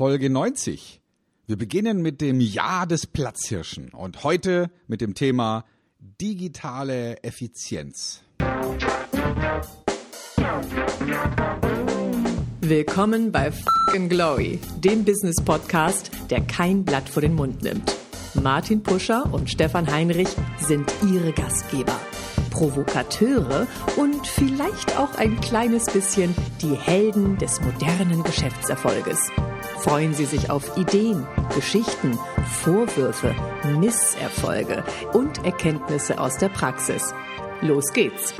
Folge 0.00 0.30
90. 0.30 1.02
Wir 1.46 1.58
beginnen 1.58 2.00
mit 2.00 2.22
dem 2.22 2.40
Jahr 2.40 2.86
des 2.86 3.06
Platzhirschen 3.06 3.90
und 3.90 4.24
heute 4.24 4.70
mit 4.86 5.02
dem 5.02 5.12
Thema 5.12 5.66
digitale 5.98 7.22
Effizienz. 7.22 8.22
Willkommen 12.62 13.30
bei 13.30 13.52
Fucking 13.52 14.08
Glory, 14.08 14.58
dem 14.78 15.04
Business 15.04 15.36
Podcast, 15.44 16.10
der 16.30 16.40
kein 16.46 16.82
Blatt 16.86 17.06
vor 17.06 17.20
den 17.20 17.34
Mund 17.34 17.62
nimmt. 17.62 17.94
Martin 18.32 18.82
Puscher 18.82 19.30
und 19.30 19.50
Stefan 19.50 19.92
Heinrich 19.92 20.34
sind 20.60 20.90
ihre 21.12 21.34
Gastgeber. 21.34 22.00
Provokateure 22.48 23.66
und 23.98 24.26
vielleicht 24.26 24.96
auch 24.96 25.14
ein 25.16 25.38
kleines 25.42 25.84
bisschen 25.84 26.34
die 26.62 26.74
Helden 26.74 27.36
des 27.36 27.60
modernen 27.60 28.22
Geschäftserfolges. 28.22 29.30
Freuen 29.82 30.12
Sie 30.12 30.26
sich 30.26 30.50
auf 30.50 30.76
Ideen, 30.76 31.26
Geschichten, 31.54 32.18
Vorwürfe, 32.62 33.34
Misserfolge 33.78 34.84
und 35.14 35.42
Erkenntnisse 35.42 36.20
aus 36.20 36.36
der 36.36 36.50
Praxis. 36.50 37.14
Los 37.62 37.90
geht's! 37.94 38.34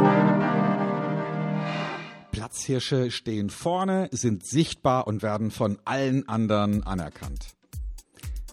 Platzhirsche 2.30 3.10
stehen 3.10 3.48
vorne, 3.48 4.10
sind 4.12 4.44
sichtbar 4.44 5.06
und 5.06 5.22
werden 5.22 5.50
von 5.50 5.78
allen 5.86 6.28
anderen 6.28 6.82
anerkannt. 6.82 7.46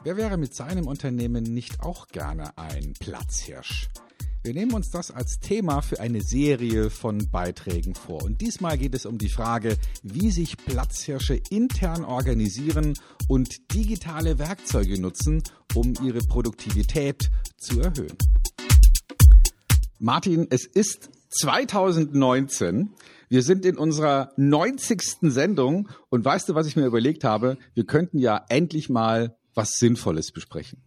Wer 0.04 0.16
wäre 0.16 0.38
mit 0.38 0.56
seinem 0.56 0.88
Unternehmen 0.88 1.44
nicht 1.44 1.84
auch 1.84 2.08
gerne 2.08 2.58
ein 2.58 2.94
Platzhirsch? 2.98 3.90
Wir 4.48 4.54
nehmen 4.54 4.76
uns 4.76 4.92
das 4.92 5.12
als 5.12 5.42
Thema 5.42 5.82
für 5.82 6.00
eine 6.00 6.22
Serie 6.22 6.90
von 6.90 7.30
Beiträgen 7.30 7.96
vor. 7.96 8.24
Und 8.24 8.40
diesmal 8.40 8.78
geht 8.78 8.96
es 8.96 9.06
um 9.06 9.18
die 9.18 9.28
Frage, 9.28 9.76
wie 10.04 10.32
sich 10.32 10.56
Platzhirsche 10.56 11.38
intern 11.50 12.06
organisieren 12.06 12.98
und 13.28 13.74
digitale 13.74 14.40
Werkzeuge 14.40 15.02
nutzen, 15.02 15.44
um 15.76 15.94
ihre 16.02 16.20
Produktivität 16.20 17.30
zu 17.58 17.82
erhöhen. 17.82 18.18
Martin, 20.00 20.48
es 20.50 20.66
ist 20.66 21.10
2019. 21.28 22.94
Wir 23.28 23.44
sind 23.44 23.66
in 23.66 23.78
unserer 23.78 24.32
90. 24.38 25.18
Sendung 25.24 25.90
und 26.08 26.24
weißt 26.24 26.48
du, 26.48 26.56
was 26.56 26.68
ich 26.68 26.78
mir 26.78 26.86
überlegt 26.86 27.26
habe? 27.26 27.58
Wir 27.74 27.86
könnten 27.86 28.18
ja 28.18 28.46
endlich 28.48 28.88
mal 28.88 29.36
was 29.54 29.74
Sinnvolles 29.74 30.32
besprechen. 30.32 30.82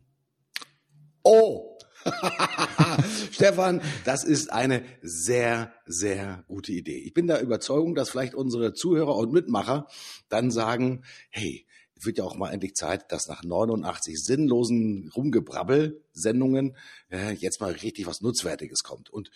Oh, 1.22 1.69
Stefan, 3.32 3.80
das 4.04 4.24
ist 4.24 4.52
eine 4.52 4.84
sehr, 5.02 5.72
sehr 5.86 6.44
gute 6.48 6.72
Idee. 6.72 6.98
Ich 6.98 7.14
bin 7.14 7.26
der 7.26 7.40
Überzeugung, 7.40 7.94
dass 7.94 8.10
vielleicht 8.10 8.34
unsere 8.34 8.72
Zuhörer 8.72 9.16
und 9.16 9.32
Mitmacher 9.32 9.86
dann 10.28 10.50
sagen, 10.50 11.04
hey, 11.30 11.66
wird 12.02 12.18
ja 12.18 12.24
auch 12.24 12.36
mal 12.36 12.50
endlich 12.50 12.74
Zeit, 12.74 13.12
dass 13.12 13.28
nach 13.28 13.42
89 13.42 14.22
sinnlosen 14.22 15.10
Rumgebrabbel-Sendungen 15.14 16.76
äh, 17.10 17.32
jetzt 17.32 17.60
mal 17.60 17.72
richtig 17.72 18.06
was 18.06 18.22
Nutzwertiges 18.22 18.82
kommt. 18.82 19.10
Und 19.10 19.30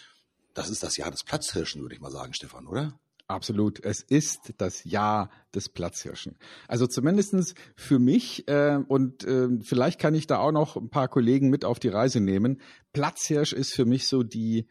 das 0.55 0.71
ist 0.71 0.83
das 0.83 0.97
Jahr 0.97 1.11
des 1.11 1.25
Platzhirschen, 1.25 1.83
würde 1.83 1.95
ich 1.95 2.01
mal 2.01 2.11
sagen, 2.11 2.33
Stefan, 2.33 2.67
oder? 2.67 2.99
Absolut. 3.27 3.83
Es 3.83 4.03
ist 4.03 4.53
das 4.59 4.85
Jahr 4.85 5.31
des 5.55 5.71
Platzhirschen. 5.71 6.37
Also 6.69 6.87
zumindestens 6.87 7.55
für 7.75 7.99
mich 7.99 8.47
äh, 8.49 8.79
und 8.87 9.25
äh, 9.25 9.49
vielleicht 9.63 9.99
kann 9.99 10.15
ich 10.15 10.27
da 10.27 10.39
auch 10.39 10.53
noch 10.53 10.77
ein 10.77 10.91
paar 10.91 11.09
Kollegen 11.09 11.49
mit 11.49 11.65
auf 11.65 11.79
die 11.79 11.89
Reise 11.89 12.21
nehmen. 12.21 12.61
Platzhirsch 12.93 13.55
ist 13.55 13.73
für 13.73 13.87
mich 13.87 14.07
so 14.09 14.23
die 14.23 14.69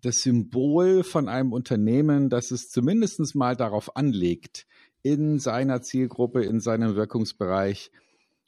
das 0.00 0.22
Symbol 0.22 1.04
von 1.04 1.28
einem 1.28 1.52
Unternehmen, 1.52 2.28
das 2.28 2.50
es 2.50 2.70
zumindestens 2.70 3.34
mal 3.34 3.56
darauf 3.56 3.94
anlegt, 3.94 4.66
in 5.02 5.38
seiner 5.38 5.80
Zielgruppe, 5.82 6.42
in 6.42 6.60
seinem 6.60 6.96
Wirkungsbereich 6.96 7.92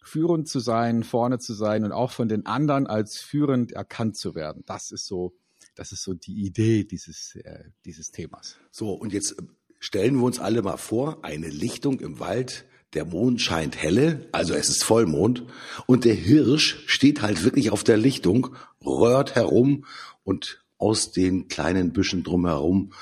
führend 0.02 0.48
zu 0.48 0.58
sein, 0.58 1.02
vorne 1.02 1.38
zu 1.38 1.54
sein 1.54 1.84
und 1.84 1.92
auch 1.92 2.10
von 2.10 2.28
den 2.28 2.46
anderen 2.46 2.86
als 2.86 3.18
führend 3.18 3.72
erkannt 3.72 4.16
zu 4.16 4.34
werden. 4.34 4.62
Das 4.66 4.90
ist 4.90 5.06
so 5.06 5.34
das 5.74 5.92
ist 5.92 6.02
so 6.02 6.14
die 6.14 6.44
Idee 6.44 6.84
dieses, 6.84 7.36
äh, 7.36 7.64
dieses 7.84 8.10
Themas. 8.10 8.56
So, 8.70 8.92
und 8.92 9.12
jetzt 9.12 9.32
äh, 9.38 9.42
stellen 9.78 10.16
wir 10.16 10.24
uns 10.24 10.38
alle 10.38 10.62
mal 10.62 10.76
vor, 10.76 11.24
eine 11.24 11.48
Lichtung 11.48 12.00
im 12.00 12.20
Wald, 12.20 12.64
der 12.94 13.04
Mond 13.04 13.40
scheint 13.40 13.76
helle, 13.76 14.28
also 14.32 14.54
es 14.54 14.68
ist 14.68 14.84
Vollmond, 14.84 15.44
und 15.86 16.04
der 16.04 16.14
Hirsch 16.14 16.84
steht 16.86 17.22
halt 17.22 17.42
wirklich 17.42 17.70
auf 17.70 17.82
der 17.82 17.96
Lichtung, 17.96 18.54
röhrt 18.84 19.34
herum 19.34 19.84
und 20.22 20.64
aus 20.78 21.12
den 21.12 21.48
kleinen 21.48 21.92
Büschen 21.92 22.22
drumherum 22.22 22.92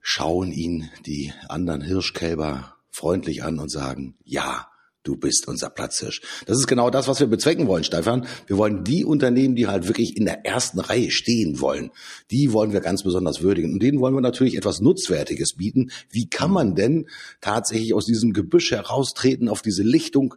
schauen 0.00 0.50
ihn 0.50 0.90
die 1.06 1.32
anderen 1.48 1.82
Hirschkälber 1.82 2.76
freundlich 2.90 3.44
an 3.44 3.60
und 3.60 3.70
sagen, 3.70 4.16
ja, 4.24 4.71
du 5.02 5.16
bist 5.16 5.48
unser 5.48 5.70
Platzhirsch. 5.70 6.20
Das 6.46 6.58
ist 6.58 6.66
genau 6.66 6.90
das, 6.90 7.08
was 7.08 7.20
wir 7.20 7.26
bezwecken 7.26 7.66
wollen, 7.66 7.84
Stefan. 7.84 8.26
Wir 8.46 8.56
wollen 8.56 8.84
die 8.84 9.04
Unternehmen, 9.04 9.54
die 9.54 9.66
halt 9.66 9.88
wirklich 9.88 10.16
in 10.16 10.24
der 10.24 10.44
ersten 10.46 10.80
Reihe 10.80 11.10
stehen 11.10 11.60
wollen, 11.60 11.90
die 12.30 12.52
wollen 12.52 12.72
wir 12.72 12.80
ganz 12.80 13.02
besonders 13.02 13.42
würdigen. 13.42 13.72
Und 13.72 13.82
denen 13.82 14.00
wollen 14.00 14.14
wir 14.14 14.20
natürlich 14.20 14.56
etwas 14.56 14.80
Nutzwertiges 14.80 15.54
bieten. 15.56 15.90
Wie 16.10 16.28
kann 16.28 16.50
man 16.50 16.74
denn 16.74 17.08
tatsächlich 17.40 17.94
aus 17.94 18.06
diesem 18.06 18.32
Gebüsch 18.32 18.70
heraustreten 18.70 19.48
auf 19.48 19.62
diese 19.62 19.82
Lichtung, 19.82 20.34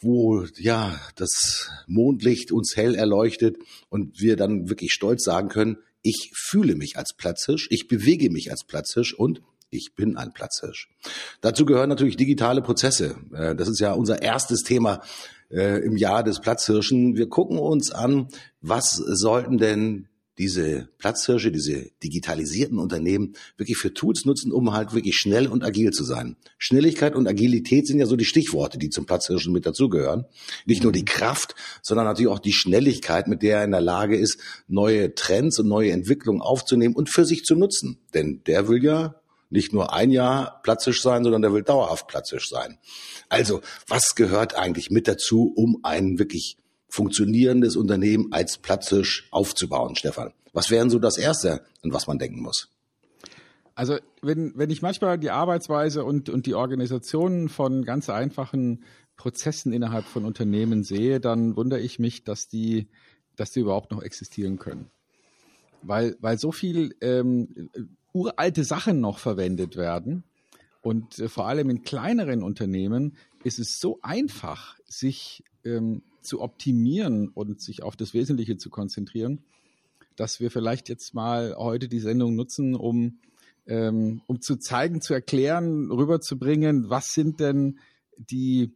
wo 0.00 0.44
ja 0.56 0.98
das 1.16 1.70
Mondlicht 1.86 2.52
uns 2.52 2.76
hell 2.76 2.94
erleuchtet 2.94 3.58
und 3.90 4.20
wir 4.20 4.36
dann 4.36 4.68
wirklich 4.68 4.92
stolz 4.92 5.24
sagen 5.24 5.48
können, 5.48 5.76
ich 6.02 6.32
fühle 6.34 6.74
mich 6.74 6.96
als 6.96 7.14
Platzhirsch, 7.14 7.68
ich 7.70 7.86
bewege 7.86 8.30
mich 8.30 8.50
als 8.50 8.64
Platzhirsch 8.64 9.12
und 9.12 9.42
ich 9.70 9.94
bin 9.94 10.16
ein 10.16 10.32
Platzhirsch. 10.32 10.88
Dazu 11.40 11.64
gehören 11.64 11.88
natürlich 11.88 12.16
digitale 12.16 12.62
Prozesse. 12.62 13.16
Äh, 13.32 13.54
das 13.54 13.68
ist 13.68 13.80
ja 13.80 13.92
unser 13.92 14.22
erstes 14.22 14.62
Thema 14.62 15.00
äh, 15.50 15.84
im 15.84 15.96
Jahr 15.96 16.22
des 16.22 16.40
Platzhirschen. 16.40 17.16
Wir 17.16 17.28
gucken 17.28 17.58
uns 17.58 17.90
an, 17.90 18.28
was 18.60 18.94
sollten 18.94 19.58
denn 19.58 20.08
diese 20.38 20.88
Platzhirsche, 20.96 21.52
diese 21.52 21.90
digitalisierten 22.02 22.78
Unternehmen 22.78 23.34
wirklich 23.58 23.76
für 23.76 23.92
Tools 23.92 24.24
nutzen, 24.24 24.52
um 24.52 24.72
halt 24.72 24.94
wirklich 24.94 25.16
schnell 25.16 25.46
und 25.46 25.62
agil 25.62 25.90
zu 25.90 26.02
sein. 26.02 26.36
Schnelligkeit 26.56 27.14
und 27.14 27.28
Agilität 27.28 27.86
sind 27.86 27.98
ja 27.98 28.06
so 28.06 28.16
die 28.16 28.24
Stichworte, 28.24 28.78
die 28.78 28.88
zum 28.88 29.04
Platzhirschen 29.04 29.52
mit 29.52 29.66
dazugehören. 29.66 30.24
Nicht 30.64 30.82
nur 30.82 30.92
die 30.92 31.04
Kraft, 31.04 31.54
sondern 31.82 32.06
natürlich 32.06 32.32
auch 32.32 32.38
die 32.38 32.54
Schnelligkeit, 32.54 33.28
mit 33.28 33.42
der 33.42 33.58
er 33.58 33.64
in 33.64 33.70
der 33.70 33.82
Lage 33.82 34.16
ist, 34.16 34.40
neue 34.66 35.14
Trends 35.14 35.58
und 35.58 35.68
neue 35.68 35.92
Entwicklungen 35.92 36.40
aufzunehmen 36.40 36.94
und 36.94 37.10
für 37.10 37.26
sich 37.26 37.44
zu 37.44 37.54
nutzen. 37.54 37.98
Denn 38.14 38.42
der 38.46 38.66
will 38.66 38.82
ja 38.82 39.19
nicht 39.50 39.72
nur 39.72 39.92
ein 39.92 40.10
Jahr 40.10 40.60
platzisch 40.62 41.02
sein, 41.02 41.24
sondern 41.24 41.42
der 41.42 41.52
will 41.52 41.62
dauerhaft 41.62 42.06
platzisch 42.06 42.48
sein. 42.48 42.78
Also, 43.28 43.60
was 43.86 44.14
gehört 44.14 44.54
eigentlich 44.54 44.90
mit 44.90 45.08
dazu, 45.08 45.52
um 45.54 45.80
ein 45.82 46.18
wirklich 46.18 46.56
funktionierendes 46.88 47.76
Unternehmen 47.76 48.32
als 48.32 48.58
platzisch 48.58 49.28
aufzubauen, 49.30 49.96
Stefan? 49.96 50.32
Was 50.52 50.70
wären 50.70 50.90
so 50.90 50.98
das 50.98 51.18
Erste, 51.18 51.64
an 51.82 51.92
was 51.92 52.06
man 52.06 52.18
denken 52.18 52.40
muss? 52.40 52.68
Also, 53.74 53.98
wenn, 54.22 54.52
wenn 54.56 54.70
ich 54.70 54.82
manchmal 54.82 55.18
die 55.18 55.30
Arbeitsweise 55.30 56.04
und, 56.04 56.28
und 56.28 56.46
die 56.46 56.54
Organisation 56.54 57.48
von 57.48 57.84
ganz 57.84 58.10
einfachen 58.10 58.84
Prozessen 59.16 59.72
innerhalb 59.72 60.04
von 60.06 60.24
Unternehmen 60.24 60.82
sehe, 60.82 61.20
dann 61.20 61.56
wundere 61.56 61.80
ich 61.80 61.98
mich, 61.98 62.24
dass 62.24 62.48
die, 62.48 62.88
dass 63.36 63.50
die 63.50 63.60
überhaupt 63.60 63.90
noch 63.90 64.02
existieren 64.02 64.58
können. 64.58 64.90
Weil, 65.82 66.16
weil 66.20 66.38
so 66.38 66.52
viel 66.52 66.94
ähm, 67.00 67.70
uralte 68.12 68.64
Sachen 68.64 69.00
noch 69.00 69.18
verwendet 69.18 69.76
werden. 69.76 70.24
Und 70.82 71.18
äh, 71.18 71.28
vor 71.28 71.46
allem 71.46 71.70
in 71.70 71.82
kleineren 71.82 72.42
Unternehmen 72.42 73.16
ist 73.44 73.58
es 73.58 73.78
so 73.78 73.98
einfach, 74.02 74.76
sich 74.86 75.44
ähm, 75.64 76.02
zu 76.22 76.40
optimieren 76.40 77.28
und 77.28 77.60
sich 77.60 77.82
auf 77.82 77.96
das 77.96 78.14
Wesentliche 78.14 78.56
zu 78.56 78.70
konzentrieren, 78.70 79.42
dass 80.16 80.40
wir 80.40 80.50
vielleicht 80.50 80.88
jetzt 80.88 81.14
mal 81.14 81.54
heute 81.56 81.88
die 81.88 82.00
Sendung 82.00 82.34
nutzen, 82.34 82.74
um, 82.74 83.18
ähm, 83.66 84.22
um 84.26 84.40
zu 84.40 84.56
zeigen, 84.56 85.00
zu 85.00 85.14
erklären, 85.14 85.90
rüberzubringen, 85.90 86.90
was 86.90 87.14
sind 87.14 87.40
denn 87.40 87.78
die, 88.16 88.74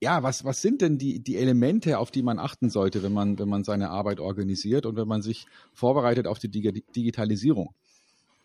ja, 0.00 0.22
was, 0.22 0.44
was 0.44 0.62
sind 0.62 0.80
denn 0.80 0.96
die, 0.96 1.20
die 1.22 1.36
Elemente, 1.36 1.98
auf 1.98 2.10
die 2.10 2.22
man 2.22 2.38
achten 2.38 2.70
sollte, 2.70 3.02
wenn 3.02 3.12
man, 3.12 3.38
wenn 3.38 3.48
man 3.48 3.64
seine 3.64 3.90
Arbeit 3.90 4.20
organisiert 4.20 4.86
und 4.86 4.96
wenn 4.96 5.08
man 5.08 5.20
sich 5.20 5.46
vorbereitet 5.74 6.26
auf 6.26 6.38
die 6.38 6.50
Digitalisierung. 6.50 7.74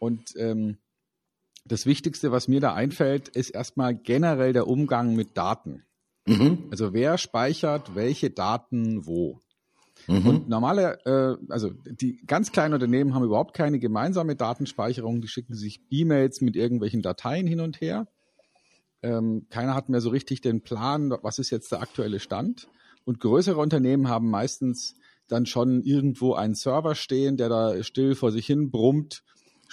Und 0.06 0.36
ähm, 0.38 0.78
das 1.66 1.88
Wichtigste, 1.88 2.32
was 2.32 2.48
mir 2.48 2.60
da 2.60 2.76
einfällt, 2.76 3.28
ist 3.28 3.50
erstmal 3.50 3.96
generell 3.96 4.54
der 4.54 4.68
Umgang 4.68 5.16
mit 5.16 5.36
Daten. 5.36 5.84
Mhm. 6.28 6.66
Also 6.70 6.94
wer 6.94 7.18
speichert 7.18 7.96
welche 7.96 8.30
Daten 8.30 9.08
wo. 9.08 9.42
Mhm. 10.08 10.28
Und 10.28 10.50
normale, 10.50 11.00
äh, 11.06 11.52
also 11.52 11.72
die 11.72 12.18
ganz 12.28 12.52
kleinen 12.52 12.76
Unternehmen 12.76 13.16
haben 13.16 13.24
überhaupt 13.24 13.56
keine 13.56 13.80
gemeinsame 13.80 14.36
Datenspeicherung, 14.36 15.22
die 15.22 15.28
schicken 15.28 15.56
sich 15.56 15.82
E-Mails 15.90 16.42
mit 16.42 16.56
irgendwelchen 16.56 17.02
Dateien 17.02 17.48
hin 17.48 17.60
und 17.60 17.82
her. 17.82 18.08
Ähm, 19.02 19.48
keiner 19.50 19.74
hat 19.74 19.90
mehr 19.90 20.02
so 20.02 20.10
richtig 20.10 20.42
den 20.42 20.62
Plan, 20.62 21.12
was 21.24 21.40
ist 21.40 21.50
jetzt 21.50 21.72
der 21.72 21.82
aktuelle 21.82 22.20
Stand. 22.20 22.68
Und 23.06 23.20
größere 23.20 23.60
Unternehmen 23.60 24.08
haben 24.08 24.30
meistens 24.30 24.96
dann 25.28 25.48
schon 25.48 25.82
irgendwo 25.82 26.36
einen 26.36 26.54
Server 26.54 26.94
stehen, 26.94 27.38
der 27.38 27.50
da 27.50 27.82
still 27.82 28.14
vor 28.14 28.32
sich 28.32 28.46
hin 28.46 28.70
brummt 28.70 29.24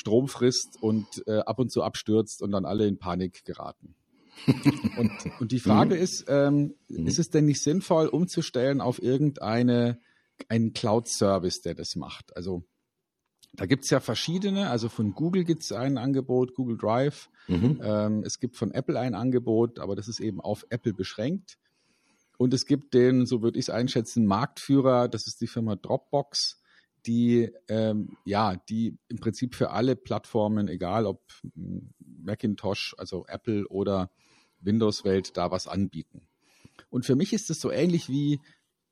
Strom 0.02 0.26
frisst 0.26 0.82
und 0.82 1.06
äh, 1.28 1.38
ab 1.38 1.60
und 1.60 1.70
zu 1.70 1.84
abstürzt 1.84 2.42
und 2.42 2.50
dann 2.50 2.64
alle 2.64 2.88
in 2.88 2.98
Panik 2.98 3.44
geraten. 3.44 3.94
und, 4.98 5.12
und 5.40 5.52
die 5.52 5.60
Frage 5.60 5.94
mhm. 5.94 6.00
ist, 6.00 6.24
ähm, 6.26 6.74
mhm. 6.88 7.06
ist 7.06 7.20
es 7.20 7.30
denn 7.30 7.44
nicht 7.44 7.62
sinnvoll, 7.62 8.08
umzustellen 8.08 8.80
auf 8.80 9.00
irgendeine 9.00 10.00
einen 10.48 10.72
Cloud-Service, 10.72 11.60
der 11.60 11.76
das 11.76 11.94
macht? 11.94 12.36
Also 12.36 12.64
da 13.52 13.66
gibt's 13.66 13.90
ja 13.90 14.00
verschiedene, 14.00 14.70
also 14.70 14.88
von 14.88 15.12
Google 15.12 15.44
gibt's 15.44 15.70
ein 15.70 15.98
Angebot, 15.98 16.54
Google 16.54 16.78
Drive. 16.78 17.30
Mhm. 17.46 17.80
Ähm, 17.80 18.24
es 18.24 18.40
gibt 18.40 18.56
von 18.56 18.72
Apple 18.72 18.98
ein 18.98 19.14
Angebot, 19.14 19.78
aber 19.78 19.94
das 19.94 20.08
ist 20.08 20.18
eben 20.18 20.40
auf 20.40 20.66
Apple 20.70 20.94
beschränkt. 20.94 21.58
Und 22.38 22.52
es 22.54 22.66
gibt 22.66 22.92
den, 22.94 23.24
so 23.24 23.40
würde 23.40 23.60
ich 23.60 23.66
es 23.66 23.70
einschätzen, 23.70 24.26
Marktführer, 24.26 25.06
das 25.06 25.28
ist 25.28 25.40
die 25.40 25.46
Firma 25.46 25.76
Dropbox, 25.76 26.60
die 27.06 27.50
ähm, 27.68 28.16
ja, 28.24 28.56
die 28.68 28.98
im 29.08 29.18
Prinzip 29.18 29.54
für 29.54 29.70
alle 29.70 29.96
Plattformen, 29.96 30.68
egal 30.68 31.06
ob 31.06 31.22
Macintosh, 31.98 32.94
also 32.98 33.24
Apple 33.26 33.66
oder 33.68 34.10
Windows-Welt, 34.60 35.36
da 35.36 35.50
was 35.50 35.66
anbieten. 35.66 36.22
Und 36.90 37.04
für 37.04 37.16
mich 37.16 37.32
ist 37.32 37.50
es 37.50 37.60
so 37.60 37.70
ähnlich 37.70 38.08
wie 38.08 38.40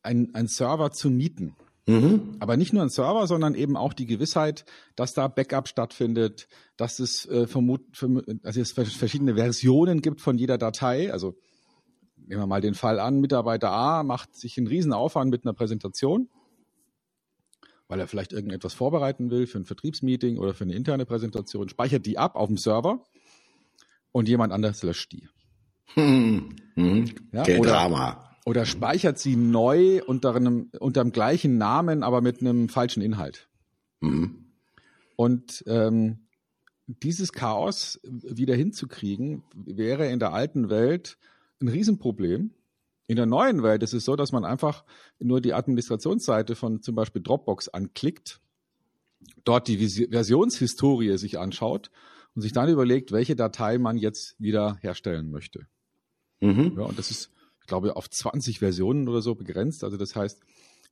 ein, 0.03 0.35
ein 0.35 0.49
Server 0.49 0.91
zu 0.91 1.11
mieten. 1.11 1.55
Mhm. 1.87 2.37
Aber 2.39 2.57
nicht 2.57 2.73
nur 2.73 2.83
ein 2.83 2.91
Server, 2.91 3.27
sondern 3.27 3.55
eben 3.55 3.77
auch 3.77 3.93
die 3.93 4.07
Gewissheit, 4.07 4.65
dass 4.97 5.12
da 5.12 5.29
Backup 5.29 5.69
stattfindet, 5.69 6.49
dass 6.77 6.99
es, 6.99 7.27
äh, 7.27 7.47
vermut, 7.47 7.83
also 8.43 8.61
es 8.61 8.73
verschiedene 8.73 9.35
Versionen 9.35 10.03
gibt 10.03 10.21
von 10.21 10.39
jeder 10.39 10.59
Datei. 10.59 11.12
Also 11.12 11.37
nehmen 12.17 12.43
wir 12.43 12.47
mal 12.47 12.61
den 12.61 12.75
Fall 12.75 13.01
an, 13.01 13.21
Mitarbeiter 13.21 13.71
A 13.71 14.03
macht 14.03 14.37
sich 14.37 14.57
einen 14.57 14.67
Riesenaufwand 14.67 15.31
mit 15.31 15.45
einer 15.45 15.55
Präsentation, 15.55 16.29
weil 17.91 18.01
er 18.01 18.07
vielleicht 18.07 18.33
irgendetwas 18.33 18.73
vorbereiten 18.73 19.31
will 19.31 19.47
für 19.47 19.59
ein 19.59 19.65
Vertriebsmeeting 19.65 20.39
oder 20.39 20.55
für 20.55 20.65
eine 20.65 20.75
interne 20.75 21.05
Präsentation, 21.05 21.69
speichert 21.69 22.07
die 22.07 22.19
ab 22.19 22.37
auf 22.37 22.47
dem 22.47 22.57
Server 22.57 23.05
und 24.13 24.29
jemand 24.29 24.53
anders 24.53 24.83
löscht 24.83 25.13
die. 25.13 25.29
Hm. 25.95 26.55
Hm. 26.75 27.05
Ja, 27.33 27.43
oder, 27.43 27.71
Drama 27.71 28.31
oder 28.47 28.65
speichert 28.65 29.19
sie 29.19 29.35
neu 29.35 30.03
unter 30.05 30.37
einem 30.37 30.71
unter 30.79 31.03
dem 31.03 31.11
gleichen 31.11 31.59
Namen, 31.59 32.05
aber 32.05 32.21
mit 32.21 32.41
einem 32.41 32.69
falschen 32.69 33.03
Inhalt. 33.03 33.49
Mhm. 34.01 34.47
Und 35.17 35.65
ähm, 35.67 36.29
dieses 36.87 37.33
Chaos 37.33 38.01
wieder 38.05 38.55
hinzukriegen, 38.55 39.43
wäre 39.55 40.09
in 40.09 40.21
der 40.21 40.33
alten 40.33 40.71
Welt 40.71 41.19
ein 41.61 41.69
Riesenproblem. 41.69 42.53
In 43.11 43.17
der 43.17 43.27
neuen 43.27 43.65
Welt 43.65 43.83
ist 43.83 43.93
es 43.93 44.05
so, 44.05 44.15
dass 44.15 44.31
man 44.31 44.45
einfach 44.45 44.85
nur 45.19 45.41
die 45.41 45.53
Administrationsseite 45.53 46.55
von 46.55 46.81
zum 46.81 46.95
Beispiel 46.95 47.21
Dropbox 47.21 47.69
anklickt, 47.69 48.41
dort 49.43 49.67
die 49.67 50.07
Versionshistorie 50.11 51.19
sich 51.19 51.37
anschaut 51.37 51.91
und 52.35 52.43
sich 52.43 52.53
dann 52.53 52.69
überlegt, 52.69 53.11
welche 53.11 53.35
Datei 53.35 53.79
man 53.79 53.97
jetzt 53.97 54.37
wieder 54.39 54.79
herstellen 54.81 55.31
möchte. 55.31 55.67
Mhm. 56.41 56.75
Ja, 56.77 56.85
und 56.85 56.99
das 56.99 57.11
ist 57.11 57.33
glaube, 57.71 57.97
auf 57.97 58.11
20 58.11 58.59
Versionen 58.59 59.09
oder 59.09 59.23
so 59.23 59.35
begrenzt. 59.35 59.83
Also 59.85 59.97
das 59.97 60.15
heißt, 60.15 60.43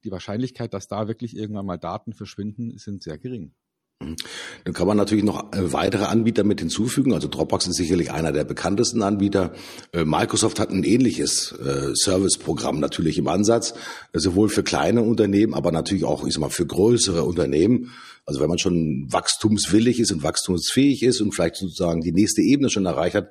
die 0.05 0.11
Wahrscheinlichkeit, 0.11 0.73
dass 0.73 0.89
da 0.89 1.09
wirklich 1.09 1.37
irgendwann 1.37 1.67
mal 1.67 1.77
Daten 1.77 2.15
verschwinden, 2.15 2.79
sind 2.79 3.03
sehr 3.03 3.19
gering. 3.19 3.53
Dann 4.01 4.75
kann 4.75 4.87
man 4.87 4.97
natürlich 4.97 5.25
noch 5.25 5.53
äh, 5.53 5.73
weitere 5.73 6.05
Anbieter 6.05 6.45
mit 6.45 6.61
hinzufügen. 6.61 7.13
Also 7.13 7.27
Dropbox 7.27 7.67
ist 7.67 7.77
sicherlich 7.77 8.13
einer 8.13 8.31
der 8.31 8.45
bekanntesten 8.45 9.03
Anbieter. 9.03 9.53
Äh, 9.93 10.05
Microsoft 10.05 10.61
hat 10.61 10.71
ein 10.71 10.85
ähnliches 10.85 11.51
äh, 11.53 11.91
Serviceprogramm 11.95 12.79
natürlich 12.79 13.19
im 13.19 13.27
Ansatz, 13.27 13.75
sowohl 14.13 14.51
für 14.51 14.63
kleine 14.63 15.03
Unternehmen, 15.03 15.53
aber 15.53 15.73
natürlich 15.73 16.05
auch, 16.05 16.25
ich 16.25 16.35
sag 16.35 16.41
mal, 16.41 16.51
für 16.51 16.67
größere 16.67 17.25
Unternehmen. 17.25 17.93
Also 18.25 18.41
wenn 18.41 18.49
man 18.49 18.59
schon 18.59 19.09
wachstumswillig 19.11 19.99
ist 19.99 20.13
und 20.13 20.23
wachstumsfähig 20.23 21.03
ist 21.03 21.21
und 21.21 21.35
vielleicht 21.35 21.57
sozusagen 21.57 22.01
die 22.01 22.13
nächste 22.13 22.43
Ebene 22.43 22.71
schon 22.71 22.87
erreicht 22.87 23.17
hat, 23.17 23.31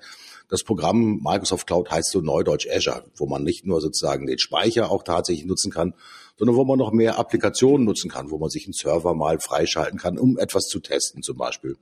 das 0.49 0.63
Programm 0.63 1.21
Microsoft 1.23 1.67
Cloud 1.67 1.91
heißt 1.91 2.11
so 2.11 2.21
neudeutsch 2.21 2.67
Azure, 2.69 3.05
wo 3.15 3.25
man 3.25 3.43
nicht 3.43 3.65
nur 3.65 3.81
sozusagen 3.81 4.27
den 4.27 4.39
Speicher 4.39 4.91
auch 4.91 5.03
tatsächlich 5.03 5.45
nutzen 5.45 5.71
kann, 5.71 5.93
sondern 6.37 6.55
wo 6.55 6.63
man 6.63 6.77
noch 6.77 6.91
mehr 6.91 7.17
Applikationen 7.19 7.85
nutzen 7.85 8.09
kann, 8.09 8.31
wo 8.31 8.37
man 8.37 8.49
sich 8.49 8.65
einen 8.65 8.73
Server 8.73 9.13
mal 9.13 9.39
freischalten 9.39 9.99
kann, 9.99 10.17
um 10.17 10.37
etwas 10.37 10.67
zu 10.67 10.79
testen 10.79 11.23
zum 11.23 11.37
Beispiel. 11.37 11.77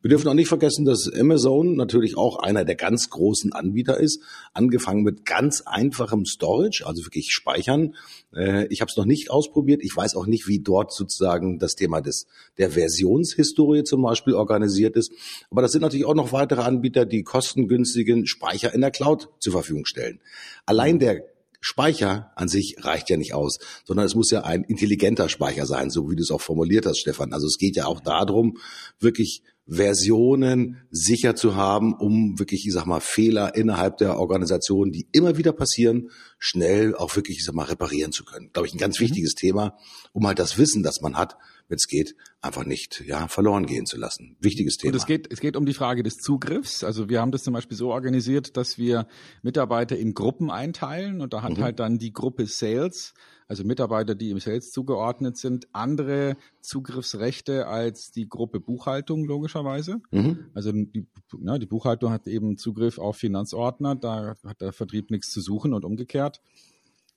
Wir 0.00 0.10
dürfen 0.10 0.28
auch 0.28 0.34
nicht 0.34 0.48
vergessen, 0.48 0.84
dass 0.84 1.10
Amazon 1.12 1.74
natürlich 1.74 2.16
auch 2.16 2.38
einer 2.38 2.64
der 2.64 2.76
ganz 2.76 3.10
großen 3.10 3.52
Anbieter 3.52 3.98
ist, 3.98 4.22
angefangen 4.54 5.02
mit 5.02 5.26
ganz 5.26 5.62
einfachem 5.66 6.24
Storage, 6.24 6.84
also 6.86 7.04
wirklich 7.04 7.32
Speichern. 7.32 7.96
Äh, 8.32 8.66
ich 8.68 8.80
habe 8.80 8.88
es 8.88 8.96
noch 8.96 9.04
nicht 9.04 9.30
ausprobiert. 9.30 9.82
Ich 9.82 9.96
weiß 9.96 10.14
auch 10.14 10.26
nicht, 10.26 10.46
wie 10.46 10.60
dort 10.60 10.92
sozusagen 10.92 11.58
das 11.58 11.74
Thema 11.74 12.00
des 12.00 12.26
der 12.58 12.70
Versionshistorie 12.70 13.82
zum 13.82 14.02
Beispiel 14.02 14.34
organisiert 14.34 14.96
ist. 14.96 15.12
Aber 15.50 15.62
das 15.62 15.72
sind 15.72 15.82
natürlich 15.82 16.06
auch 16.06 16.14
noch 16.14 16.32
weitere 16.32 16.62
Anbieter, 16.62 17.04
die 17.04 17.24
kostengünstigen 17.24 18.26
Speicher 18.26 18.72
in 18.72 18.82
der 18.82 18.92
Cloud 18.92 19.28
zur 19.40 19.52
Verfügung 19.52 19.86
stellen. 19.86 20.20
Allein 20.66 21.00
der 21.00 21.24
Speicher 21.60 22.32
an 22.36 22.48
sich 22.48 22.76
reicht 22.80 23.10
ja 23.10 23.16
nicht 23.16 23.34
aus, 23.34 23.58
sondern 23.84 24.06
es 24.06 24.14
muss 24.14 24.30
ja 24.30 24.44
ein 24.44 24.64
intelligenter 24.64 25.28
Speicher 25.28 25.66
sein, 25.66 25.90
so 25.90 26.10
wie 26.10 26.16
du 26.16 26.22
es 26.22 26.30
auch 26.30 26.40
formuliert 26.40 26.86
hast, 26.86 26.98
Stefan. 26.98 27.32
Also 27.32 27.46
es 27.46 27.58
geht 27.58 27.76
ja 27.76 27.86
auch 27.86 28.00
darum, 28.00 28.58
wirklich 28.98 29.42
Versionen 29.68 30.86
sicher 30.90 31.34
zu 31.34 31.56
haben, 31.56 31.92
um 31.94 32.38
wirklich, 32.38 32.66
ich 32.66 32.72
sag 32.72 32.86
mal, 32.86 33.00
Fehler 33.00 33.56
innerhalb 33.56 33.96
der 33.96 34.18
Organisation, 34.18 34.92
die 34.92 35.08
immer 35.10 35.36
wieder 35.36 35.52
passieren, 35.52 36.10
schnell 36.38 36.94
auch 36.94 37.16
wirklich, 37.16 37.38
ich 37.38 37.44
sag 37.44 37.54
mal, 37.54 37.64
reparieren 37.64 38.12
zu 38.12 38.24
können. 38.24 38.50
Glaube 38.52 38.68
ich, 38.68 38.74
ein 38.74 38.78
ganz 38.78 39.00
mhm. 39.00 39.04
wichtiges 39.04 39.34
Thema, 39.34 39.76
um 40.12 40.26
halt 40.26 40.38
das 40.38 40.56
Wissen, 40.56 40.84
das 40.84 41.00
man 41.00 41.16
hat, 41.16 41.36
wenn 41.68 41.76
es 41.76 41.88
geht, 41.88 42.14
einfach 42.40 42.64
nicht 42.64 43.02
ja, 43.06 43.28
verloren 43.28 43.66
gehen 43.66 43.86
zu 43.86 43.96
lassen. 43.96 44.36
Wichtiges 44.40 44.76
Thema. 44.76 44.92
Und 44.92 44.96
es 44.96 45.06
geht, 45.06 45.32
es 45.32 45.40
geht 45.40 45.56
um 45.56 45.66
die 45.66 45.74
Frage 45.74 46.02
des 46.02 46.18
Zugriffs. 46.18 46.84
Also 46.84 47.08
wir 47.08 47.20
haben 47.20 47.32
das 47.32 47.44
zum 47.44 47.54
Beispiel 47.54 47.76
so 47.76 47.90
organisiert, 47.92 48.56
dass 48.56 48.78
wir 48.78 49.06
Mitarbeiter 49.42 49.96
in 49.96 50.14
Gruppen 50.14 50.50
einteilen 50.50 51.20
und 51.20 51.32
da 51.32 51.42
hat 51.42 51.58
mhm. 51.58 51.62
halt 51.62 51.78
dann 51.80 51.98
die 51.98 52.12
Gruppe 52.12 52.46
Sales 52.46 53.14
also 53.48 53.62
Mitarbeiter, 53.62 54.16
die 54.16 54.30
im 54.30 54.40
Sales 54.40 54.72
zugeordnet 54.72 55.36
sind, 55.36 55.68
andere 55.72 56.36
Zugriffsrechte 56.62 57.68
als 57.68 58.10
die 58.10 58.28
Gruppe 58.28 58.58
Buchhaltung 58.58 59.24
logischerweise. 59.24 60.00
Mhm. 60.10 60.46
Also 60.52 60.72
die, 60.72 61.06
na, 61.38 61.56
die 61.56 61.66
Buchhaltung 61.66 62.10
hat 62.10 62.26
eben 62.26 62.58
Zugriff 62.58 62.98
auf 62.98 63.18
Finanzordner, 63.18 63.94
da 63.94 64.34
hat 64.44 64.60
der 64.60 64.72
Vertrieb 64.72 65.12
nichts 65.12 65.30
zu 65.30 65.40
suchen 65.40 65.74
und 65.74 65.84
umgekehrt 65.84 66.40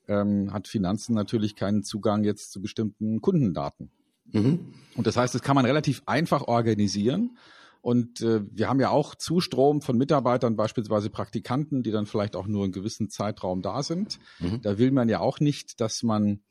ähm, 0.10 0.52
hat 0.52 0.68
Finanzen 0.68 1.14
natürlich 1.14 1.56
keinen 1.56 1.84
Zugang 1.84 2.24
jetzt 2.24 2.52
zu 2.52 2.62
bestimmten 2.62 3.22
Kundendaten. 3.22 3.92
Mhm. 4.32 4.74
Und 4.96 5.08
das 5.08 5.18
heißt, 5.18 5.34
das 5.34 5.42
kann 5.42 5.56
man 5.56 5.66
relativ 5.66 6.02
einfach 6.06 6.44
organisieren. 6.44 7.38
Und 7.82 8.22
äh, 8.22 8.42
wir 8.52 8.68
haben 8.68 8.80
ja 8.80 8.90
auch 8.90 9.16
Zustrom 9.16 9.82
von 9.82 9.98
Mitarbeitern, 9.98 10.58
beispielsweise 10.58 11.10
Praktikanten, 11.10 11.82
die 11.84 11.92
dann 11.92 12.06
vielleicht 12.06 12.36
auch 12.36 12.48
nur 12.48 12.64
einen 12.64 12.74
gewissen 12.74 13.10
Zeitraum 13.10 13.62
da 13.62 13.84
sind. 13.84 14.20
Mhm. 14.40 14.62
Da 14.62 14.78
will 14.78 14.92
man 14.92 15.08
ja 15.08 15.22
auch 15.22 15.40
nicht, 15.40 15.80
dass 15.80 16.04
man 16.04 16.42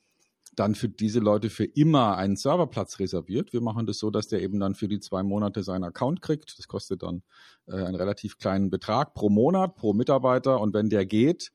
dann 0.58 0.74
für 0.74 0.88
diese 0.88 1.20
Leute 1.20 1.50
für 1.50 1.64
immer 1.64 2.16
einen 2.16 2.36
Serverplatz 2.36 2.98
reserviert. 2.98 3.52
Wir 3.52 3.60
machen 3.60 3.86
das 3.86 3.98
so, 3.98 4.10
dass 4.10 4.28
der 4.28 4.42
eben 4.42 4.58
dann 4.58 4.74
für 4.74 4.88
die 4.88 5.00
zwei 5.00 5.22
Monate 5.22 5.62
seinen 5.62 5.84
Account 5.84 6.22
kriegt. 6.22 6.58
Das 6.58 6.66
kostet 6.66 7.02
dann 7.02 7.22
äh, 7.66 7.74
einen 7.74 7.94
relativ 7.94 8.38
kleinen 8.38 8.70
Betrag 8.70 9.14
pro 9.14 9.28
Monat, 9.28 9.76
pro 9.76 9.92
Mitarbeiter. 9.92 10.60
Und 10.60 10.74
wenn 10.74 10.88
der 10.88 11.06
geht, 11.06 11.52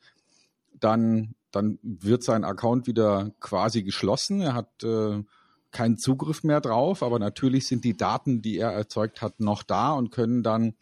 dann, 0.80 1.36
dann 1.52 1.80
wird 1.82 2.24
sein 2.24 2.44
Account 2.44 2.88
wieder 2.88 3.32
quasi 3.40 3.84
geschlossen. 3.84 4.42
Er 4.42 4.54
hat 4.54 4.84
äh, 4.84 5.24
keinen 5.74 5.98
Zugriff 5.98 6.44
mehr 6.44 6.62
drauf, 6.62 7.04
aber 7.04 7.20
natürlich 7.20 7.68
sind 7.68 7.84
die 7.84 7.98
Daten, 7.98 8.42
die 8.42 8.58
er 8.58 8.72
erzeugt 8.72 9.22
hat, 9.22 9.40
noch 9.40 9.64
da 9.64 9.94
und 9.94 10.12
können 10.12 10.44
dann 10.44 10.76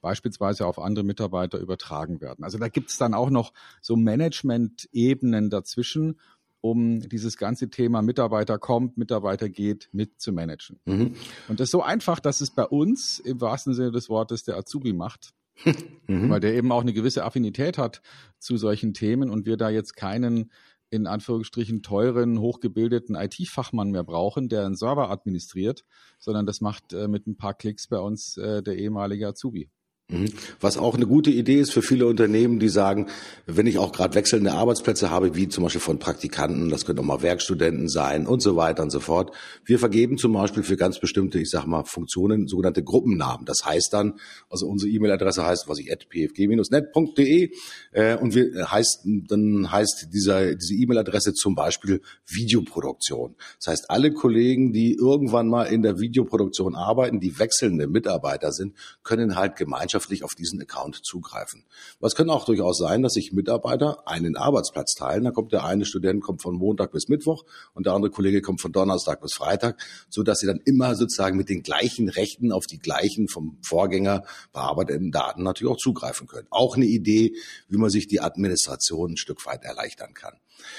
beispielsweise 0.00 0.66
auf 0.66 0.78
andere 0.78 1.04
Mitarbeiter 1.04 1.58
übertragen 1.58 2.20
werden. 2.20 2.44
Also 2.44 2.58
da 2.58 2.68
gibt 2.68 2.90
es 2.90 2.98
dann 2.98 3.12
auch 3.12 3.28
noch 3.28 3.52
so 3.80 3.96
Management-Ebenen 3.96 5.50
dazwischen, 5.50 6.20
um 6.60 7.00
dieses 7.00 7.36
ganze 7.36 7.70
Thema 7.70 8.02
Mitarbeiter 8.02 8.58
kommt, 8.58 8.96
Mitarbeiter 8.96 9.48
geht 9.48 9.88
mit 9.92 10.20
zu 10.20 10.32
managen. 10.32 10.80
Mhm. 10.84 11.14
Und 11.48 11.60
das 11.60 11.66
ist 11.66 11.72
so 11.72 11.82
einfach, 11.82 12.20
dass 12.20 12.40
es 12.40 12.50
bei 12.50 12.64
uns 12.64 13.18
im 13.18 13.40
wahrsten 13.40 13.74
Sinne 13.74 13.92
des 13.92 14.08
Wortes 14.08 14.44
der 14.44 14.56
Azubi 14.56 14.92
macht. 14.92 15.32
mhm. 16.06 16.28
Weil 16.28 16.40
der 16.40 16.54
eben 16.54 16.70
auch 16.70 16.82
eine 16.82 16.92
gewisse 16.92 17.24
Affinität 17.24 17.78
hat 17.78 18.02
zu 18.38 18.56
solchen 18.56 18.94
Themen 18.94 19.30
und 19.30 19.46
wir 19.46 19.56
da 19.56 19.70
jetzt 19.70 19.96
keinen 19.96 20.50
in 20.90 21.06
Anführungsstrichen 21.06 21.82
teuren, 21.82 22.40
hochgebildeten 22.40 23.16
IT-Fachmann 23.16 23.90
mehr 23.90 24.04
brauchen, 24.04 24.48
der 24.48 24.64
einen 24.64 24.76
Server 24.76 25.10
administriert, 25.10 25.84
sondern 26.18 26.46
das 26.46 26.60
macht 26.60 26.92
äh, 26.92 27.08
mit 27.08 27.26
ein 27.26 27.36
paar 27.36 27.54
Klicks 27.54 27.88
bei 27.88 27.98
uns 27.98 28.36
äh, 28.36 28.62
der 28.62 28.76
ehemalige 28.76 29.28
Azubi. 29.28 29.70
Mhm. 30.08 30.28
Was 30.60 30.78
auch 30.78 30.94
eine 30.94 31.06
gute 31.06 31.32
Idee 31.32 31.58
ist 31.58 31.72
für 31.72 31.82
viele 31.82 32.06
Unternehmen, 32.06 32.60
die 32.60 32.68
sagen, 32.68 33.08
wenn 33.46 33.66
ich 33.66 33.78
auch 33.78 33.90
gerade 33.90 34.14
wechselnde 34.14 34.52
Arbeitsplätze 34.52 35.10
habe, 35.10 35.34
wie 35.34 35.48
zum 35.48 35.64
Beispiel 35.64 35.80
von 35.80 35.98
Praktikanten, 35.98 36.70
das 36.70 36.86
können 36.86 37.00
auch 37.00 37.04
mal 37.04 37.22
Werkstudenten 37.22 37.88
sein 37.88 38.24
und 38.28 38.40
so 38.40 38.54
weiter 38.54 38.84
und 38.84 38.90
so 38.90 39.00
fort. 39.00 39.32
Wir 39.64 39.80
vergeben 39.80 40.16
zum 40.16 40.32
Beispiel 40.32 40.62
für 40.62 40.76
ganz 40.76 41.00
bestimmte, 41.00 41.40
ich 41.40 41.50
sag 41.50 41.66
mal, 41.66 41.82
Funktionen 41.82 42.46
sogenannte 42.46 42.84
Gruppennamen. 42.84 43.46
Das 43.46 43.64
heißt 43.64 43.92
dann, 43.92 44.20
also 44.48 44.68
unsere 44.68 44.92
E-Mail-Adresse 44.92 45.44
heißt, 45.44 45.68
was 45.68 45.80
ich, 45.80 45.88
pfg-net.de 45.88 47.50
äh, 47.90 48.16
und 48.16 48.36
wir 48.36 48.54
äh, 48.54 48.64
heißt, 48.64 49.00
dann 49.26 49.72
heißt 49.72 50.10
dieser, 50.14 50.54
diese 50.54 50.74
E-Mail-Adresse 50.74 51.34
zum 51.34 51.56
Beispiel 51.56 52.00
Videoproduktion. 52.28 53.34
Das 53.58 53.72
heißt, 53.72 53.90
alle 53.90 54.12
Kollegen, 54.12 54.72
die 54.72 54.94
irgendwann 54.94 55.48
mal 55.48 55.64
in 55.64 55.82
der 55.82 55.98
Videoproduktion 55.98 56.76
arbeiten, 56.76 57.18
die 57.18 57.40
wechselnde 57.40 57.88
Mitarbeiter 57.88 58.52
sind, 58.52 58.76
können 59.02 59.34
halt 59.34 59.56
gemeinschaftlich 59.56 59.95
gemeinschaftlich 59.96 60.24
auf 60.24 60.34
diesen 60.34 60.60
Account 60.60 61.04
zugreifen. 61.04 61.64
Was 62.00 62.14
kann 62.14 62.30
auch 62.30 62.44
durchaus 62.44 62.78
sein, 62.78 63.02
dass 63.02 63.14
sich 63.14 63.32
Mitarbeiter 63.32 64.06
einen 64.06 64.36
Arbeitsplatz 64.36 64.94
teilen. 64.94 65.24
Da 65.24 65.30
kommt 65.30 65.52
der 65.52 65.64
eine 65.64 65.84
Student 65.84 66.22
kommt 66.22 66.42
von 66.42 66.54
Montag 66.54 66.92
bis 66.92 67.08
Mittwoch 67.08 67.44
und 67.74 67.86
der 67.86 67.94
andere 67.94 68.10
Kollege 68.10 68.42
kommt 68.42 68.60
von 68.60 68.72
Donnerstag 68.72 69.20
bis 69.20 69.34
Freitag, 69.34 69.80
so 70.08 70.22
dass 70.22 70.40
sie 70.40 70.46
dann 70.46 70.60
immer 70.64 70.94
sozusagen 70.94 71.36
mit 71.36 71.48
den 71.48 71.62
gleichen 71.62 72.08
Rechten 72.08 72.52
auf 72.52 72.66
die 72.66 72.78
gleichen 72.78 73.28
vom 73.28 73.58
Vorgänger 73.62 74.24
bearbeiteten 74.52 75.10
Daten 75.10 75.42
natürlich 75.42 75.72
auch 75.72 75.78
zugreifen 75.78 76.26
können. 76.26 76.46
Auch 76.50 76.76
eine 76.76 76.86
Idee, 76.86 77.34
wie 77.68 77.78
man 77.78 77.90
sich 77.90 78.06
die 78.06 78.20
Administration 78.20 79.12
ein 79.12 79.16
Stück 79.16 79.46
weit 79.46 79.64
erleichtern 79.64 80.14
kann. 80.14 80.34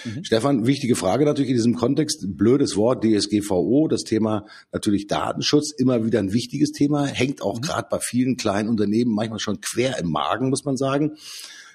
Mhm. 0.06 0.24
Stefan, 0.24 0.66
wichtige 0.66 0.96
Frage 0.96 1.26
natürlich 1.26 1.52
in 1.52 1.58
diesem 1.58 1.76
Kontext. 1.76 2.26
Blödes 2.38 2.76
Wort, 2.76 3.04
DSGVO, 3.04 3.88
das 3.88 4.04
Thema 4.04 4.46
natürlich 4.72 5.08
Datenschutz, 5.08 5.72
immer 5.72 6.06
wieder 6.06 6.20
ein 6.20 6.34
wichtiges 6.34 6.72
Thema, 6.72 7.06
hängt 7.06 7.42
auch 7.42 7.58
mhm. 7.58 7.62
gerade 7.62 7.88
bei 7.90 8.00
vielen 8.00 8.38
kleinen 8.38 8.70
Unternehmen 8.70 9.12
manchmal 9.12 9.40
schon 9.40 9.62
quer 9.62 9.98
im 10.00 10.10
Magen, 10.10 10.50
muss 10.50 10.66
man 10.66 10.78
sagen. 10.78 11.18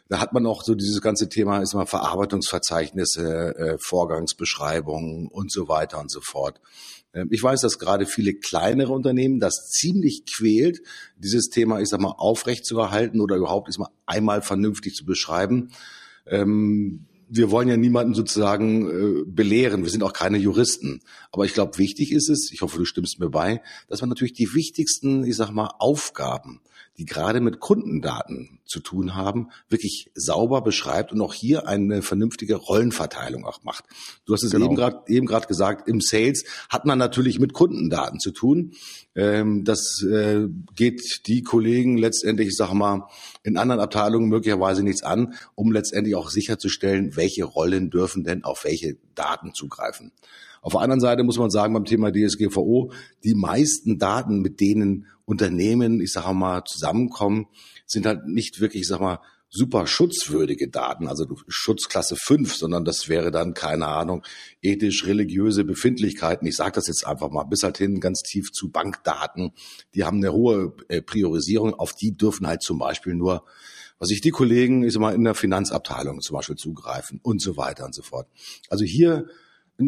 Da 0.09 0.21
hat 0.21 0.33
man 0.33 0.47
auch 0.47 0.63
so 0.63 0.75
dieses 0.75 1.01
ganze 1.01 1.29
Thema, 1.29 1.63
ist 1.63 1.75
mal 1.75 1.87
Verarbeitungsverzeichnisse, 1.87 3.57
äh, 3.57 3.79
Vorgangsbeschreibungen 3.81 5.29
und 5.29 5.51
so 5.51 5.69
weiter 5.69 6.01
und 6.01 6.11
so 6.11 6.21
fort. 6.21 6.61
Ähm, 7.15 7.29
ich 7.31 7.43
weiß, 7.43 7.61
dass 7.61 7.79
gerade 7.79 8.07
viele 8.07 8.35
kleinere 8.35 8.93
Unternehmen 8.93 9.41
das 9.41 9.71
ziemlich 9.71 10.25
quält, 10.27 10.81
dieses 11.17 11.49
Thema, 11.49 11.81
ich 11.81 11.89
sag 11.89 12.01
mal, 12.01 12.15
aufrecht 12.19 12.67
zu 12.67 12.79
erhalten 12.79 13.21
oder 13.21 13.37
überhaupt 13.37 13.69
ist 13.69 13.79
mal 13.79 13.91
einmal 14.07 14.43
vernünftig 14.43 14.95
zu 14.95 15.05
beschreiben. 15.05 15.71
Ähm, 16.27 17.07
wir 17.35 17.51
wollen 17.51 17.69
ja 17.69 17.77
niemanden 17.77 18.15
sozusagen 18.15 18.89
äh, 18.89 19.25
belehren. 19.27 19.85
Wir 19.85 19.91
sind 19.91 20.03
auch 20.03 20.13
keine 20.13 20.37
Juristen. 20.37 21.01
Aber 21.31 21.45
ich 21.45 21.55
glaube, 21.55 21.79
wichtig 21.79 22.13
ist 22.13 22.29
es, 22.29 22.51
ich 22.53 22.61
hoffe, 22.61 22.79
du 22.79 22.85
stimmst 22.85 23.19
mir 23.21 23.31
bei, 23.31 23.63
dass 23.89 24.03
man 24.03 24.11
natürlich 24.11 24.35
die 24.35 24.53
wichtigsten, 24.55 25.25
ich 25.25 25.37
sag 25.37 25.51
mal, 25.51 25.71
Aufgaben 25.79 26.61
die 26.99 27.05
gerade 27.05 27.41
mit 27.41 27.61
Kundendaten 27.61 28.61
zu 28.65 28.81
tun 28.81 29.15
haben, 29.15 29.51
wirklich 29.69 30.11
sauber 30.15 30.63
beschreibt 30.63 31.13
und 31.13 31.21
auch 31.21 31.35
hier 31.35 31.67
eine 31.67 32.03
vernünftige 32.03 32.57
Rollenverteilung 32.57 33.45
auch 33.45 33.63
macht. 33.63 33.85
Du 34.25 34.35
hast 34.35 34.45
es 34.45 34.53
genau. 34.53 34.67
eben 34.67 34.77
gerade 34.77 35.03
eben 35.09 35.27
gerade 35.27 35.47
gesagt, 35.47 35.89
im 35.89 36.01
Sales 36.01 36.45
hat 36.69 36.85
man 36.85 36.99
natürlich 36.99 37.39
mit 37.39 37.53
Kundendaten 37.53 38.21
zu 38.21 38.31
tun. 38.31 38.73
Ähm, 39.15 39.65
das 39.65 40.03
äh, 40.03 40.47
geht 40.75 41.27
die 41.27 41.43
Kollegen 41.43 41.99
letztendlich, 41.99 42.49
ich 42.49 42.57
sag 42.57 42.73
mal, 42.73 43.09
in 43.43 43.57
anderen 43.57 43.81
Abteilungen 43.81 44.29
möglicherweise 44.29 44.83
nichts 44.83 45.03
an, 45.03 45.35
um 45.55 45.73
letztendlich 45.73 46.15
auch 46.15 46.31
sicherzustellen, 46.31 47.17
welche 47.17 47.45
Rollen 47.45 47.91
dürfen 47.91 48.25
denn 48.25 48.45
auf 48.45 48.65
welche 48.65 48.97
Daten 49.15 49.55
zugreifen. 49.55 50.13
Auf 50.63 50.73
der 50.73 50.81
anderen 50.81 51.01
Seite 51.01 51.25
muss 51.25 51.39
man 51.39 51.51
sagen, 51.51 51.75
beim 51.75 51.85
Thema 51.85 52.13
DSGVO, 52.13 52.93
die 53.25 53.35
meisten 53.35 53.99
Daten, 53.99 54.41
mit 54.41 54.61
denen 54.61 55.07
Unternehmen, 55.25 56.01
ich 56.01 56.13
sage 56.13 56.33
mal, 56.35 56.63
zusammenkommen, 56.65 57.49
sind 57.85 58.07
halt 58.07 58.27
nicht 58.29 58.61
wirklich, 58.61 58.83
ich 58.83 58.89
sag 58.89 59.01
mal, 59.01 59.19
super 59.51 59.87
schutzwürdige 59.87 60.69
Daten, 60.69 61.09
also 61.09 61.27
Schutzklasse 61.47 62.17
5, 62.17 62.55
sondern 62.55 62.87
das 62.87 63.09
wäre 63.09 63.31
dann, 63.31 63.53
keine 63.53 63.89
Ahnung, 63.89 64.23
ethisch-religiöse 64.63 65.65
Befindlichkeiten. 65.65 66.47
Ich 66.47 66.57
sage 66.57 66.73
das 66.73 66.87
jetzt 66.87 67.07
einfach 67.07 67.31
mal 67.31 67.45
bis 67.45 67.63
halt 67.65 67.77
hin 67.77 68.01
ganz 68.01 68.23
tief 68.23 68.51
zu 68.53 68.71
Bankdaten. 68.71 69.53
Die 69.95 70.05
haben 70.05 70.19
eine 70.19 70.33
hohe 70.33 70.75
äh, 70.89 71.03
Priorisierung, 71.03 71.75
auf 71.75 71.93
die 71.93 72.17
dürfen 72.17 72.47
halt 72.47 72.63
zum 72.63 72.79
Beispiel 72.79 73.15
nur 73.15 73.45
was 73.99 74.11
ich 74.11 74.21
die 74.21 74.31
Kollegen, 74.31 74.83
ich 74.83 74.95
sag 74.95 75.01
mal, 75.01 75.15
in 75.15 75.23
der 75.23 75.37
Finanzabteilung 75.37 76.21
zum 76.23 76.35
Beispiel 76.35 76.57
zugreifen 76.57 77.21
und 77.23 77.41
so 77.41 77.57
weiter 77.57 77.85
und 77.85 77.95
so 77.95 78.03
fort. 78.03 78.27
Also 78.69 78.85
hier 78.85 79.29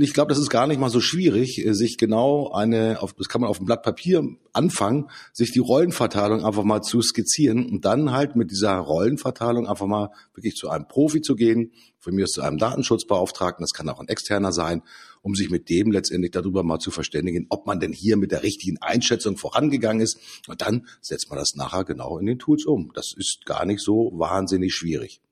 ich 0.01 0.15
glaube, 0.15 0.31
das 0.31 0.39
ist 0.39 0.51
gar 0.51 0.67
nicht 0.67 0.81
mal 0.81 0.91
so 0.91 1.01
schwierig, 1.01 1.65
äh, 1.65 1.75
sich 1.75 1.99
genau 1.99 2.51
eine, 2.53 2.99
das 3.19 3.29
kann 3.29 3.41
man 3.41 3.51
auf 3.51 3.59
dem 3.59 3.67
Blatt 3.67 3.83
Papier 3.83 4.23
anfangen, 4.53 5.11
sich 5.33 5.53
die 5.53 5.59
Rollenverteilung 5.59 6.45
einfach 6.45 6.65
mal 6.65 6.83
zu 6.83 7.03
skizzieren 7.03 7.67
und 7.67 7.85
dann 7.85 8.13
halt 8.13 8.37
mit 8.37 8.51
dieser 8.51 8.77
Rollenverteilung 8.77 9.67
einfach 9.67 9.87
mal 9.87 10.11
wirklich 10.35 10.55
zu 10.55 10.69
einem 10.69 10.89
Profi 10.89 11.21
zu 11.21 11.35
gehen, 11.35 11.73
von 11.99 12.15
mir 12.15 12.25
ist 12.25 12.35
zu 12.35 12.43
einem 12.43 12.59
Datenschutzbeauftragten, 12.59 13.63
das 13.63 13.73
kann 13.73 13.89
auch 13.89 14.01
ein 14.01 14.09
externer 14.09 14.53
sein, 14.53 14.83
um 15.23 15.35
sich 15.35 15.51
mit 15.51 15.71
dem 15.71 15.91
letztendlich 15.91 16.33
darüber 16.33 16.63
mal 16.63 16.79
zu 16.79 16.91
verständigen, 16.91 17.47
ob 17.49 17.67
man 17.67 17.81
denn 17.81 17.93
hier 17.93 18.17
mit 18.17 18.31
der 18.31 18.43
richtigen 18.43 18.77
Einschätzung 18.83 19.39
vorangegangen 19.39 20.03
ist. 20.03 20.19
Und 20.47 20.61
dann 20.61 20.87
setzt 21.01 21.31
man 21.31 21.39
das 21.39 21.55
nachher 21.55 21.85
genau 21.85 22.19
in 22.19 22.27
den 22.27 22.39
Tools 22.39 22.67
um. 22.67 22.93
Das 22.95 23.15
ist 23.17 23.47
gar 23.47 23.65
nicht 23.65 23.81
so 23.81 24.13
wahnsinnig 24.15 24.75
schwierig. 24.75 25.23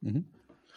Mhm. 0.00 0.24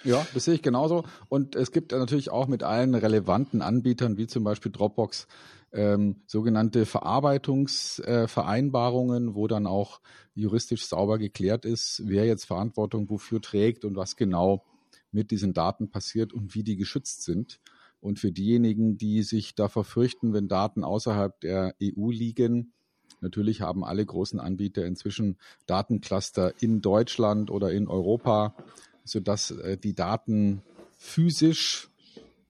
Ja, 0.04 0.26
das 0.34 0.46
sehe 0.46 0.56
ich 0.56 0.64
genauso. 0.64 1.04
Und 1.30 1.56
es 1.56 1.72
gibt 1.72 1.92
natürlich 1.92 2.32
auch 2.32 2.48
mit 2.48 2.64
allen 2.64 2.96
relevanten 2.96 3.62
Anbietern, 3.62 4.18
wie 4.18 4.26
zum 4.28 4.44
Beispiel 4.44 4.72
Dropbox, 4.72 5.28
ähm, 5.74 6.18
sogenannte 6.28 6.86
Verarbeitungsvereinbarungen, 6.86 9.30
äh, 9.30 9.36
wo 9.36 9.48
dann 9.48 9.68
auch 9.68 10.02
juristisch 10.34 10.86
sauber 10.86 11.18
geklärt 11.18 11.66
ist, 11.66 12.04
wer 12.06 12.26
jetzt 12.26 12.46
Verantwortung 12.46 13.10
wofür 13.10 13.42
trägt 13.42 13.86
und 13.86 13.96
was 13.96 14.16
genau 14.16 14.64
mit 15.12 15.32
diesen 15.32 15.54
Daten 15.54 15.90
passiert 15.90 16.34
und 16.34 16.56
wie 16.56 16.64
die 16.64 16.78
geschützt 16.78 17.24
sind. 17.24 17.60
Und 18.00 18.20
für 18.20 18.32
diejenigen, 18.32 18.98
die 18.98 19.24
sich 19.24 19.56
da 19.56 19.68
verfürchten, 19.68 20.34
wenn 20.34 20.48
Daten 20.48 20.84
außerhalb 20.84 21.40
der 21.42 21.76
EU 21.82 22.10
liegen, 22.10 22.74
natürlich 23.20 23.62
haben 23.62 23.84
alle 23.84 24.06
großen 24.06 24.40
Anbieter 24.40 24.86
inzwischen 24.86 25.38
Datencluster 25.68 26.54
in 26.62 26.82
Deutschland 26.82 27.52
oder 27.52 27.72
in 27.72 27.88
Europa 27.88 28.56
sodass 29.04 29.52
äh, 29.52 29.78
die 29.78 29.96
Daten 29.96 30.62
physisch, 30.98 31.90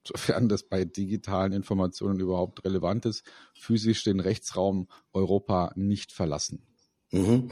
sofern 0.05 0.49
das 0.49 0.63
bei 0.63 0.85
digitalen 0.85 1.53
Informationen 1.53 2.19
überhaupt 2.19 2.65
relevant 2.65 3.05
ist, 3.05 3.23
physisch 3.53 4.03
den 4.03 4.19
Rechtsraum 4.19 4.87
Europa 5.13 5.71
nicht 5.75 6.11
verlassen. 6.11 6.61
Mhm. 7.11 7.49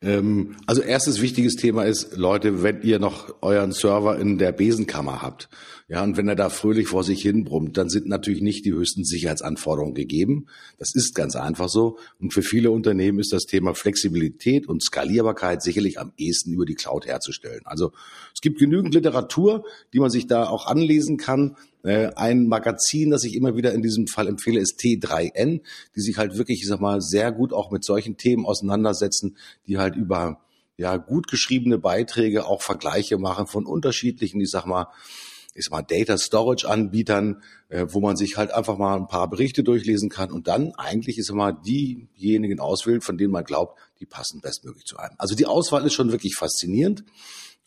Ähm, 0.00 0.56
also 0.66 0.82
erstes 0.82 1.20
wichtiges 1.20 1.54
Thema 1.54 1.84
ist, 1.84 2.16
Leute, 2.16 2.62
wenn 2.62 2.82
ihr 2.82 2.98
noch 2.98 3.42
euren 3.42 3.72
Server 3.72 4.18
in 4.18 4.38
der 4.38 4.52
Besenkammer 4.52 5.22
habt, 5.22 5.48
ja, 5.88 6.02
und 6.02 6.16
wenn 6.16 6.26
er 6.26 6.36
da 6.36 6.48
fröhlich 6.48 6.88
vor 6.88 7.04
sich 7.04 7.20
hin 7.20 7.44
brummt, 7.44 7.76
dann 7.76 7.90
sind 7.90 8.06
natürlich 8.06 8.40
nicht 8.40 8.64
die 8.64 8.72
höchsten 8.72 9.04
Sicherheitsanforderungen 9.04 9.94
gegeben. 9.94 10.46
Das 10.78 10.94
ist 10.94 11.14
ganz 11.14 11.36
einfach 11.36 11.68
so. 11.68 11.98
Und 12.18 12.32
für 12.32 12.42
viele 12.42 12.70
Unternehmen 12.70 13.18
ist 13.18 13.30
das 13.32 13.44
Thema 13.44 13.74
Flexibilität 13.74 14.66
und 14.68 14.82
Skalierbarkeit 14.82 15.62
sicherlich 15.62 16.00
am 16.00 16.12
ehesten 16.16 16.54
über 16.54 16.64
die 16.64 16.76
Cloud 16.76 17.06
herzustellen. 17.06 17.60
Also 17.64 17.92
es 18.32 18.40
gibt 18.40 18.58
genügend 18.58 18.94
Literatur, 18.94 19.64
die 19.92 20.00
man 20.00 20.08
sich 20.08 20.26
da 20.26 20.46
auch 20.46 20.66
anlesen 20.66 21.18
kann. 21.18 21.56
Äh, 21.82 22.12
ein 22.14 22.46
Magazin, 22.46 23.10
das 23.10 23.24
ich 23.24 23.34
immer 23.34 23.56
wieder 23.56 23.72
in 23.72 23.82
diesem 23.82 24.06
Fall 24.06 24.28
empfehle, 24.28 24.60
ist 24.60 24.80
T3N, 24.80 25.62
die 25.96 26.00
sich 26.00 26.18
halt 26.18 26.36
wirklich, 26.36 26.60
ich 26.62 26.68
sag 26.68 26.80
mal, 26.80 27.00
sehr 27.00 27.32
gut 27.32 27.52
auch 27.52 27.70
mit 27.70 27.84
solchen 27.84 28.16
Themen 28.16 28.46
auseinandersetzen, 28.46 29.36
die 29.66 29.78
halt 29.78 29.96
über 29.96 30.40
ja 30.76 30.96
gut 30.96 31.28
geschriebene 31.28 31.78
Beiträge 31.78 32.46
auch 32.46 32.62
Vergleiche 32.62 33.18
machen 33.18 33.46
von 33.46 33.66
unterschiedlichen, 33.66 34.40
ich 34.40 34.50
sag 34.50 34.66
mal, 34.66 34.86
ich 35.54 35.64
sag 35.64 35.72
mal, 35.72 35.82
Data 35.82 36.16
Storage 36.16 36.68
Anbietern, 36.68 37.42
äh, 37.68 37.86
wo 37.88 38.00
man 38.00 38.16
sich 38.16 38.36
halt 38.36 38.52
einfach 38.52 38.78
mal 38.78 38.96
ein 38.96 39.06
paar 39.06 39.28
Berichte 39.28 39.62
durchlesen 39.62 40.08
kann 40.08 40.30
und 40.30 40.48
dann 40.48 40.72
eigentlich 40.76 41.18
ist 41.18 41.30
immer 41.30 41.52
diejenigen 41.52 42.60
auswählt, 42.60 43.04
von 43.04 43.18
denen 43.18 43.32
man 43.32 43.44
glaubt, 43.44 43.78
die 44.00 44.06
passen 44.06 44.40
bestmöglich 44.40 44.86
zu 44.86 44.96
einem. 44.96 45.14
Also 45.18 45.34
die 45.34 45.46
Auswahl 45.46 45.84
ist 45.84 45.94
schon 45.94 46.12
wirklich 46.12 46.36
faszinierend 46.36 47.04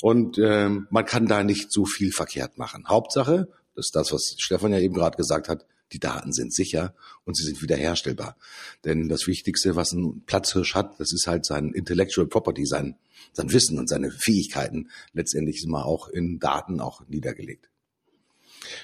und 0.01 0.37
äh, 0.37 0.69
man 0.69 1.05
kann 1.05 1.27
da 1.27 1.43
nicht 1.43 1.71
so 1.71 1.85
viel 1.85 2.11
verkehrt 2.11 2.57
machen. 2.57 2.87
Hauptsache, 2.87 3.49
das 3.75 3.87
ist 3.87 3.95
das, 3.95 4.11
was 4.11 4.35
Stefan 4.37 4.71
ja 4.71 4.79
eben 4.79 4.93
gerade 4.93 5.17
gesagt 5.17 5.49
hat. 5.49 5.65
Die 5.91 5.99
Daten 5.99 6.33
sind 6.33 6.53
sicher 6.53 6.95
und 7.25 7.37
sie 7.37 7.43
sind 7.43 7.61
wiederherstellbar. 7.61 8.35
Denn 8.85 9.07
das 9.07 9.27
Wichtigste, 9.27 9.75
was 9.75 9.91
ein 9.91 10.23
Platzhirsch 10.25 10.73
hat, 10.73 10.99
das 10.99 11.13
ist 11.13 11.27
halt 11.27 11.45
sein 11.45 11.73
Intellectual 11.73 12.25
Property, 12.25 12.65
sein, 12.65 12.97
sein 13.33 13.51
Wissen 13.53 13.77
und 13.77 13.87
seine 13.87 14.09
Fähigkeiten 14.09 14.89
letztendlich 15.13 15.63
immer 15.63 15.85
auch 15.85 16.07
in 16.07 16.39
Daten 16.39 16.79
auch 16.79 17.01
niedergelegt. 17.07 17.69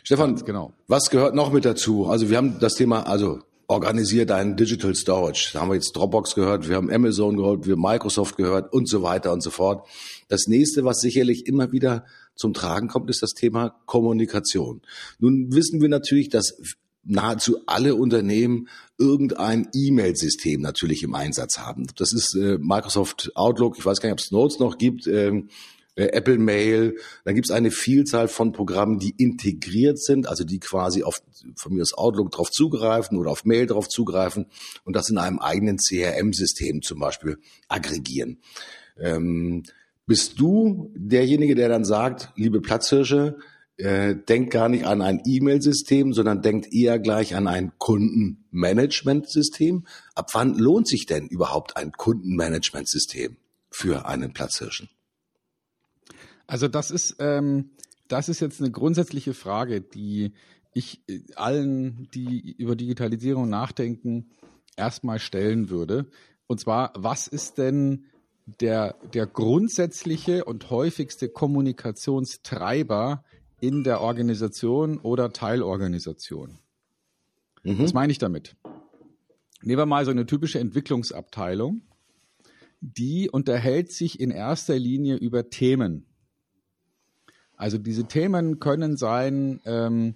Stefan, 0.03 0.35
genau. 0.45 0.73
was 0.87 1.09
gehört 1.09 1.33
noch 1.33 1.51
mit 1.51 1.65
dazu? 1.65 2.07
Also 2.07 2.29
wir 2.29 2.37
haben 2.37 2.59
das 2.59 2.75
Thema, 2.75 3.07
also 3.07 3.39
organisier 3.71 4.25
deinen 4.25 4.57
Digital 4.57 4.93
Storage. 4.93 5.51
Da 5.53 5.61
haben 5.61 5.69
wir 5.69 5.75
jetzt 5.75 5.93
Dropbox 5.95 6.35
gehört, 6.35 6.67
wir 6.67 6.75
haben 6.75 6.91
Amazon 6.91 7.37
gehört, 7.37 7.65
wir 7.65 7.73
haben 7.73 7.81
Microsoft 7.81 8.35
gehört 8.35 8.71
und 8.73 8.87
so 8.87 9.01
weiter 9.01 9.31
und 9.31 9.41
so 9.41 9.49
fort. 9.49 9.87
Das 10.31 10.47
nächste, 10.47 10.85
was 10.85 11.01
sicherlich 11.01 11.45
immer 11.45 11.73
wieder 11.73 12.05
zum 12.35 12.53
Tragen 12.53 12.87
kommt, 12.87 13.09
ist 13.09 13.21
das 13.21 13.33
Thema 13.33 13.81
Kommunikation. 13.85 14.81
Nun 15.19 15.53
wissen 15.53 15.81
wir 15.81 15.89
natürlich, 15.89 16.29
dass 16.29 16.57
nahezu 17.03 17.57
alle 17.65 17.95
Unternehmen 17.95 18.69
irgendein 18.97 19.67
E-Mail-System 19.73 20.61
natürlich 20.61 21.03
im 21.03 21.15
Einsatz 21.15 21.57
haben. 21.57 21.87
Das 21.97 22.13
ist 22.13 22.33
äh, 22.35 22.57
Microsoft 22.59 23.33
Outlook, 23.35 23.77
ich 23.77 23.85
weiß 23.85 23.99
gar 23.99 24.07
nicht, 24.07 24.13
ob 24.13 24.19
es 24.19 24.31
Notes 24.31 24.59
noch 24.59 24.77
gibt, 24.77 25.05
ähm, 25.05 25.49
äh, 25.95 26.05
Apple 26.13 26.37
Mail. 26.37 26.95
Dann 27.25 27.35
gibt 27.35 27.47
es 27.47 27.51
eine 27.51 27.69
Vielzahl 27.69 28.29
von 28.29 28.53
Programmen, 28.53 28.99
die 28.99 29.13
integriert 29.17 29.99
sind, 29.99 30.27
also 30.27 30.45
die 30.45 30.59
quasi 30.59 31.03
auf 31.03 31.21
von 31.57 31.73
mir 31.73 31.81
aus 31.81 31.93
Outlook 31.93 32.31
drauf 32.31 32.51
zugreifen 32.51 33.17
oder 33.17 33.31
auf 33.31 33.43
Mail 33.43 33.65
drauf 33.65 33.89
zugreifen 33.89 34.45
und 34.85 34.95
das 34.95 35.09
in 35.09 35.17
einem 35.17 35.39
eigenen 35.39 35.75
CRM-System 35.75 36.83
zum 36.83 36.99
Beispiel 36.99 37.37
aggregieren. 37.67 38.39
Ähm, 38.97 39.63
bist 40.11 40.41
du 40.41 40.91
derjenige, 40.93 41.55
der 41.55 41.69
dann 41.69 41.85
sagt, 41.85 42.33
liebe 42.35 42.59
Platzhirsche, 42.59 43.37
äh, 43.77 44.13
denkt 44.13 44.51
gar 44.51 44.67
nicht 44.67 44.85
an 44.85 45.01
ein 45.01 45.21
E-Mail-System, 45.25 46.11
sondern 46.11 46.41
denkt 46.41 46.73
eher 46.73 46.99
gleich 46.99 47.33
an 47.33 47.47
ein 47.47 47.71
Kundenmanagement-System. 47.77 49.85
Ab 50.13 50.31
wann 50.33 50.57
lohnt 50.57 50.89
sich 50.89 51.05
denn 51.05 51.27
überhaupt 51.27 51.77
ein 51.77 51.93
Kundenmanagement-System 51.93 53.37
für 53.69 54.05
einen 54.05 54.33
Platzhirschen? 54.33 54.89
Also 56.45 56.67
das 56.67 56.91
ist, 56.91 57.15
ähm, 57.19 57.69
das 58.09 58.27
ist 58.27 58.41
jetzt 58.41 58.59
eine 58.59 58.71
grundsätzliche 58.71 59.33
Frage, 59.33 59.79
die 59.79 60.33
ich 60.73 61.03
äh, 61.07 61.21
allen, 61.37 62.09
die 62.13 62.53
über 62.57 62.75
Digitalisierung 62.75 63.47
nachdenken, 63.47 64.29
erstmal 64.75 65.19
stellen 65.19 65.69
würde. 65.69 66.07
Und 66.47 66.59
zwar, 66.59 66.91
was 66.97 67.27
ist 67.27 67.59
denn 67.59 68.07
der, 68.45 68.95
der 69.13 69.27
grundsätzliche 69.27 70.45
und 70.45 70.69
häufigste 70.69 71.29
Kommunikationstreiber 71.29 73.23
in 73.59 73.83
der 73.83 74.01
Organisation 74.01 74.97
oder 74.99 75.31
Teilorganisation. 75.31 76.57
Mhm. 77.63 77.79
Was 77.79 77.93
meine 77.93 78.11
ich 78.11 78.17
damit? 78.17 78.55
Nehmen 79.61 79.77
wir 79.77 79.85
mal 79.85 80.05
so 80.05 80.11
eine 80.11 80.25
typische 80.25 80.59
Entwicklungsabteilung. 80.59 81.81
Die 82.81 83.29
unterhält 83.29 83.91
sich 83.91 84.19
in 84.19 84.31
erster 84.31 84.77
Linie 84.77 85.15
über 85.15 85.49
Themen. 85.49 86.07
Also 87.55 87.77
diese 87.77 88.05
Themen 88.05 88.59
können 88.59 88.97
sein, 88.97 89.61
ähm, 89.65 90.15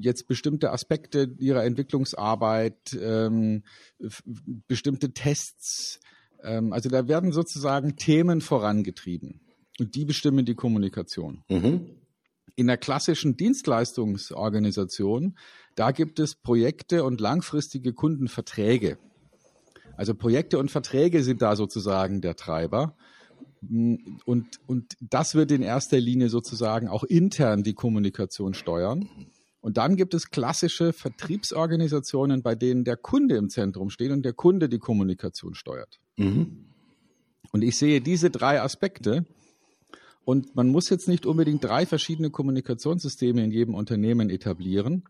jetzt 0.00 0.26
bestimmte 0.26 0.72
Aspekte 0.72 1.36
ihrer 1.38 1.64
Entwicklungsarbeit, 1.64 2.98
ähm, 3.00 3.62
bestimmte 4.66 5.12
Tests. 5.12 6.00
Ähm, 6.42 6.72
also 6.72 6.88
da 6.88 7.08
werden 7.08 7.32
sozusagen 7.32 7.96
Themen 7.96 8.40
vorangetrieben 8.40 9.40
und 9.78 9.94
die 9.94 10.04
bestimmen 10.04 10.44
die 10.44 10.54
Kommunikation. 10.54 11.42
Mhm. 11.48 11.90
In 12.56 12.66
der 12.66 12.76
klassischen 12.76 13.36
Dienstleistungsorganisation, 13.36 15.36
da 15.76 15.92
gibt 15.92 16.18
es 16.18 16.34
Projekte 16.34 17.04
und 17.04 17.20
langfristige 17.20 17.94
Kundenverträge. 17.94 18.98
Also 19.96 20.14
Projekte 20.14 20.58
und 20.58 20.70
Verträge 20.70 21.22
sind 21.22 21.42
da 21.42 21.56
sozusagen 21.56 22.20
der 22.20 22.36
Treiber. 22.36 22.96
Und, 23.62 24.58
und 24.66 24.94
das 25.00 25.34
wird 25.34 25.52
in 25.52 25.62
erster 25.62 26.00
Linie 26.00 26.28
sozusagen 26.28 26.88
auch 26.88 27.04
intern 27.04 27.62
die 27.62 27.74
Kommunikation 27.74 28.54
steuern. 28.54 29.08
Und 29.60 29.76
dann 29.76 29.96
gibt 29.96 30.14
es 30.14 30.30
klassische 30.30 30.92
Vertriebsorganisationen, 30.92 32.42
bei 32.42 32.54
denen 32.54 32.84
der 32.84 32.96
Kunde 32.96 33.36
im 33.36 33.50
Zentrum 33.50 33.90
steht 33.90 34.10
und 34.10 34.24
der 34.24 34.32
Kunde 34.32 34.68
die 34.68 34.78
Kommunikation 34.78 35.54
steuert. 35.54 36.00
Mhm. 36.16 36.64
Und 37.52 37.62
ich 37.62 37.76
sehe 37.76 38.00
diese 38.00 38.30
drei 38.30 38.62
Aspekte 38.62 39.26
und 40.24 40.54
man 40.54 40.68
muss 40.68 40.88
jetzt 40.88 41.08
nicht 41.08 41.26
unbedingt 41.26 41.64
drei 41.64 41.86
verschiedene 41.86 42.30
Kommunikationssysteme 42.30 43.42
in 43.42 43.50
jedem 43.50 43.74
Unternehmen 43.74 44.30
etablieren. 44.30 45.04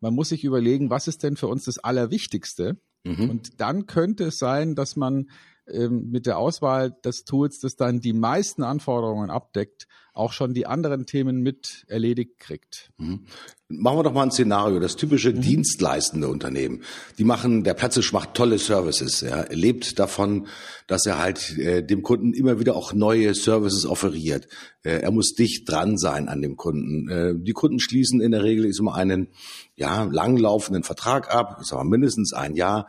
Man 0.00 0.14
muss 0.14 0.30
sich 0.30 0.44
überlegen, 0.44 0.90
was 0.90 1.06
ist 1.06 1.22
denn 1.22 1.36
für 1.36 1.46
uns 1.46 1.64
das 1.64 1.78
Allerwichtigste? 1.78 2.76
Mhm. 3.04 3.30
Und 3.30 3.60
dann 3.60 3.86
könnte 3.86 4.24
es 4.24 4.38
sein, 4.38 4.74
dass 4.74 4.96
man 4.96 5.30
ähm, 5.68 6.10
mit 6.10 6.26
der 6.26 6.38
Auswahl 6.38 6.96
des 7.04 7.24
Tools, 7.24 7.60
das 7.60 7.76
dann 7.76 8.00
die 8.00 8.12
meisten 8.12 8.62
Anforderungen 8.62 9.30
abdeckt, 9.30 9.86
auch 10.14 10.32
schon 10.32 10.52
die 10.52 10.66
anderen 10.66 11.06
Themen 11.06 11.40
mit 11.40 11.84
erledigt 11.88 12.38
kriegt. 12.38 12.90
Mhm. 12.98 13.26
Machen 13.68 13.98
wir 13.98 14.02
doch 14.02 14.12
mal 14.12 14.24
ein 14.24 14.30
Szenario. 14.30 14.78
Das 14.78 14.96
typische 14.96 15.32
mhm. 15.32 15.40
dienstleistende 15.40 16.28
Unternehmen. 16.28 16.82
Die 17.16 17.24
machen, 17.24 17.64
der 17.64 17.72
Platzisch 17.72 18.12
macht 18.12 18.34
tolle 18.34 18.58
Services. 18.58 19.22
Ja. 19.22 19.42
Er 19.42 19.56
lebt 19.56 19.98
davon, 19.98 20.48
dass 20.86 21.06
er 21.06 21.18
halt 21.18 21.56
äh, 21.56 21.82
dem 21.82 22.02
Kunden 22.02 22.34
immer 22.34 22.60
wieder 22.60 22.76
auch 22.76 22.92
neue 22.92 23.32
Services 23.34 23.86
offeriert. 23.86 24.48
Äh, 24.82 24.98
er 24.98 25.10
muss 25.12 25.32
dicht 25.34 25.70
dran 25.70 25.96
sein 25.96 26.28
an 26.28 26.42
dem 26.42 26.56
Kunden. 26.56 27.08
Äh, 27.08 27.34
die 27.36 27.52
Kunden 27.52 27.80
schließen 27.80 28.20
in 28.20 28.32
der 28.32 28.42
Regel 28.42 28.66
ist 28.66 28.80
immer 28.80 28.94
einen 28.94 29.28
ja, 29.76 30.02
langlaufenden 30.04 30.82
Vertrag 30.82 31.34
ab, 31.34 31.60
sag 31.62 31.78
mal 31.78 31.84
mindestens 31.84 32.34
ein 32.34 32.54
Jahr. 32.54 32.86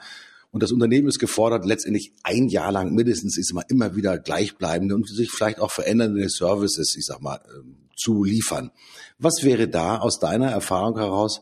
Und 0.53 0.61
das 0.61 0.71
Unternehmen 0.71 1.07
ist 1.07 1.17
gefordert, 1.17 1.65
letztendlich 1.65 2.13
ein 2.21 2.47
Jahr 2.47 2.71
lang 2.71 2.93
mindestens 2.93 3.39
ist 3.39 3.49
immer, 3.49 3.67
immer 3.69 3.95
wieder 3.95 4.19
gleichbleibende 4.19 4.93
und 4.93 5.09
sich 5.09 5.31
vielleicht 5.31 5.59
auch 5.59 5.71
verändernde 5.71 6.29
Services, 6.29 6.95
ich 6.95 7.07
sag 7.07 7.21
mal, 7.21 7.41
ähm, 7.57 7.89
zu 7.97 8.23
liefern. 8.23 8.69
Was 9.17 9.43
wäre 9.43 9.67
da 9.67 9.97
aus 9.97 10.19
deiner 10.19 10.51
Erfahrung 10.51 10.99
heraus 10.99 11.41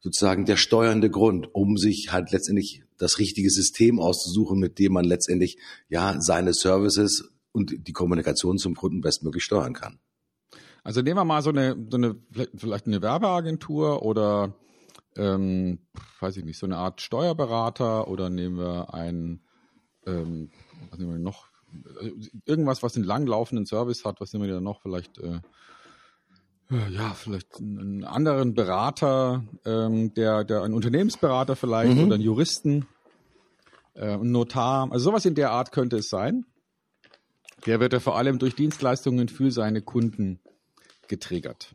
sozusagen 0.00 0.46
der 0.46 0.56
steuernde 0.56 1.10
Grund, 1.10 1.54
um 1.54 1.76
sich 1.76 2.12
halt 2.12 2.32
letztendlich 2.32 2.82
das 2.96 3.18
richtige 3.18 3.50
System 3.50 4.00
auszusuchen, 4.00 4.58
mit 4.58 4.78
dem 4.78 4.94
man 4.94 5.04
letztendlich 5.04 5.58
ja 5.90 6.16
seine 6.18 6.54
Services 6.54 7.28
und 7.52 7.86
die 7.86 7.92
Kommunikation 7.92 8.56
zum 8.56 8.74
Kunden 8.74 9.02
bestmöglich 9.02 9.44
steuern 9.44 9.74
kann? 9.74 9.98
Also 10.82 11.02
nehmen 11.02 11.18
wir 11.18 11.24
mal 11.26 11.42
so 11.42 11.50
eine, 11.50 11.76
so 11.90 11.98
eine 11.98 12.16
vielleicht 12.56 12.86
eine 12.86 13.02
Werbeagentur 13.02 14.02
oder 14.02 14.54
ähm, 15.16 15.78
weiß 16.20 16.36
ich 16.36 16.44
nicht, 16.44 16.58
so 16.58 16.66
eine 16.66 16.76
Art 16.76 17.00
Steuerberater 17.00 18.08
oder 18.08 18.30
nehmen 18.30 18.58
wir 18.58 18.94
ein, 18.94 19.40
ähm, 20.06 20.50
was 20.90 20.98
nehmen 20.98 21.12
wir 21.12 21.18
noch, 21.18 21.48
äh, 22.00 22.12
irgendwas, 22.44 22.82
was 22.82 22.96
einen 22.96 23.04
langlaufenden 23.04 23.66
Service 23.66 24.04
hat, 24.04 24.20
was 24.20 24.32
nehmen 24.32 24.46
wir 24.46 24.54
da 24.54 24.60
noch, 24.60 24.82
vielleicht, 24.82 25.18
äh, 25.18 25.40
äh, 26.70 26.90
ja, 26.90 27.14
vielleicht 27.14 27.58
einen 27.58 28.04
anderen 28.04 28.54
Berater, 28.54 29.44
ähm, 29.64 30.14
der, 30.14 30.44
der 30.44 30.62
ein 30.62 30.74
Unternehmensberater 30.74 31.56
vielleicht 31.56 31.96
mhm. 31.96 32.04
oder 32.04 32.14
einen 32.14 32.24
Juristen, 32.24 32.86
äh, 33.94 34.14
ein 34.14 34.30
Notar, 34.30 34.90
also 34.90 35.10
sowas 35.10 35.24
in 35.24 35.34
der 35.34 35.50
Art 35.50 35.72
könnte 35.72 35.96
es 35.96 36.08
sein. 36.08 36.44
Der 37.64 37.80
wird 37.80 37.92
ja 37.92 38.00
vor 38.00 38.16
allem 38.16 38.38
durch 38.38 38.54
Dienstleistungen 38.54 39.28
für 39.28 39.50
seine 39.50 39.80
Kunden 39.80 40.40
getriggert. 41.08 41.74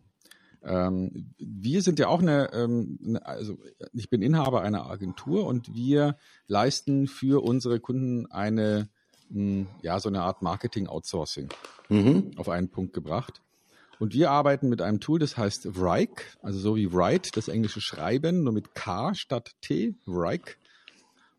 Ähm, 0.63 1.33
wir 1.37 1.81
sind 1.81 1.97
ja 1.99 2.07
auch 2.07 2.21
eine, 2.21 2.53
ähm, 2.53 2.99
eine, 3.03 3.25
also 3.25 3.57
ich 3.93 4.09
bin 4.09 4.21
Inhaber 4.21 4.61
einer 4.61 4.89
Agentur 4.89 5.45
und 5.45 5.73
wir 5.73 6.17
leisten 6.47 7.07
für 7.07 7.43
unsere 7.43 7.79
Kunden 7.79 8.31
eine, 8.31 8.89
mh, 9.29 9.35
hm, 9.35 9.67
ja, 9.81 9.99
so 9.99 10.09
eine 10.09 10.21
Art 10.21 10.41
Marketing-Outsourcing 10.41 11.49
mhm. 11.89 12.31
auf 12.37 12.49
einen 12.49 12.69
Punkt 12.69 12.93
gebracht. 12.93 13.41
Und 13.99 14.13
wir 14.13 14.31
arbeiten 14.31 14.69
mit 14.69 14.81
einem 14.81 14.99
Tool, 14.99 15.19
das 15.19 15.37
heißt 15.37 15.79
Wrike, 15.79 16.23
also 16.41 16.57
so 16.57 16.75
wie 16.75 16.91
Write, 16.91 17.31
das 17.33 17.47
englische 17.47 17.81
Schreiben, 17.81 18.43
nur 18.43 18.53
mit 18.53 18.73
K 18.73 19.13
statt 19.13 19.51
T, 19.61 19.95
Wrike. 20.05 20.55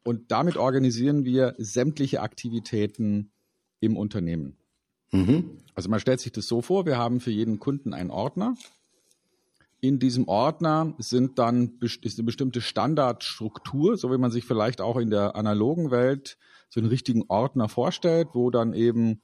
Und 0.04 0.30
damit 0.30 0.56
organisieren 0.56 1.24
wir 1.24 1.54
sämtliche 1.58 2.22
Aktivitäten 2.22 3.32
im 3.80 3.96
Unternehmen. 3.96 4.56
Mhm. 5.12 5.58
Also 5.74 5.88
man 5.88 6.00
stellt 6.00 6.20
sich 6.20 6.32
das 6.32 6.46
so 6.46 6.62
vor, 6.62 6.86
wir 6.86 6.98
haben 6.98 7.20
für 7.20 7.30
jeden 7.30 7.58
Kunden 7.58 7.94
einen 7.94 8.10
Ordner 8.10 8.54
in 9.82 9.98
diesem 9.98 10.28
Ordner 10.28 10.94
sind 10.98 11.40
dann 11.40 11.76
ist 11.80 12.16
eine 12.16 12.24
bestimmte 12.24 12.60
Standardstruktur, 12.60 13.96
so 13.96 14.12
wie 14.12 14.16
man 14.16 14.30
sich 14.30 14.44
vielleicht 14.44 14.80
auch 14.80 14.96
in 14.96 15.10
der 15.10 15.34
analogen 15.34 15.90
Welt 15.90 16.38
so 16.68 16.78
einen 16.78 16.88
richtigen 16.88 17.24
Ordner 17.26 17.68
vorstellt, 17.68 18.28
wo 18.32 18.50
dann 18.50 18.74
eben 18.74 19.22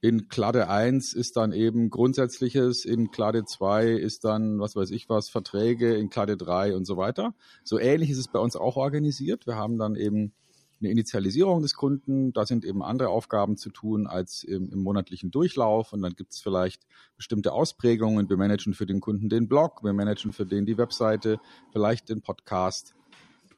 in 0.00 0.28
Kladde 0.28 0.70
1 0.70 1.12
ist 1.12 1.36
dann 1.36 1.52
eben 1.52 1.90
Grundsätzliches, 1.90 2.86
in 2.86 3.10
Kladde 3.10 3.44
2 3.44 3.90
ist 3.90 4.24
dann, 4.24 4.58
was 4.60 4.76
weiß 4.76 4.92
ich 4.92 5.10
was, 5.10 5.28
Verträge, 5.28 5.94
in 5.96 6.08
Kladde 6.08 6.38
3 6.38 6.74
und 6.74 6.86
so 6.86 6.96
weiter. 6.96 7.34
So 7.62 7.78
ähnlich 7.78 8.08
ist 8.08 8.18
es 8.18 8.28
bei 8.28 8.38
uns 8.38 8.56
auch 8.56 8.76
organisiert. 8.76 9.46
Wir 9.46 9.56
haben 9.56 9.76
dann 9.76 9.94
eben 9.94 10.32
eine 10.80 10.90
Initialisierung 10.90 11.62
des 11.62 11.74
Kunden. 11.74 12.32
Da 12.32 12.46
sind 12.46 12.64
eben 12.64 12.82
andere 12.82 13.08
Aufgaben 13.08 13.56
zu 13.56 13.70
tun 13.70 14.06
als 14.06 14.44
im, 14.44 14.70
im 14.70 14.82
monatlichen 14.82 15.30
Durchlauf. 15.30 15.92
Und 15.92 16.02
dann 16.02 16.14
gibt 16.14 16.32
es 16.32 16.40
vielleicht 16.40 16.86
bestimmte 17.16 17.52
Ausprägungen. 17.52 18.28
Wir 18.28 18.36
managen 18.36 18.74
für 18.74 18.86
den 18.86 19.00
Kunden 19.00 19.28
den 19.28 19.48
Blog, 19.48 19.82
wir 19.82 19.92
managen 19.92 20.32
für 20.32 20.46
den 20.46 20.66
die 20.66 20.78
Webseite, 20.78 21.40
vielleicht 21.72 22.08
den 22.08 22.22
Podcast, 22.22 22.94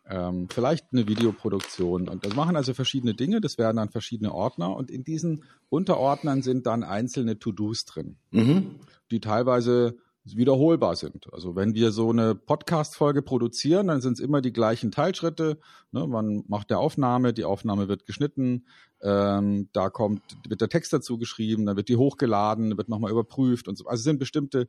ähm, 0.07 0.49
vielleicht 0.51 0.87
eine 0.93 1.07
Videoproduktion. 1.07 2.09
Und 2.09 2.25
das 2.25 2.35
machen 2.35 2.57
also 2.57 2.75
verschiedene 2.75 3.15
Dinge. 3.15 3.41
Das 3.41 3.59
werden 3.59 3.77
dann 3.77 3.91
verschiedene 3.91 4.33
Ordner. 4.33 4.75
Und 4.75 4.91
in 4.91 5.05
diesen 5.05 5.45
Unterordnern 5.69 6.43
sind 6.43 6.67
dann 6.67 6.83
einzelne 6.83 7.39
To-Dos 7.39 7.85
drin, 7.85 8.17
mhm. 8.31 8.77
die 9.11 9.21
teilweise 9.21 9.99
wiederholbar 10.25 10.97
sind. 10.97 11.33
Also 11.33 11.57
wenn 11.57 11.75
wir 11.75 11.93
so 11.93 12.11
eine 12.11 12.35
Podcast-Folge 12.35 13.23
produzieren, 13.23 13.89
dann 13.89 14.01
sind 14.01 14.15
es 14.15 14.21
immer 14.21 14.41
die 14.41 14.53
gleichen 14.53 14.91
Teilschritte. 14.91 15.59
Ne, 15.93 16.07
man 16.07 16.45
macht 16.47 16.71
der 16.71 16.79
Aufnahme, 16.79 17.33
die 17.33 17.45
Aufnahme 17.45 17.89
wird 17.89 18.07
geschnitten, 18.07 18.67
ähm, 19.01 19.69
da 19.73 19.89
kommt, 19.89 20.23
wird 20.47 20.61
der 20.61 20.69
Text 20.69 20.93
dazu 20.93 21.19
geschrieben, 21.19 21.67
dann 21.67 21.77
wird 21.77 21.89
die 21.89 21.97
hochgeladen, 21.97 22.77
wird 22.77 22.89
nochmal 22.89 23.11
überprüft 23.11 23.67
und 23.67 23.77
so. 23.77 23.87
Also 23.87 24.01
es 24.01 24.05
sind 24.05 24.19
bestimmte 24.19 24.69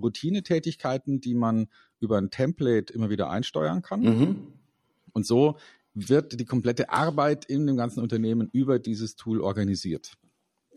Routinetätigkeiten, 0.00 1.20
die 1.20 1.34
man 1.34 1.68
über 2.00 2.18
ein 2.18 2.30
Template 2.30 2.92
immer 2.92 3.10
wieder 3.10 3.28
einsteuern 3.28 3.82
kann. 3.82 4.00
Mhm. 4.00 4.36
Und 5.12 5.26
so 5.26 5.56
wird 5.94 6.38
die 6.40 6.46
komplette 6.46 6.90
Arbeit 6.90 7.44
in 7.44 7.66
dem 7.66 7.76
ganzen 7.76 8.00
Unternehmen 8.00 8.48
über 8.52 8.78
dieses 8.78 9.16
Tool 9.16 9.40
organisiert 9.40 10.16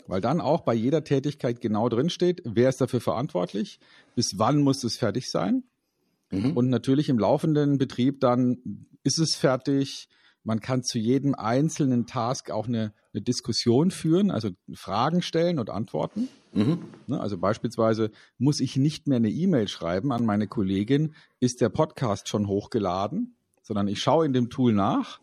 weil 0.07 0.21
dann 0.21 0.41
auch 0.41 0.61
bei 0.61 0.73
jeder 0.73 1.03
Tätigkeit 1.03 1.61
genau 1.61 1.89
drin 1.89 2.09
steht, 2.09 2.41
wer 2.45 2.69
ist 2.69 2.81
dafür 2.81 3.01
verantwortlich, 3.01 3.79
bis 4.15 4.37
wann 4.37 4.61
muss 4.61 4.83
es 4.83 4.97
fertig 4.97 5.29
sein. 5.29 5.63
Mhm. 6.31 6.55
Und 6.57 6.69
natürlich 6.69 7.09
im 7.09 7.19
laufenden 7.19 7.77
Betrieb 7.77 8.19
dann 8.21 8.87
ist 9.03 9.19
es 9.19 9.35
fertig. 9.35 10.07
Man 10.43 10.59
kann 10.59 10.83
zu 10.83 10.99
jedem 10.99 11.33
einzelnen 11.35 12.05
Task 12.05 12.51
auch 12.51 12.67
eine, 12.67 12.93
eine 13.13 13.21
Diskussion 13.21 13.91
führen, 13.91 14.31
also 14.31 14.49
Fragen 14.73 15.21
stellen 15.21 15.59
und 15.59 15.69
antworten. 15.69 16.27
Mhm. 16.53 16.79
Ne, 17.07 17.19
also 17.19 17.37
beispielsweise 17.37 18.11
muss 18.37 18.59
ich 18.59 18.77
nicht 18.77 19.07
mehr 19.07 19.17
eine 19.17 19.29
E-Mail 19.29 19.67
schreiben 19.67 20.11
an 20.11 20.25
meine 20.25 20.47
Kollegin, 20.47 21.13
ist 21.39 21.61
der 21.61 21.69
Podcast 21.69 22.29
schon 22.29 22.47
hochgeladen, 22.47 23.35
sondern 23.61 23.87
ich 23.87 24.01
schaue 24.01 24.25
in 24.25 24.33
dem 24.33 24.49
Tool 24.49 24.73
nach 24.73 25.19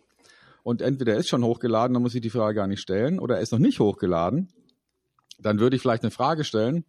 und 0.62 0.82
entweder 0.82 1.14
er 1.14 1.18
ist 1.18 1.28
schon 1.28 1.44
hochgeladen, 1.44 1.94
dann 1.94 2.02
muss 2.02 2.14
ich 2.14 2.20
die 2.20 2.30
Frage 2.30 2.56
gar 2.56 2.66
nicht 2.66 2.80
stellen, 2.80 3.18
oder 3.18 3.36
er 3.36 3.42
ist 3.42 3.52
noch 3.52 3.58
nicht 3.58 3.80
hochgeladen. 3.80 4.48
Dann 5.42 5.58
würde 5.60 5.76
ich 5.76 5.82
vielleicht 5.82 6.02
eine 6.02 6.10
Frage 6.10 6.44
stellen, 6.44 6.84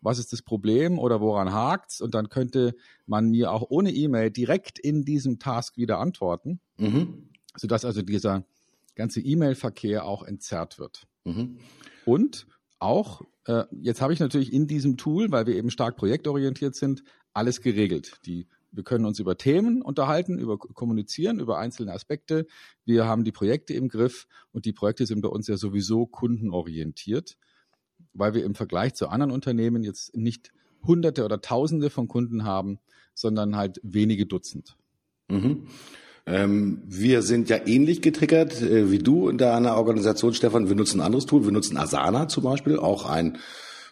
was 0.00 0.18
ist 0.18 0.32
das 0.32 0.42
Problem 0.42 0.98
oder 0.98 1.20
woran 1.20 1.52
hakt's? 1.52 2.00
Und 2.00 2.14
dann 2.14 2.28
könnte 2.28 2.74
man 3.06 3.30
mir 3.30 3.50
auch 3.50 3.66
ohne 3.68 3.92
E-Mail 3.92 4.30
direkt 4.30 4.78
in 4.78 5.04
diesem 5.04 5.38
Task 5.38 5.76
wieder 5.76 5.98
antworten, 5.98 6.60
mhm. 6.78 7.30
sodass 7.56 7.84
also 7.84 8.02
dieser 8.02 8.44
ganze 8.94 9.20
E-Mail-Verkehr 9.20 10.04
auch 10.04 10.22
entzerrt 10.22 10.78
wird. 10.78 11.06
Mhm. 11.24 11.58
Und 12.04 12.46
auch, 12.78 13.22
äh, 13.46 13.64
jetzt 13.72 14.00
habe 14.00 14.12
ich 14.12 14.20
natürlich 14.20 14.52
in 14.52 14.66
diesem 14.66 14.96
Tool, 14.96 15.30
weil 15.30 15.46
wir 15.46 15.56
eben 15.56 15.70
stark 15.70 15.96
projektorientiert 15.96 16.74
sind, 16.74 17.02
alles 17.32 17.60
geregelt. 17.60 18.20
Die, 18.26 18.46
wir 18.70 18.84
können 18.84 19.06
uns 19.06 19.18
über 19.18 19.36
Themen 19.36 19.82
unterhalten, 19.82 20.38
über 20.38 20.58
kommunizieren, 20.58 21.40
über 21.40 21.58
einzelne 21.58 21.92
Aspekte. 21.92 22.46
Wir 22.84 23.06
haben 23.06 23.24
die 23.24 23.32
Projekte 23.32 23.74
im 23.74 23.88
Griff 23.88 24.26
und 24.52 24.66
die 24.66 24.72
Projekte 24.72 25.06
sind 25.06 25.20
bei 25.20 25.28
uns 25.28 25.48
ja 25.48 25.56
sowieso 25.56 26.06
kundenorientiert, 26.06 27.36
weil 28.18 28.34
wir 28.34 28.44
im 28.44 28.54
Vergleich 28.54 28.94
zu 28.94 29.08
anderen 29.08 29.32
Unternehmen 29.32 29.82
jetzt 29.82 30.16
nicht 30.16 30.52
Hunderte 30.86 31.24
oder 31.24 31.40
Tausende 31.40 31.90
von 31.90 32.08
Kunden 32.08 32.44
haben, 32.44 32.78
sondern 33.14 33.56
halt 33.56 33.80
wenige 33.82 34.26
Dutzend. 34.26 34.76
Mhm. 35.28 35.66
Ähm, 36.26 36.82
wir 36.86 37.22
sind 37.22 37.48
ja 37.48 37.58
ähnlich 37.66 38.02
getriggert 38.02 38.60
äh, 38.60 38.90
wie 38.90 38.98
du 38.98 39.28
in 39.28 39.38
deiner 39.38 39.76
Organisation, 39.76 40.34
Stefan. 40.34 40.68
Wir 40.68 40.76
nutzen 40.76 41.00
ein 41.00 41.06
anderes 41.06 41.26
Tool. 41.26 41.44
Wir 41.44 41.52
nutzen 41.52 41.76
Asana 41.76 42.28
zum 42.28 42.44
Beispiel, 42.44 42.78
auch 42.78 43.06
ein 43.06 43.38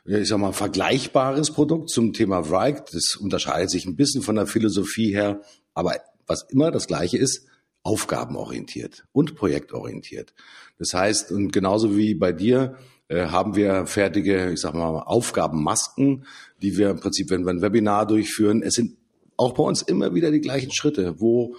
ich 0.06 0.28
sag 0.28 0.38
mal, 0.38 0.52
vergleichbares 0.52 1.50
Produkt 1.50 1.88
zum 1.90 2.12
Thema 2.12 2.50
Wrike. 2.50 2.84
Das 2.92 3.16
unterscheidet 3.16 3.70
sich 3.70 3.86
ein 3.86 3.96
bisschen 3.96 4.22
von 4.22 4.36
der 4.36 4.46
Philosophie 4.46 5.12
her, 5.12 5.40
aber 5.72 5.96
was 6.26 6.42
immer 6.50 6.70
das 6.70 6.86
Gleiche 6.86 7.18
ist, 7.18 7.46
aufgabenorientiert 7.82 9.06
und 9.12 9.34
projektorientiert. 9.34 10.34
Das 10.78 10.94
heißt, 10.94 11.32
und 11.32 11.52
genauso 11.52 11.96
wie 11.96 12.14
bei 12.14 12.32
dir, 12.32 12.76
äh, 12.76 12.76
haben 13.10 13.54
wir 13.54 13.86
fertige, 13.86 14.52
ich 14.52 14.60
sag 14.60 14.74
mal, 14.74 15.00
Aufgabenmasken, 15.00 16.24
die 16.62 16.76
wir 16.76 16.90
im 16.90 17.00
Prinzip, 17.00 17.30
wenn 17.30 17.44
wir 17.44 17.50
ein 17.50 17.62
Webinar 17.62 18.06
durchführen, 18.06 18.62
es 18.62 18.74
sind 18.74 18.96
auch 19.36 19.52
bei 19.52 19.62
uns 19.62 19.82
immer 19.82 20.14
wieder 20.14 20.30
die 20.30 20.40
gleichen 20.40 20.72
Schritte, 20.72 21.20
wo 21.20 21.56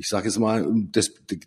ich 0.00 0.06
sage 0.06 0.28
jetzt 0.28 0.38
mal 0.38 0.64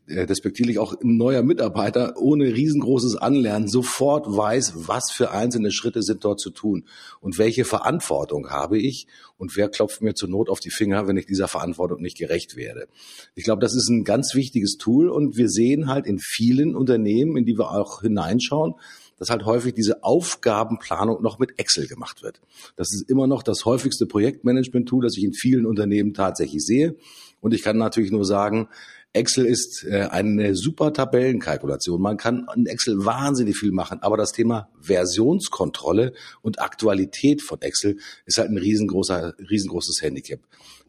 äh, 0.07 0.25
despektierlich 0.27 0.77
auch 0.77 0.91
ein 0.91 1.15
neuer 1.15 1.41
Mitarbeiter 1.41 2.15
ohne 2.17 2.53
riesengroßes 2.53 3.15
Anlernen 3.15 3.69
sofort 3.69 4.27
weiß, 4.27 4.87
was 4.87 5.09
für 5.09 5.31
einzelne 5.31 5.71
Schritte 5.71 6.03
sind 6.03 6.25
dort 6.25 6.41
zu 6.41 6.49
tun 6.49 6.85
und 7.21 7.37
welche 7.37 7.63
Verantwortung 7.63 8.49
habe 8.49 8.77
ich 8.77 9.07
und 9.37 9.55
wer 9.55 9.69
klopft 9.69 10.01
mir 10.01 10.15
zur 10.15 10.27
Not 10.27 10.49
auf 10.49 10.59
die 10.59 10.69
Finger, 10.69 11.07
wenn 11.07 11.15
ich 11.15 11.25
dieser 11.25 11.47
Verantwortung 11.47 12.01
nicht 12.01 12.17
gerecht 12.17 12.57
werde. 12.57 12.87
Ich 13.35 13.45
glaube, 13.45 13.61
das 13.61 13.73
ist 13.73 13.87
ein 13.87 14.03
ganz 14.03 14.35
wichtiges 14.35 14.75
Tool 14.77 15.09
und 15.09 15.37
wir 15.37 15.47
sehen 15.47 15.87
halt 15.87 16.05
in 16.05 16.19
vielen 16.19 16.75
Unternehmen, 16.75 17.37
in 17.37 17.45
die 17.45 17.57
wir 17.57 17.71
auch 17.71 18.01
hineinschauen, 18.01 18.73
dass 19.21 19.29
halt 19.29 19.45
häufig 19.45 19.75
diese 19.75 20.03
Aufgabenplanung 20.03 21.21
noch 21.21 21.37
mit 21.37 21.59
Excel 21.59 21.85
gemacht 21.85 22.23
wird. 22.23 22.41
Das 22.75 22.91
ist 22.91 23.07
immer 23.07 23.27
noch 23.27 23.43
das 23.43 23.65
häufigste 23.65 24.07
Projektmanagement-Tool, 24.07 25.03
das 25.03 25.15
ich 25.15 25.23
in 25.23 25.33
vielen 25.33 25.67
Unternehmen 25.67 26.15
tatsächlich 26.15 26.65
sehe. 26.65 26.95
Und 27.39 27.53
ich 27.53 27.61
kann 27.61 27.77
natürlich 27.77 28.09
nur 28.09 28.25
sagen, 28.25 28.67
Excel 29.13 29.45
ist 29.45 29.85
äh, 29.87 30.07
eine 30.09 30.55
super 30.55 30.91
Tabellenkalkulation. 30.91 32.01
Man 32.01 32.17
kann 32.17 32.47
in 32.55 32.65
Excel 32.65 33.05
wahnsinnig 33.05 33.57
viel 33.57 33.71
machen, 33.71 33.99
aber 34.01 34.17
das 34.17 34.31
Thema 34.31 34.69
Versionskontrolle 34.79 36.13
und 36.41 36.59
Aktualität 36.59 37.43
von 37.43 37.61
Excel 37.61 37.97
ist 38.25 38.39
halt 38.39 38.49
ein 38.49 38.57
riesengroßer, 38.57 39.35
riesengroßes 39.37 40.01
Handicap. 40.01 40.39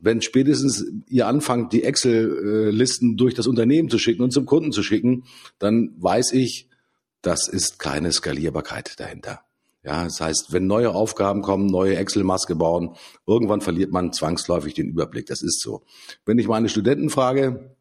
Wenn 0.01 0.23
spätestens 0.23 0.87
ihr 1.07 1.27
anfangt, 1.27 1.75
die 1.75 1.85
Excel-Listen 1.85 3.18
durch 3.18 3.35
das 3.35 3.47
Unternehmen 3.47 3.90
zu 3.90 3.99
schicken 3.99 4.23
und 4.23 4.33
zum 4.33 4.47
Kunden 4.47 4.73
zu 4.73 4.83
schicken, 4.83 5.25
dann 5.59 5.90
weiß 5.99 6.33
ich, 6.33 6.71
das 7.23 7.49
ist 7.49 7.79
keine 7.79 8.13
Skalierbarkeit 8.13 8.99
dahinter. 9.01 9.41
Ja, 9.85 10.05
das 10.05 10.21
heißt, 10.21 10.53
wenn 10.53 10.67
neue 10.69 10.95
Aufgaben 10.95 11.43
kommen, 11.43 11.67
neue 11.67 11.97
Excel-Maske 11.97 12.55
bauen, 12.55 12.95
irgendwann 13.27 13.61
verliert 13.61 13.91
man 13.91 14.13
zwangsläufig 14.13 14.75
den 14.75 14.89
Überblick. 14.89 15.27
Das 15.27 15.43
ist 15.43 15.61
so. 15.61 15.83
Wenn 16.25 16.39
ich 16.39 16.47
meine 16.47 16.69
Studenten 16.69 17.11
frage, 17.11 17.75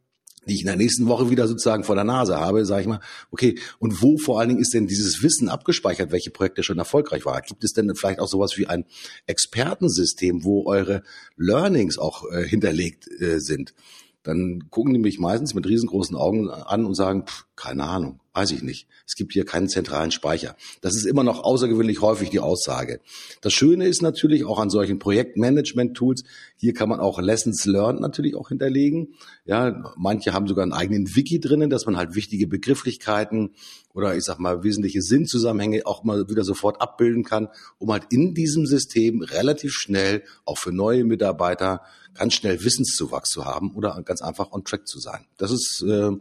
die 0.47 0.55
ich 0.55 0.61
in 0.61 0.67
der 0.67 0.75
nächsten 0.75 1.07
Woche 1.07 1.29
wieder 1.29 1.47
sozusagen 1.47 1.83
vor 1.83 1.93
der 1.93 2.03
Nase 2.03 2.39
habe, 2.39 2.65
sage 2.65 2.81
ich 2.81 2.87
mal, 2.87 3.01
okay, 3.29 3.59
und 3.77 4.01
wo 4.01 4.17
vor 4.17 4.39
allen 4.39 4.49
Dingen 4.49 4.61
ist 4.61 4.73
denn 4.73 4.87
dieses 4.87 5.21
Wissen 5.21 5.49
abgespeichert, 5.49 6.11
welche 6.11 6.31
Projekte 6.31 6.63
schon 6.63 6.79
erfolgreich 6.79 7.25
waren? 7.25 7.43
Gibt 7.45 7.63
es 7.63 7.73
denn 7.73 7.93
vielleicht 7.95 8.19
auch 8.19 8.27
sowas 8.27 8.57
wie 8.57 8.65
ein 8.65 8.85
Expertensystem, 9.27 10.43
wo 10.43 10.65
eure 10.65 11.03
Learnings 11.37 11.99
auch 11.99 12.23
äh, 12.31 12.43
hinterlegt 12.47 13.07
äh, 13.21 13.39
sind? 13.39 13.75
Dann 14.23 14.69
gucken 14.69 14.93
die 14.93 14.99
mich 14.99 15.19
meistens 15.19 15.53
mit 15.53 15.67
riesengroßen 15.67 16.15
Augen 16.15 16.49
an 16.49 16.85
und 16.85 16.95
sagen, 16.95 17.25
pff, 17.25 17.45
keine 17.55 17.83
Ahnung, 17.83 18.19
weiß 18.33 18.51
ich 18.51 18.63
nicht. 18.63 18.87
Es 19.05 19.15
gibt 19.15 19.33
hier 19.33 19.45
keinen 19.45 19.69
zentralen 19.69 20.09
Speicher. 20.11 20.55
Das 20.81 20.95
ist 20.95 21.05
immer 21.05 21.23
noch 21.23 21.43
außergewöhnlich 21.43 22.01
häufig 22.01 22.29
die 22.29 22.39
Aussage. 22.39 23.01
Das 23.41 23.53
Schöne 23.53 23.87
ist 23.87 24.01
natürlich 24.01 24.45
auch 24.45 24.59
an 24.59 24.69
solchen 24.69 24.99
Projektmanagement-Tools, 24.99 26.23
hier 26.55 26.73
kann 26.73 26.89
man 26.89 26.99
auch 26.99 27.19
Lessons 27.19 27.65
Learned 27.65 28.01
natürlich 28.01 28.35
auch 28.35 28.49
hinterlegen. 28.49 29.15
Ja, 29.45 29.93
manche 29.95 30.33
haben 30.33 30.47
sogar 30.47 30.63
einen 30.63 30.73
eigenen 30.73 31.15
Wiki 31.15 31.39
drinnen, 31.39 31.69
dass 31.69 31.85
man 31.85 31.97
halt 31.97 32.15
wichtige 32.15 32.47
Begrifflichkeiten 32.47 33.51
oder 33.93 34.15
ich 34.15 34.23
sag 34.23 34.39
mal 34.39 34.63
wesentliche 34.63 35.01
Sinnzusammenhänge 35.01 35.85
auch 35.85 36.03
mal 36.03 36.29
wieder 36.29 36.43
sofort 36.43 36.81
abbilden 36.81 37.23
kann, 37.23 37.49
um 37.77 37.91
halt 37.91 38.05
in 38.09 38.33
diesem 38.33 38.65
System 38.65 39.21
relativ 39.21 39.73
schnell 39.73 40.23
auch 40.45 40.57
für 40.57 40.71
neue 40.71 41.03
Mitarbeiter 41.03 41.81
ganz 42.13 42.33
schnell 42.33 42.63
Wissenszuwachs 42.63 43.29
zu 43.29 43.45
haben 43.45 43.71
oder 43.75 44.01
ganz 44.03 44.21
einfach 44.21 44.51
on 44.51 44.63
track 44.63 44.87
zu 44.87 44.99
sein. 44.99 45.25
Das 45.37 45.51
ist 45.51 45.83
äh, 45.87 46.11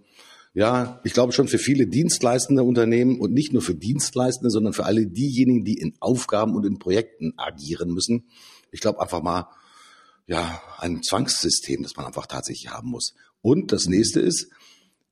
ja, 0.52 1.00
ich 1.04 1.12
glaube 1.12 1.32
schon 1.32 1.46
für 1.46 1.58
viele 1.58 1.86
dienstleistende 1.86 2.64
Unternehmen 2.64 3.20
und 3.20 3.32
nicht 3.32 3.52
nur 3.52 3.62
für 3.62 3.74
Dienstleistende, 3.74 4.50
sondern 4.50 4.72
für 4.72 4.84
alle 4.84 5.06
diejenigen, 5.06 5.64
die 5.64 5.74
in 5.74 5.94
Aufgaben 6.00 6.56
und 6.56 6.66
in 6.66 6.78
Projekten 6.78 7.34
agieren 7.36 7.90
müssen. 7.90 8.24
Ich 8.72 8.80
glaube 8.80 9.00
einfach 9.00 9.22
mal, 9.22 9.46
ja, 10.26 10.60
ein 10.78 11.02
Zwangssystem, 11.02 11.82
das 11.82 11.96
man 11.96 12.06
einfach 12.06 12.26
tatsächlich 12.26 12.72
haben 12.72 12.90
muss. 12.90 13.14
Und 13.42 13.72
das 13.72 13.86
nächste 13.86 14.20
ist, 14.20 14.48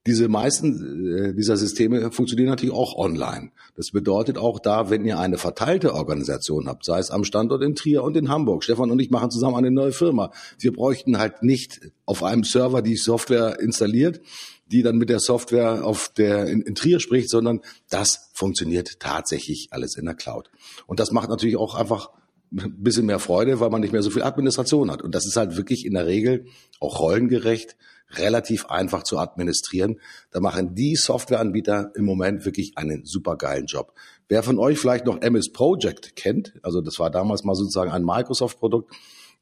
diese 0.08 0.28
meisten 0.28 1.06
äh, 1.06 1.34
dieser 1.34 1.58
Systeme 1.58 2.10
funktionieren 2.10 2.48
natürlich 2.48 2.74
auch 2.74 2.96
online. 2.96 3.50
Das 3.76 3.90
bedeutet 3.90 4.38
auch 4.38 4.58
da, 4.58 4.88
wenn 4.88 5.04
ihr 5.04 5.18
eine 5.18 5.36
verteilte 5.36 5.94
Organisation 5.94 6.66
habt, 6.66 6.86
sei 6.86 6.98
es 6.98 7.10
am 7.10 7.24
Standort 7.24 7.62
in 7.62 7.74
Trier 7.74 8.02
und 8.02 8.16
in 8.16 8.30
Hamburg. 8.30 8.64
Stefan 8.64 8.90
und 8.90 8.98
ich 9.00 9.10
machen 9.10 9.30
zusammen 9.30 9.56
eine 9.56 9.70
neue 9.70 9.92
Firma. 9.92 10.32
Wir 10.58 10.72
bräuchten 10.72 11.18
halt 11.18 11.42
nicht 11.42 11.80
auf 12.06 12.24
einem 12.24 12.42
Server 12.42 12.80
die 12.80 12.96
Software 12.96 13.60
installiert, 13.60 14.22
die 14.66 14.82
dann 14.82 14.96
mit 14.96 15.10
der 15.10 15.20
Software 15.20 15.84
auf 15.84 16.08
der 16.08 16.46
in, 16.46 16.62
in 16.62 16.74
Trier 16.74 17.00
spricht, 17.00 17.28
sondern 17.28 17.60
das 17.90 18.30
funktioniert 18.32 19.00
tatsächlich 19.00 19.68
alles 19.72 19.96
in 19.96 20.06
der 20.06 20.14
Cloud. 20.14 20.50
Und 20.86 21.00
das 21.00 21.12
macht 21.12 21.28
natürlich 21.28 21.58
auch 21.58 21.74
einfach 21.74 22.10
ein 22.50 22.82
bisschen 22.82 23.04
mehr 23.04 23.18
Freude, 23.18 23.60
weil 23.60 23.68
man 23.68 23.82
nicht 23.82 23.92
mehr 23.92 24.02
so 24.02 24.08
viel 24.08 24.22
Administration 24.22 24.90
hat. 24.90 25.02
Und 25.02 25.14
das 25.14 25.26
ist 25.26 25.36
halt 25.36 25.58
wirklich 25.58 25.84
in 25.84 25.92
der 25.92 26.06
Regel 26.06 26.46
auch 26.80 26.98
rollengerecht 26.98 27.76
relativ 28.10 28.66
einfach 28.66 29.02
zu 29.02 29.18
administrieren. 29.18 30.00
Da 30.30 30.40
machen 30.40 30.74
die 30.74 30.96
Softwareanbieter 30.96 31.92
im 31.94 32.04
Moment 32.04 32.44
wirklich 32.44 32.76
einen 32.76 33.04
super 33.04 33.36
geilen 33.36 33.66
Job. 33.66 33.92
Wer 34.28 34.42
von 34.42 34.58
euch 34.58 34.78
vielleicht 34.78 35.06
noch 35.06 35.20
MS 35.20 35.52
Project 35.52 36.16
kennt, 36.16 36.54
also 36.62 36.80
das 36.80 36.98
war 36.98 37.10
damals 37.10 37.44
mal 37.44 37.54
sozusagen 37.54 37.90
ein 37.90 38.04
Microsoft-Produkt, 38.04 38.94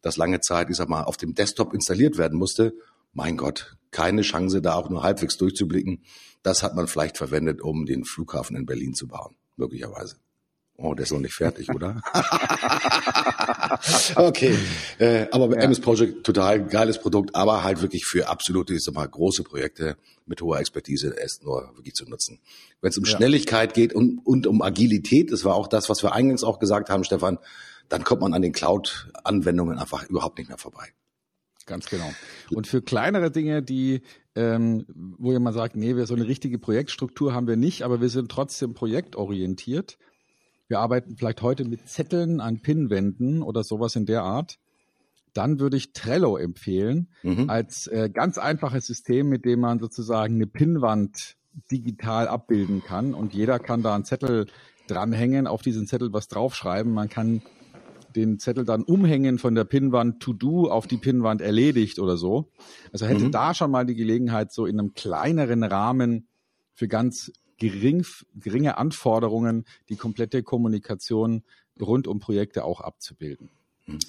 das 0.02 0.16
lange 0.16 0.40
Zeit, 0.40 0.70
ich 0.70 0.76
sag 0.76 0.88
mal, 0.88 1.04
auf 1.04 1.16
dem 1.16 1.34
Desktop 1.34 1.72
installiert 1.72 2.18
werden 2.18 2.38
musste. 2.38 2.74
Mein 3.12 3.36
Gott, 3.36 3.76
keine 3.90 4.22
Chance, 4.22 4.60
da 4.60 4.74
auch 4.74 4.90
nur 4.90 5.02
halbwegs 5.02 5.36
durchzublicken. 5.36 6.02
Das 6.42 6.62
hat 6.62 6.74
man 6.76 6.86
vielleicht 6.86 7.16
verwendet, 7.16 7.62
um 7.62 7.86
den 7.86 8.04
Flughafen 8.04 8.56
in 8.56 8.66
Berlin 8.66 8.94
zu 8.94 9.08
bauen, 9.08 9.36
möglicherweise. 9.56 10.16
Oh, 10.78 10.94
der 10.94 11.04
ist 11.04 11.12
noch 11.12 11.20
nicht 11.20 11.34
fertig, 11.34 11.70
oder? 11.70 12.02
okay, 14.16 14.54
äh, 14.98 15.26
aber 15.30 15.56
ja. 15.56 15.62
MS 15.62 15.80
Project 15.80 16.24
total 16.24 16.66
geiles 16.66 16.98
Produkt, 17.00 17.34
aber 17.34 17.64
halt 17.64 17.80
wirklich 17.80 18.04
für 18.04 18.28
absolute, 18.28 18.74
ich 18.74 18.84
sag 18.84 18.94
mal, 18.94 19.08
große 19.08 19.42
Projekte 19.42 19.96
mit 20.26 20.42
hoher 20.42 20.58
Expertise 20.58 21.14
erst 21.18 21.44
nur 21.44 21.70
wirklich 21.76 21.94
zu 21.94 22.04
nutzen. 22.04 22.40
Wenn 22.82 22.90
es 22.90 22.98
um 22.98 23.04
ja. 23.04 23.16
Schnelligkeit 23.16 23.72
geht 23.72 23.94
und, 23.94 24.18
und 24.24 24.46
um 24.46 24.60
Agilität, 24.60 25.32
das 25.32 25.44
war 25.44 25.54
auch 25.54 25.66
das, 25.66 25.88
was 25.88 26.02
wir 26.02 26.12
eingangs 26.12 26.44
auch 26.44 26.58
gesagt 26.58 26.90
haben, 26.90 27.04
Stefan, 27.04 27.38
dann 27.88 28.04
kommt 28.04 28.20
man 28.20 28.34
an 28.34 28.42
den 28.42 28.52
Cloud-Anwendungen 28.52 29.78
einfach 29.78 30.04
überhaupt 30.08 30.38
nicht 30.38 30.48
mehr 30.48 30.58
vorbei. 30.58 30.88
Ganz 31.66 31.86
genau. 31.86 32.12
Und 32.50 32.68
für 32.68 32.80
kleinere 32.80 33.30
Dinge, 33.30 33.62
die, 33.62 34.02
ähm, 34.36 34.86
wo 34.94 35.32
jemand 35.32 35.56
sagt, 35.56 35.74
nee, 35.74 35.96
wir 35.96 36.06
so 36.06 36.14
eine 36.14 36.26
richtige 36.26 36.58
Projektstruktur 36.58 37.34
haben 37.34 37.48
wir 37.48 37.56
nicht, 37.56 37.82
aber 37.82 38.00
wir 38.00 38.08
sind 38.08 38.30
trotzdem 38.30 38.74
projektorientiert, 38.74 39.98
wir 40.68 40.80
arbeiten 40.80 41.16
vielleicht 41.16 41.42
heute 41.42 41.64
mit 41.64 41.88
Zetteln 41.88 42.40
an 42.40 42.60
Pinnwänden 42.60 43.42
oder 43.42 43.64
sowas 43.64 43.96
in 43.96 44.06
der 44.06 44.22
Art, 44.22 44.58
dann 45.32 45.60
würde 45.60 45.76
ich 45.76 45.92
Trello 45.92 46.36
empfehlen 46.36 47.08
mhm. 47.22 47.50
als 47.50 47.86
äh, 47.88 48.08
ganz 48.12 48.38
einfaches 48.38 48.86
System, 48.86 49.28
mit 49.28 49.44
dem 49.44 49.60
man 49.60 49.78
sozusagen 49.78 50.36
eine 50.36 50.46
Pinnwand 50.46 51.36
digital 51.70 52.28
abbilden 52.28 52.82
kann 52.82 53.14
und 53.14 53.34
jeder 53.34 53.58
kann 53.58 53.82
da 53.82 53.94
einen 53.94 54.04
Zettel 54.04 54.46
dranhängen, 54.88 55.46
auf 55.46 55.62
diesen 55.62 55.86
Zettel 55.86 56.12
was 56.12 56.28
draufschreiben. 56.28 56.92
Man 56.92 57.08
kann 57.08 57.42
den 58.14 58.38
Zettel 58.38 58.64
dann 58.64 58.82
umhängen 58.82 59.38
von 59.38 59.54
der 59.54 59.64
Pinnwand 59.64 60.20
To 60.20 60.32
Do 60.32 60.70
auf 60.70 60.86
die 60.86 60.96
Pinnwand 60.96 61.42
erledigt 61.42 61.98
oder 61.98 62.16
so. 62.16 62.50
Also 62.92 63.06
hätte 63.06 63.24
mhm. 63.24 63.32
da 63.32 63.52
schon 63.52 63.70
mal 63.70 63.84
die 63.84 63.94
Gelegenheit, 63.94 64.52
so 64.52 64.64
in 64.64 64.80
einem 64.80 64.94
kleineren 64.94 65.62
Rahmen 65.62 66.26
für 66.72 66.88
ganz 66.88 67.32
gering, 67.58 68.04
geringe 68.34 68.78
Anforderungen 68.78 69.64
die 69.88 69.96
komplette 69.96 70.42
Kommunikation 70.42 71.42
rund 71.80 72.06
um 72.06 72.20
Projekte 72.20 72.64
auch 72.64 72.80
abzubilden. 72.80 73.50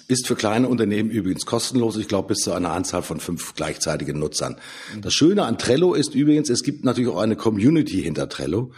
Ist 0.08 0.26
für 0.26 0.34
kleine 0.34 0.68
Unternehmen 0.68 1.08
übrigens 1.08 1.46
kostenlos, 1.46 1.96
ich 1.96 2.08
glaube 2.08 2.28
bis 2.28 2.38
zu 2.38 2.52
einer 2.52 2.72
Anzahl 2.72 3.02
von 3.02 3.20
fünf 3.20 3.54
gleichzeitigen 3.54 4.18
Nutzern. 4.18 4.56
Das 5.00 5.14
Schöne 5.14 5.44
an 5.44 5.56
Trello 5.56 5.94
ist 5.94 6.16
übrigens, 6.16 6.50
es 6.50 6.64
gibt 6.64 6.84
natürlich 6.84 7.10
auch 7.10 7.20
eine 7.20 7.36
Community 7.36 8.02
hinter 8.02 8.28
Trello, 8.28 8.72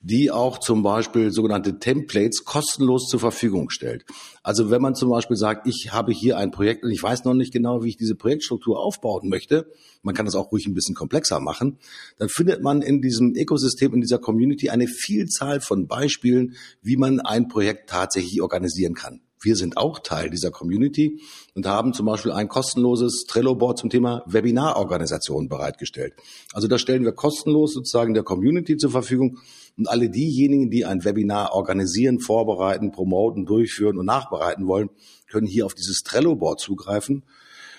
die 0.00 0.30
auch 0.30 0.58
zum 0.58 0.82
Beispiel 0.82 1.32
sogenannte 1.32 1.78
Templates 1.78 2.44
kostenlos 2.44 3.08
zur 3.08 3.20
Verfügung 3.20 3.70
stellt. 3.70 4.04
Also 4.42 4.70
wenn 4.70 4.82
man 4.82 4.94
zum 4.94 5.10
Beispiel 5.10 5.36
sagt, 5.36 5.66
ich 5.66 5.92
habe 5.92 6.12
hier 6.12 6.36
ein 6.36 6.50
Projekt 6.50 6.84
und 6.84 6.90
ich 6.90 7.02
weiß 7.02 7.24
noch 7.24 7.34
nicht 7.34 7.52
genau, 7.52 7.82
wie 7.82 7.88
ich 7.88 7.96
diese 7.96 8.14
Projektstruktur 8.14 8.78
aufbauen 8.78 9.28
möchte, 9.28 9.70
man 10.02 10.14
kann 10.14 10.26
das 10.26 10.34
auch 10.34 10.52
ruhig 10.52 10.66
ein 10.66 10.74
bisschen 10.74 10.94
komplexer 10.94 11.40
machen, 11.40 11.78
dann 12.18 12.28
findet 12.28 12.62
man 12.62 12.82
in 12.82 13.02
diesem 13.02 13.34
Ökosystem, 13.34 13.94
in 13.94 14.00
dieser 14.00 14.18
Community 14.18 14.70
eine 14.70 14.86
Vielzahl 14.86 15.60
von 15.60 15.86
Beispielen, 15.88 16.56
wie 16.82 16.96
man 16.96 17.20
ein 17.20 17.48
Projekt 17.48 17.90
tatsächlich 17.90 18.40
organisieren 18.42 18.94
kann. 18.94 19.22
Wir 19.40 19.54
sind 19.54 19.76
auch 19.76 19.98
Teil 19.98 20.30
dieser 20.30 20.50
Community 20.50 21.20
und 21.54 21.66
haben 21.66 21.92
zum 21.92 22.06
Beispiel 22.06 22.32
ein 22.32 22.48
kostenloses 22.48 23.26
Trello-Board 23.28 23.78
zum 23.78 23.90
Thema 23.90 24.22
Webinarorganisation 24.26 25.48
bereitgestellt. 25.48 26.14
Also 26.52 26.68
das 26.68 26.80
stellen 26.80 27.04
wir 27.04 27.12
kostenlos 27.12 27.74
sozusagen 27.74 28.14
der 28.14 28.22
Community 28.22 28.76
zur 28.76 28.90
Verfügung 28.90 29.38
und 29.76 29.88
alle 29.88 30.08
diejenigen, 30.08 30.70
die 30.70 30.84
ein 30.84 31.04
Webinar 31.04 31.52
organisieren, 31.52 32.20
vorbereiten, 32.20 32.92
promoten, 32.92 33.44
durchführen 33.44 33.98
und 33.98 34.06
nachbereiten 34.06 34.66
wollen, 34.66 34.90
können 35.28 35.46
hier 35.46 35.66
auf 35.66 35.74
dieses 35.74 36.02
Trello-Board 36.02 36.60
zugreifen 36.60 37.24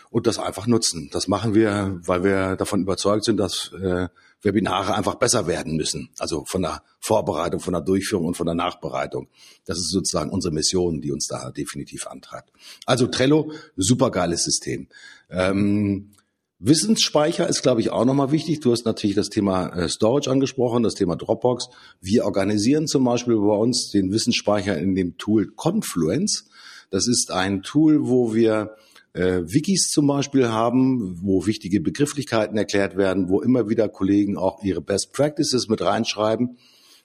und 0.10 0.28
das 0.28 0.40
einfach 0.40 0.68
nutzen. 0.68 1.10
Das 1.12 1.28
machen 1.28 1.54
wir, 1.54 2.00
weil 2.06 2.24
wir 2.24 2.56
davon 2.56 2.82
überzeugt 2.82 3.26
sind, 3.26 3.38
dass 3.38 3.72
äh, 3.74 4.08
Webinare 4.42 4.96
einfach 4.96 5.16
besser 5.16 5.48
werden 5.48 5.76
müssen. 5.76 6.10
Also 6.20 6.46
von 6.46 6.62
der 6.62 6.84
Vorbereitung, 7.00 7.60
von 7.60 7.74
der 7.74 7.82
Durchführung 7.82 8.28
und 8.28 8.38
von 8.38 8.46
der 8.46 8.56
Nachbereitung. 8.56 9.28
Das 9.66 9.78
ist 9.78 9.90
sozusagen 9.90 10.30
unsere 10.30 10.54
Mission, 10.54 11.02
die 11.02 11.12
uns 11.12 11.28
da 11.28 11.52
definitiv 11.52 12.08
antreibt. 12.08 12.52
Also 12.86 13.08
Trello, 13.08 13.52
supergeiles 13.76 14.44
System. 14.44 14.88
Ähm, 15.30 16.12
Wissensspeicher 16.60 17.48
ist, 17.48 17.62
glaube 17.62 17.82
ich, 17.82 17.92
auch 17.92 18.06
nochmal 18.06 18.32
wichtig. 18.32 18.62
Du 18.62 18.72
hast 18.72 18.86
natürlich 18.86 19.16
das 19.16 19.30
Thema 19.30 19.68
äh, 19.76 19.90
Storage 19.90 20.32
angesprochen, 20.32 20.82
das 20.82 20.96
Thema 20.96 21.16
Dropbox. 21.16 21.70
Wir 22.02 22.26
organisieren 22.26 22.88
zum 22.88 23.04
Beispiel 23.04 23.36
bei 23.36 23.56
uns 23.56 23.92
den 23.92 24.12
Wissensspeicher 24.12 24.78
in 24.78 24.96
dem 24.96 25.18
Tool 25.18 25.52
Confluence. 25.56 26.50
Das 26.90 27.08
ist 27.08 27.32
ein 27.32 27.62
Tool, 27.62 28.08
wo 28.08 28.34
wir 28.34 28.76
äh, 29.14 29.42
Wikis 29.46 29.90
zum 29.90 30.08
Beispiel 30.08 30.48
haben, 30.50 31.20
wo 31.22 31.46
wichtige 31.46 31.80
Begrifflichkeiten 31.80 32.58
erklärt 32.58 32.98
werden, 32.98 33.30
wo 33.30 33.42
immer 33.42 33.70
wieder 33.70 33.88
Kollegen 33.88 34.36
auch 34.36 34.64
ihre 34.64 34.82
Best 34.82 35.14
Practices 35.14 35.68
mit 35.68 35.82
reinschreiben. 35.82 36.58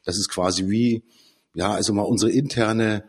Das 0.04 0.16
ist 0.16 0.30
quasi 0.30 0.70
wie, 0.70 1.04
ja, 1.54 1.72
also 1.72 1.92
mal 1.92 2.02
unsere 2.02 2.32
interne 2.32 3.04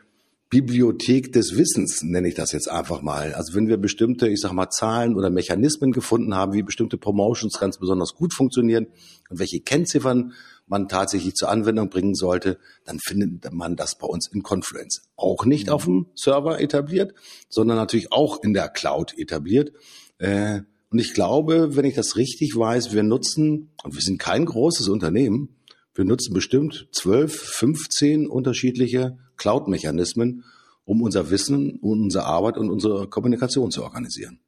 Bibliothek 0.54 1.34
des 1.34 1.58
Wissens, 1.58 2.04
nenne 2.04 2.28
ich 2.28 2.36
das 2.36 2.52
jetzt 2.52 2.70
einfach 2.70 3.02
mal. 3.02 3.34
Also 3.34 3.56
wenn 3.56 3.68
wir 3.68 3.78
bestimmte, 3.78 4.28
ich 4.28 4.40
sag 4.40 4.54
mal, 4.54 4.70
Zahlen 4.70 5.16
oder 5.16 5.32
Mechanismen 5.32 5.92
gefunden 5.92 6.36
haben, 6.36 6.54
wie 6.54 6.62
bestimmte 6.62 7.00
Promotions 7.00 7.58
ganz 7.60 7.80
besonders 7.80 8.14
gut 8.14 8.36
funktionieren 8.36 8.86
und 9.32 9.40
welche 9.40 9.62
Kennziffern 9.62 10.34
man 10.68 10.88
tatsächlich 10.88 11.34
zur 11.34 11.50
Anwendung 11.50 11.90
bringen 11.90 12.14
sollte, 12.14 12.60
dann 12.86 13.00
findet 13.00 13.52
man 13.52 13.76
das 13.76 13.98
bei 13.98 14.06
uns 14.06 14.30
in 14.32 14.44
Confluence. 14.44 15.02
Auch 15.16 15.44
nicht 15.46 15.68
mhm. 15.68 15.74
auf 15.74 15.86
dem 15.86 16.06
Server 16.14 16.62
etabliert, 16.62 17.16
sondern 17.50 17.78
natürlich 17.78 18.12
auch 18.12 18.44
in 18.44 18.54
der 18.54 18.70
Cloud 18.70 19.18
etabliert. 19.18 19.72
Äh, 20.20 20.62
und 20.92 21.00
ich 21.00 21.16
glaube, 21.16 21.76
wenn 21.76 21.86
ich 21.86 21.96
das 21.96 22.16
richtig 22.16 22.56
weiß, 22.56 22.94
wir 22.94 23.02
nutzen, 23.02 23.72
und 23.84 23.96
wir 23.96 24.02
sind 24.02 24.20
kein 24.20 24.46
großes 24.46 24.88
Unternehmen, 24.88 25.56
wir 25.96 26.06
nutzen 26.06 26.32
bestimmt 26.32 26.90
12, 26.92 27.34
15 27.36 28.28
unterschiedliche 28.28 29.18
Cloud-Mechanismen, 29.38 30.44
um 30.86 31.02
unser 31.02 31.30
Wissen, 31.30 31.78
unsere 31.82 32.26
Arbeit 32.26 32.58
und 32.58 32.70
unsere 32.70 33.08
Kommunikation 33.08 33.72
zu 33.72 33.84
organisieren. 33.84 34.40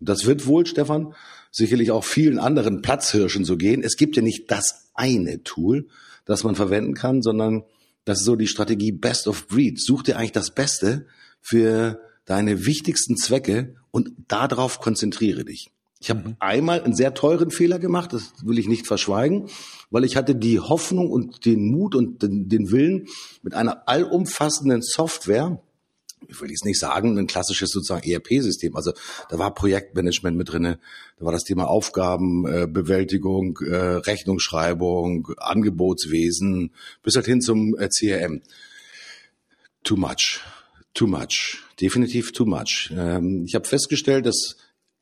Und 0.00 0.08
das 0.08 0.26
wird 0.26 0.46
wohl, 0.46 0.66
Stefan, 0.66 1.14
sicherlich 1.50 1.90
auch 1.90 2.04
vielen 2.04 2.38
anderen 2.38 2.82
Platzhirschen 2.82 3.44
so 3.44 3.56
gehen. 3.56 3.82
Es 3.82 3.96
gibt 3.96 4.16
ja 4.16 4.22
nicht 4.22 4.50
das 4.50 4.90
eine 4.94 5.42
Tool, 5.42 5.88
das 6.24 6.44
man 6.44 6.54
verwenden 6.54 6.94
kann, 6.94 7.22
sondern 7.22 7.64
das 8.04 8.20
ist 8.20 8.24
so 8.24 8.36
die 8.36 8.46
Strategie 8.46 8.92
Best 8.92 9.28
of 9.28 9.46
Breed. 9.48 9.80
Such 9.80 10.02
dir 10.02 10.18
eigentlich 10.18 10.32
das 10.32 10.50
Beste 10.50 11.06
für 11.40 12.00
deine 12.24 12.66
wichtigsten 12.66 13.16
Zwecke 13.16 13.76
und 13.90 14.10
darauf 14.28 14.80
konzentriere 14.80 15.44
dich. 15.44 15.70
Ich 16.04 16.10
habe 16.10 16.28
mhm. 16.28 16.36
einmal 16.38 16.82
einen 16.82 16.94
sehr 16.94 17.14
teuren 17.14 17.50
Fehler 17.50 17.78
gemacht, 17.78 18.12
das 18.12 18.34
will 18.44 18.58
ich 18.58 18.68
nicht 18.68 18.86
verschweigen, 18.86 19.48
weil 19.90 20.04
ich 20.04 20.16
hatte 20.16 20.34
die 20.34 20.60
Hoffnung 20.60 21.10
und 21.10 21.46
den 21.46 21.70
Mut 21.70 21.94
und 21.94 22.22
den, 22.22 22.46
den 22.50 22.70
Willen, 22.70 23.06
mit 23.42 23.54
einer 23.54 23.88
allumfassenden 23.88 24.82
Software 24.82 25.62
ich 26.26 26.40
will 26.40 26.48
jetzt 26.48 26.64
nicht 26.64 26.78
sagen, 26.78 27.18
ein 27.18 27.26
klassisches 27.26 27.70
sozusagen 27.70 28.08
ERP-System. 28.08 28.74
Also 28.76 28.92
da 29.28 29.38
war 29.38 29.52
Projektmanagement 29.52 30.38
mit 30.38 30.50
drinne, 30.50 30.78
da 31.18 31.26
war 31.26 31.32
das 31.32 31.44
Thema 31.44 31.68
Aufgabenbewältigung, 31.68 33.58
äh, 33.62 33.68
äh, 33.68 33.96
Rechnungsschreibung, 33.96 35.34
Angebotswesen, 35.36 36.70
bis 37.02 37.16
halt 37.16 37.26
hin 37.26 37.42
zum 37.42 37.76
äh, 37.76 37.90
CRM. 37.90 38.40
Too 39.82 39.96
much, 39.96 40.40
too 40.94 41.06
much, 41.06 41.58
definitiv 41.78 42.32
too 42.32 42.46
much. 42.46 42.90
Ähm, 42.96 43.44
ich 43.46 43.54
habe 43.54 43.68
festgestellt, 43.68 44.24
dass 44.24 44.56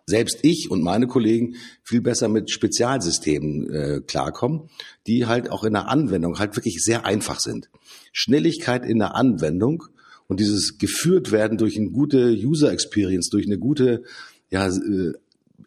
selbst 0.07 0.41
ich 0.43 0.71
und 0.71 0.83
meine 0.83 1.07
Kollegen 1.07 1.55
viel 1.83 2.01
besser 2.01 2.29
mit 2.29 2.51
Spezialsystemen 2.51 3.71
äh, 3.71 4.01
klarkommen, 4.07 4.69
die 5.07 5.27
halt 5.27 5.51
auch 5.51 5.65
in 5.65 5.73
der 5.75 5.89
Anwendung 5.89 6.39
halt 6.39 6.57
wirklich 6.57 6.83
sehr 6.83 7.07
einfach 7.07 7.41
sind. 7.41 7.71
Schnelligkeit 8.13 8.85
in 8.85 8.99
der 8.99 9.15
Anwendung 9.15 9.85
und 10.27 10.41
dieses 10.41 10.79
geführt 10.79 11.33
werden 11.33 11.59
durch 11.59 11.77
eine 11.77 11.91
gute 11.91 12.33
User 12.33 12.73
Experience, 12.73 13.31
durch 13.31 13.47
eine 13.47 13.59
gute 13.59 14.03
ja, 14.51 14.67
äh, 14.67 15.13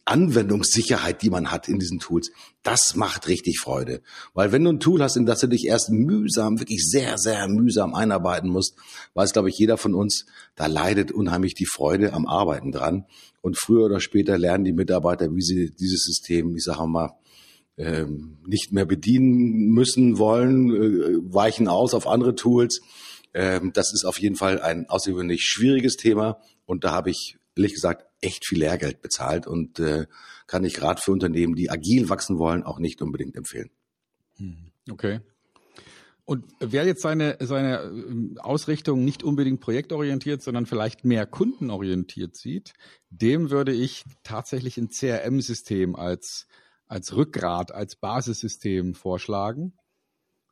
Anwendungssicherheit, 0.04 1.22
die 1.22 1.30
man 1.30 1.52
hat 1.52 1.68
in 1.68 1.80
diesen 1.80 2.00
Tools, 2.00 2.32
das 2.64 2.96
macht 2.96 3.28
richtig 3.28 3.60
Freude. 3.60 4.02
Weil 4.34 4.52
wenn 4.52 4.64
du 4.64 4.72
ein 4.72 4.80
Tool 4.80 5.02
hast, 5.02 5.16
in 5.16 5.26
das 5.26 5.40
du 5.40 5.48
dich 5.48 5.66
erst 5.66 5.90
mühsam, 5.92 6.60
wirklich 6.60 6.84
sehr, 6.86 7.18
sehr 7.18 7.48
mühsam 7.48 7.94
einarbeiten 7.96 8.50
musst, 8.50 8.76
weiß, 9.14 9.34
glaube 9.34 9.50
ich, 9.50 9.58
jeder 9.58 9.78
von 9.78 9.94
uns, 9.94 10.26
da 10.56 10.66
leidet 10.68 11.12
unheimlich 11.12 11.54
die 11.54 11.66
Freude 11.66 12.14
am 12.14 12.28
Arbeiten 12.28 12.72
dran. 12.72 13.06
Und 13.42 13.58
früher 13.58 13.86
oder 13.86 14.00
später 14.00 14.38
lernen 14.38 14.64
die 14.64 14.74
Mitarbeiter, 14.74 15.34
wie 15.34 15.42
sie 15.42 15.72
dieses 15.72 16.04
System, 16.04 16.56
ich 16.56 16.64
sage 16.64 16.88
mal, 16.88 17.12
ähm, 17.78 18.38
nicht 18.46 18.72
mehr 18.72 18.86
bedienen 18.86 19.70
müssen 19.72 20.18
wollen, 20.18 20.74
äh, 20.74 21.34
weichen 21.34 21.68
aus 21.68 21.94
auf 21.94 22.08
andere 22.08 22.36
Tools. 22.36 22.82
Ähm, 23.34 23.72
das 23.74 23.94
ist 23.94 24.06
auf 24.06 24.20
jeden 24.20 24.36
Fall 24.36 24.62
ein 24.62 24.88
außergewöhnlich 24.88 25.44
schwieriges 25.44 25.98
Thema 25.98 26.40
und 26.66 26.84
da 26.84 26.92
habe 26.92 27.10
ich 27.10 27.38
ehrlich 27.56 27.74
gesagt 27.74 28.06
echt 28.22 28.46
viel 28.46 28.60
Lehrgeld 28.60 29.02
bezahlt 29.02 29.48
und 29.48 29.80
äh, 29.80 30.06
kann 30.48 30.64
ich 30.64 30.74
gerade 30.74 31.02
für 31.02 31.12
Unternehmen, 31.12 31.56
die 31.56 31.70
agil 31.70 32.10
wachsen 32.10 32.38
wollen, 32.38 32.64
auch 32.64 32.80
nicht 32.80 33.02
unbedingt 33.02 33.36
empfehlen. 33.36 33.70
Hm, 34.38 34.72
okay. 34.92 35.22
Und 36.26 36.44
wer 36.60 36.86
jetzt 36.86 37.04
seine, 37.04 37.38
seine 37.40 37.82
ähm, 37.84 38.38
Ausrichtung 38.42 39.06
nicht 39.06 39.24
unbedingt 39.24 39.62
projektorientiert, 39.62 40.42
sondern 40.42 40.66
vielleicht 40.66 41.06
mehr 41.06 41.28
kundenorientiert 41.28 42.36
sieht, 42.36 42.74
dem 43.12 43.52
würde 43.52 43.74
ich 43.74 44.04
tatsächlich 44.24 44.78
ein 44.78 44.90
CRM-System 44.90 45.96
als, 45.96 46.48
als 46.88 47.16
Rückgrat, 47.16 47.72
als 47.72 47.96
Basissystem 47.96 48.96
vorschlagen. 48.96 49.74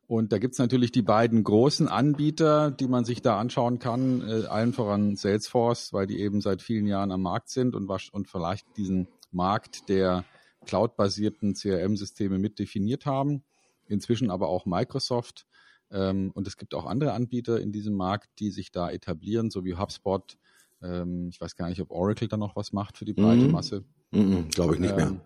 Und 0.06 0.32
da 0.32 0.38
gibt's 0.38 0.58
natürlich 0.58 0.92
die 0.92 1.02
beiden 1.02 1.44
großen 1.44 1.88
Anbieter, 1.88 2.70
die 2.70 2.88
man 2.88 3.04
sich 3.04 3.22
da 3.22 3.38
anschauen 3.38 3.78
kann, 3.78 4.20
äh, 4.20 4.46
allen 4.46 4.72
voran 4.72 5.16
Salesforce, 5.16 5.92
weil 5.92 6.06
die 6.06 6.20
eben 6.20 6.40
seit 6.40 6.60
vielen 6.60 6.86
Jahren 6.86 7.10
am 7.10 7.22
Markt 7.22 7.48
sind 7.48 7.74
und, 7.74 7.88
und 8.12 8.28
vielleicht 8.28 8.66
diesen 8.76 9.08
Markt 9.30 9.88
der 9.88 10.24
cloud-basierten 10.66 11.54
CRM-Systeme 11.54 12.38
mit 12.38 12.58
definiert 12.58 13.06
haben. 13.06 13.44
Inzwischen 13.86 14.30
aber 14.30 14.48
auch 14.48 14.66
Microsoft. 14.66 15.46
Ähm, 15.90 16.32
und 16.34 16.46
es 16.46 16.56
gibt 16.56 16.74
auch 16.74 16.86
andere 16.86 17.12
Anbieter 17.12 17.60
in 17.60 17.72
diesem 17.72 17.94
Markt, 17.94 18.28
die 18.38 18.50
sich 18.50 18.72
da 18.72 18.90
etablieren, 18.90 19.50
so 19.50 19.64
wie 19.64 19.74
HubSpot. 19.74 20.36
Ähm, 20.82 21.28
ich 21.30 21.40
weiß 21.40 21.56
gar 21.56 21.68
nicht, 21.68 21.80
ob 21.80 21.90
Oracle 21.90 22.28
da 22.28 22.36
noch 22.36 22.56
was 22.56 22.72
macht 22.72 22.98
für 22.98 23.04
die 23.04 23.14
breite 23.14 23.44
mhm. 23.44 23.52
Masse. 23.52 23.84
Mhm, 24.10 24.48
Glaube 24.50 24.74
ich 24.74 24.80
nicht 24.80 24.96
mehr. 24.96 25.08
Ähm, 25.08 25.20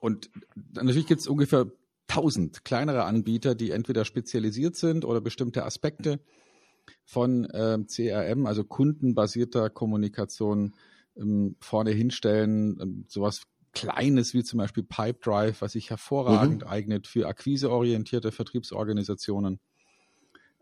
und 0.00 0.30
natürlich 0.72 1.06
gibt 1.06 1.20
es 1.20 1.26
ungefähr 1.26 1.66
tausend 2.08 2.64
kleinere 2.64 3.04
Anbieter, 3.04 3.54
die 3.54 3.70
entweder 3.70 4.04
spezialisiert 4.04 4.74
sind 4.74 5.04
oder 5.04 5.20
bestimmte 5.20 5.64
Aspekte 5.64 6.18
von 7.04 7.44
äh, 7.44 7.78
CRM, 7.86 8.46
also 8.46 8.64
kundenbasierter 8.64 9.70
Kommunikation, 9.70 10.74
ähm, 11.16 11.56
vorne 11.60 11.90
hinstellen. 11.90 12.78
Ähm, 12.80 13.04
sowas 13.08 13.42
Kleines 13.72 14.34
wie 14.34 14.42
zum 14.42 14.58
Beispiel 14.58 14.82
Pipedrive, 14.82 15.60
was 15.60 15.72
sich 15.72 15.90
hervorragend 15.90 16.62
mhm. 16.62 16.68
eignet 16.68 17.06
für 17.06 17.28
akquiseorientierte 17.28 18.32
Vertriebsorganisationen. 18.32 19.60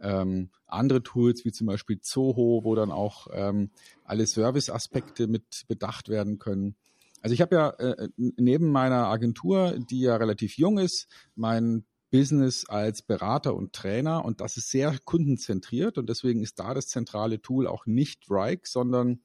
ähm, 0.00 0.50
andere 0.66 1.02
Tools 1.02 1.44
wie 1.44 1.52
zum 1.52 1.68
Beispiel 1.68 2.00
Zoho, 2.00 2.60
wo 2.64 2.74
dann 2.74 2.90
auch 2.90 3.28
ähm, 3.32 3.70
alle 4.04 4.26
Serviceaspekte 4.26 5.28
mit 5.28 5.64
bedacht 5.68 6.08
werden 6.10 6.38
können. 6.38 6.74
Also 7.22 7.34
ich 7.34 7.40
habe 7.40 7.56
ja 7.56 7.70
äh, 7.70 8.08
neben 8.16 8.70
meiner 8.70 9.06
Agentur, 9.06 9.78
die 9.78 10.00
ja 10.00 10.16
relativ 10.16 10.58
jung 10.58 10.78
ist, 10.78 11.08
mein 11.34 11.84
Business 12.10 12.66
als 12.68 13.02
Berater 13.02 13.54
und 13.54 13.72
Trainer 13.72 14.24
und 14.24 14.40
das 14.40 14.56
ist 14.56 14.70
sehr 14.70 14.96
kundenzentriert 15.04 15.98
und 15.98 16.08
deswegen 16.08 16.42
ist 16.42 16.58
da 16.58 16.72
das 16.72 16.86
zentrale 16.86 17.42
Tool 17.42 17.66
auch 17.66 17.86
nicht 17.86 18.30
Rike, 18.30 18.62
sondern 18.64 19.20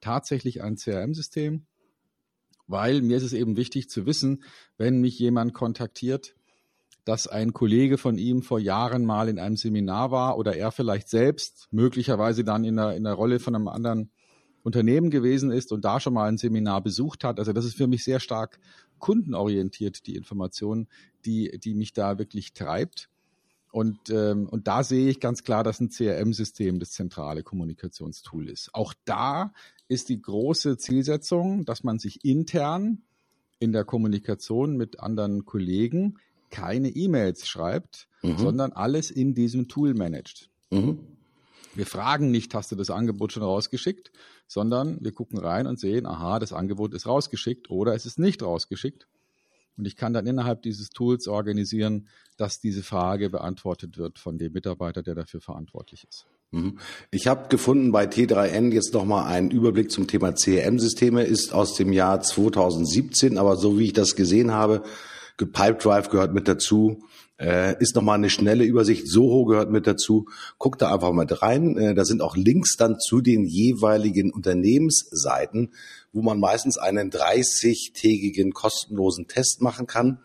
tatsächlich 0.00 0.62
ein 0.62 0.76
CRM-System, 0.76 1.66
weil 2.66 3.02
mir 3.02 3.16
ist 3.16 3.22
es 3.22 3.32
eben 3.32 3.56
wichtig 3.56 3.88
zu 3.88 4.06
wissen, 4.06 4.44
wenn 4.76 5.00
mich 5.00 5.18
jemand 5.18 5.54
kontaktiert, 5.54 6.36
dass 7.04 7.26
ein 7.26 7.54
Kollege 7.54 7.96
von 7.96 8.18
ihm 8.18 8.42
vor 8.42 8.60
Jahren 8.60 9.04
mal 9.04 9.30
in 9.30 9.38
einem 9.38 9.56
Seminar 9.56 10.10
war 10.10 10.36
oder 10.36 10.54
er 10.54 10.70
vielleicht 10.70 11.08
selbst 11.08 11.66
möglicherweise 11.70 12.44
dann 12.44 12.64
in 12.64 12.76
der, 12.76 12.94
in 12.94 13.04
der 13.04 13.14
Rolle 13.14 13.40
von 13.40 13.54
einem 13.54 13.68
anderen 13.68 14.10
Unternehmen 14.62 15.10
gewesen 15.10 15.50
ist 15.50 15.72
und 15.72 15.84
da 15.84 16.00
schon 16.00 16.14
mal 16.14 16.28
ein 16.28 16.38
Seminar 16.38 16.82
besucht 16.82 17.24
hat. 17.24 17.38
Also 17.38 17.52
das 17.52 17.64
ist 17.64 17.76
für 17.76 17.86
mich 17.86 18.04
sehr 18.04 18.20
stark 18.20 18.58
kundenorientiert, 18.98 20.06
die 20.06 20.16
Information, 20.16 20.88
die, 21.24 21.58
die 21.58 21.74
mich 21.74 21.92
da 21.92 22.18
wirklich 22.18 22.52
treibt. 22.52 23.08
Und, 23.70 24.10
ähm, 24.10 24.48
und 24.48 24.66
da 24.66 24.82
sehe 24.82 25.08
ich 25.08 25.20
ganz 25.20 25.44
klar, 25.44 25.62
dass 25.62 25.80
ein 25.80 25.90
CRM-System 25.90 26.80
das 26.80 26.90
zentrale 26.90 27.42
Kommunikationstool 27.42 28.48
ist. 28.48 28.70
Auch 28.74 28.94
da 29.04 29.52
ist 29.88 30.08
die 30.08 30.20
große 30.20 30.78
Zielsetzung, 30.78 31.64
dass 31.64 31.84
man 31.84 31.98
sich 31.98 32.24
intern 32.24 33.02
in 33.58 33.72
der 33.72 33.84
Kommunikation 33.84 34.76
mit 34.76 35.00
anderen 35.00 35.44
Kollegen 35.44 36.18
keine 36.50 36.88
E-Mails 36.88 37.46
schreibt, 37.46 38.08
mhm. 38.22 38.38
sondern 38.38 38.72
alles 38.72 39.10
in 39.10 39.34
diesem 39.34 39.68
Tool 39.68 39.94
managt. 39.94 40.48
Mhm. 40.70 41.00
Wir 41.74 41.86
fragen 41.86 42.30
nicht, 42.30 42.54
hast 42.54 42.72
du 42.72 42.76
das 42.76 42.90
Angebot 42.90 43.32
schon 43.32 43.42
rausgeschickt, 43.42 44.10
sondern 44.48 44.98
wir 45.00 45.12
gucken 45.12 45.38
rein 45.38 45.68
und 45.68 45.78
sehen, 45.78 46.06
aha, 46.06 46.40
das 46.40 46.52
Angebot 46.52 46.94
ist 46.94 47.06
rausgeschickt 47.06 47.70
oder 47.70 47.94
es 47.94 48.06
ist 48.06 48.18
nicht 48.18 48.42
rausgeschickt. 48.42 49.06
Und 49.76 49.86
ich 49.86 49.94
kann 49.94 50.12
dann 50.12 50.26
innerhalb 50.26 50.62
dieses 50.62 50.90
Tools 50.90 51.28
organisieren, 51.28 52.08
dass 52.36 52.58
diese 52.58 52.82
Frage 52.82 53.30
beantwortet 53.30 53.96
wird 53.96 54.18
von 54.18 54.36
dem 54.36 54.52
Mitarbeiter, 54.52 55.04
der 55.04 55.14
dafür 55.14 55.40
verantwortlich 55.40 56.04
ist. 56.08 56.26
Mhm. 56.50 56.78
Ich 57.12 57.28
habe 57.28 57.48
gefunden 57.48 57.92
bei 57.92 58.06
T3N 58.06 58.72
jetzt 58.72 58.92
nochmal 58.94 59.30
einen 59.30 59.52
Überblick 59.52 59.92
zum 59.92 60.08
Thema 60.08 60.32
CRM-Systeme, 60.32 61.22
ist 61.22 61.52
aus 61.52 61.74
dem 61.74 61.92
Jahr 61.92 62.20
2017, 62.20 63.38
aber 63.38 63.56
so 63.56 63.78
wie 63.78 63.84
ich 63.84 63.92
das 63.92 64.16
gesehen 64.16 64.50
habe, 64.50 64.82
Pipedrive 65.46 66.08
gehört 66.10 66.34
mit 66.34 66.48
dazu, 66.48 67.02
äh, 67.40 67.80
ist 67.80 67.94
nochmal 67.94 68.16
eine 68.16 68.30
schnelle 68.30 68.64
Übersicht, 68.64 69.06
Soho 69.06 69.44
gehört 69.44 69.70
mit 69.70 69.86
dazu. 69.86 70.26
Guckt 70.58 70.82
da 70.82 70.92
einfach 70.92 71.12
mal 71.12 71.26
rein. 71.26 71.76
Äh, 71.76 71.94
da 71.94 72.04
sind 72.04 72.20
auch 72.20 72.36
Links 72.36 72.76
dann 72.76 72.98
zu 72.98 73.20
den 73.20 73.44
jeweiligen 73.44 74.32
Unternehmensseiten, 74.32 75.72
wo 76.12 76.22
man 76.22 76.40
meistens 76.40 76.78
einen 76.78 77.10
30-tägigen 77.10 78.52
kostenlosen 78.52 79.28
Test 79.28 79.62
machen 79.62 79.86
kann. 79.86 80.20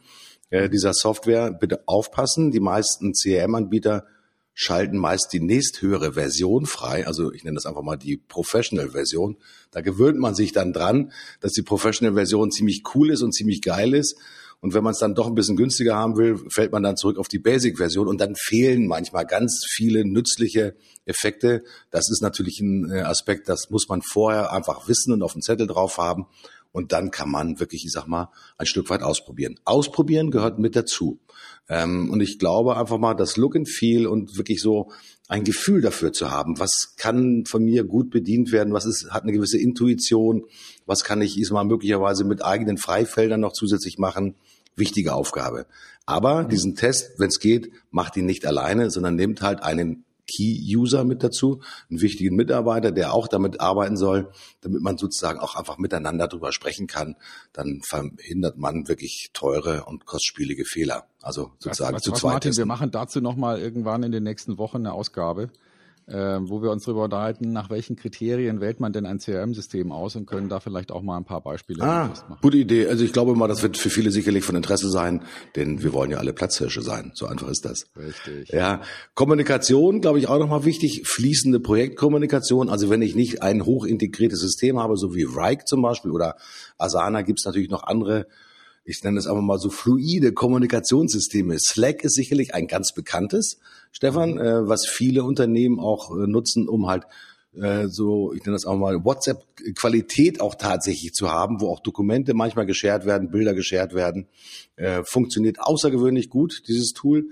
Äh, 0.50 0.70
dieser 0.70 0.94
Software 0.94 1.52
bitte 1.52 1.84
aufpassen. 1.86 2.52
Die 2.52 2.60
meisten 2.60 3.14
CRM-Anbieter 3.14 4.06
schalten 4.56 4.98
meist 4.98 5.30
die 5.34 5.40
nächsthöhere 5.40 6.14
Version 6.14 6.66
frei. 6.66 7.08
Also 7.08 7.32
ich 7.32 7.44
nenne 7.44 7.56
das 7.56 7.66
einfach 7.66 7.82
mal 7.82 7.98
die 7.98 8.18
Professional-Version. 8.18 9.38
Da 9.72 9.82
gewöhnt 9.82 10.20
man 10.20 10.36
sich 10.36 10.52
dann 10.52 10.74
dran, 10.74 11.12
dass 11.42 11.54
die 11.54 11.64
Professional-Version 11.64 12.52
ziemlich 12.52 12.84
cool 12.94 13.10
ist 13.10 13.22
und 13.22 13.34
ziemlich 13.34 13.62
geil 13.62 13.94
ist. 13.94 14.16
Und 14.64 14.74
wenn 14.74 14.84
man 14.84 14.94
es 14.94 15.00
dann 15.00 15.14
doch 15.14 15.28
ein 15.28 15.36
bisschen 15.36 15.58
günstiger 15.58 15.96
haben 15.96 16.16
will, 16.16 16.40
fällt 16.50 16.72
man 16.72 16.84
dann 16.84 16.96
zurück 16.96 17.18
auf 17.18 17.28
die 17.28 17.38
Basic-Version 17.38 18.08
und 18.08 18.22
dann 18.22 18.34
fehlen 18.38 18.88
manchmal 18.88 19.26
ganz 19.26 19.66
viele 19.70 20.06
nützliche 20.06 20.78
Effekte. 21.04 21.66
Das 21.92 22.10
ist 22.10 22.22
natürlich 22.22 22.62
ein 22.62 22.90
äh, 22.90 23.02
Aspekt, 23.02 23.50
das 23.50 23.70
muss 23.72 23.90
man 23.90 24.02
vorher 24.02 24.54
einfach 24.54 24.88
wissen 24.88 25.12
und 25.12 25.22
auf 25.22 25.34
dem 25.34 25.42
Zettel 25.42 25.68
drauf 25.68 25.98
haben. 25.98 26.28
Und 26.72 26.94
dann 26.94 27.12
kann 27.12 27.30
man 27.30 27.60
wirklich, 27.60 27.84
ich 27.84 27.92
sag 27.92 28.08
mal, 28.08 28.30
ein 28.58 28.66
Stück 28.66 28.90
weit 28.90 29.04
ausprobieren. 29.04 29.60
Ausprobieren 29.66 30.32
gehört 30.32 30.60
mit 30.60 30.78
dazu. 30.78 31.20
Ähm, 31.68 32.10
und 32.10 32.22
ich 32.22 32.40
glaube 32.40 32.78
einfach 32.78 32.98
mal, 32.98 33.16
das 33.16 33.36
Look 33.36 33.58
and 33.58 33.68
Feel 33.68 34.08
und 34.08 34.38
wirklich 34.38 34.62
so 34.62 34.94
ein 35.28 35.44
Gefühl 35.44 35.82
dafür 35.82 36.12
zu 36.12 36.32
haben, 36.32 36.60
was 36.60 36.96
kann 36.98 37.46
von 37.46 37.64
mir 37.64 37.84
gut 37.86 38.10
bedient 38.10 38.52
werden, 38.52 38.74
was 38.74 38.86
ist, 38.86 39.12
hat 39.12 39.24
eine 39.24 39.32
gewisse 39.32 39.58
Intuition, 39.58 40.44
was 40.86 41.04
kann 41.04 41.22
ich 41.22 41.50
mal 41.52 41.64
möglicherweise 41.64 42.26
mit 42.26 42.44
eigenen 42.44 42.78
Freifeldern 42.78 43.40
noch 43.40 43.54
zusätzlich 43.54 43.98
machen, 43.98 44.36
wichtige 44.76 45.14
Aufgabe. 45.14 45.66
Aber 46.06 46.44
diesen 46.44 46.76
Test, 46.76 47.20
wenn 47.20 47.30
es 47.30 47.40
geht, 47.40 47.72
macht 47.92 48.18
ihn 48.18 48.26
nicht 48.26 48.46
alleine, 48.46 48.90
sondern 48.90 49.16
nimmt 49.16 49.42
halt 49.42 49.64
einen 49.64 50.04
Key-User 50.28 51.04
mit 51.04 51.24
dazu, 51.24 51.62
einen 51.90 52.02
wichtigen 52.02 52.36
Mitarbeiter, 52.36 52.92
der 52.92 53.14
auch 53.14 53.28
damit 53.28 53.60
arbeiten 53.60 53.98
soll, 53.98 54.32
damit 54.62 54.82
man 54.82 54.98
sozusagen 54.98 55.40
auch 55.40 55.56
einfach 55.56 55.78
miteinander 55.78 56.28
drüber 56.28 56.52
sprechen 56.52 56.88
kann. 56.88 57.16
Dann 57.52 57.82
verhindert 57.84 58.58
man 58.58 58.88
wirklich 58.88 59.30
teure 59.34 59.86
und 59.86 60.06
kostspielige 60.06 60.66
Fehler. 60.66 61.08
Also 61.22 61.52
sozusagen 61.60 61.96
was, 61.96 62.02
was, 62.02 62.04
zu 62.04 62.12
zweit. 62.12 62.34
Martin, 62.34 62.58
wir 62.58 62.66
machen 62.66 62.92
dazu 62.92 63.22
nochmal 63.22 63.60
irgendwann 63.60 64.04
in 64.04 64.12
den 64.12 64.24
nächsten 64.24 64.58
Wochen 64.58 64.78
eine 64.78 64.94
Ausgabe 64.94 65.50
äh, 66.08 66.40
wo 66.42 66.62
wir 66.62 66.72
uns 66.72 66.84
darüber 66.84 67.04
unterhalten, 67.06 67.52
nach 67.52 67.70
welchen 67.70 67.96
Kriterien 67.96 68.60
wählt 68.62 68.80
man 68.80 68.94
denn 68.94 69.06
ein 69.06 69.20
CRM-System 69.20 69.92
aus 69.92 70.16
und 70.16 70.26
können 70.26 70.50
da 70.50 70.60
vielleicht 70.60 70.92
auch 70.92 71.02
mal 71.02 71.18
ein 71.18 71.26
paar 71.26 71.42
Beispiele 71.42 71.84
ah, 71.84 72.08
machen. 72.08 72.38
Gute 72.42 72.58
Idee. 72.58 72.88
Also 72.88 73.04
ich 73.06 73.14
glaube 73.14 73.36
mal, 73.36 73.48
das 73.48 73.64
wird 73.64 73.78
für 73.78 73.90
viele 73.90 74.12
sicherlich 74.12 74.44
von 74.44 74.56
Interesse 74.56 74.90
sein, 74.90 75.24
denn 75.56 75.84
wir 75.84 75.94
wollen 75.94 76.12
ja 76.12 76.18
alle 76.18 76.34
Platzhirsche 76.34 76.82
sein. 76.82 77.12
So 77.14 77.26
einfach 77.26 77.48
ist 77.48 77.66
das. 77.66 77.86
Richtig. 77.98 78.50
Ja, 78.50 78.82
Kommunikation, 79.14 80.02
glaube 80.02 80.20
ich, 80.20 80.28
auch 80.28 80.40
nochmal 80.40 80.66
wichtig. 80.66 81.04
Fließende 81.06 81.60
Projektkommunikation. 81.60 82.70
Also 82.70 82.90
wenn 82.90 83.02
ich 83.02 83.16
nicht 83.16 83.42
ein 83.42 83.66
hochintegriertes 83.66 84.40
System 84.40 84.80
habe, 84.80 84.98
so 84.98 85.16
wie 85.16 85.24
Rike 85.24 85.66
zum 85.66 85.82
Beispiel 85.82 86.12
oder 86.12 86.36
Asana, 86.78 87.22
gibt 87.22 87.40
es 87.40 87.46
natürlich 87.46 87.70
noch 87.70 87.84
andere 87.84 88.28
ich 88.86 89.04
nenne 89.04 89.18
es 89.18 89.28
einfach 89.28 89.42
mal 89.42 89.60
so 89.60 89.70
fluide 89.70 90.34
Kommunikationssysteme. 90.34 91.58
Slack 91.60 92.04
ist 92.04 92.16
sicherlich 92.16 92.54
ein 92.54 92.68
ganz 92.68 92.94
bekanntes, 92.94 93.60
Stefan, 93.92 94.38
äh, 94.38 94.68
was 94.68 94.88
viele 94.88 95.24
Unternehmen 95.24 95.80
auch 95.80 96.12
äh, 96.12 96.28
nutzen, 96.28 96.68
um 96.68 96.88
halt 96.88 97.06
äh, 97.56 97.88
so, 97.88 98.34
ich 98.34 98.44
nenne 98.44 98.56
das 98.56 98.66
auch 98.66 98.76
mal 98.76 99.06
WhatsApp-Qualität 99.06 100.42
auch 100.42 100.56
tatsächlich 100.56 101.14
zu 101.14 101.32
haben, 101.32 101.62
wo 101.62 101.70
auch 101.70 101.80
Dokumente 101.80 102.34
manchmal 102.34 102.66
geshared 102.66 103.06
werden, 103.06 103.32
Bilder 103.32 103.54
geshared 103.54 103.94
werden. 103.94 104.28
Äh, 104.76 105.04
funktioniert 105.04 105.60
außergewöhnlich 105.60 106.30
gut, 106.30 106.64
dieses 106.68 106.94
Tool. 106.94 107.30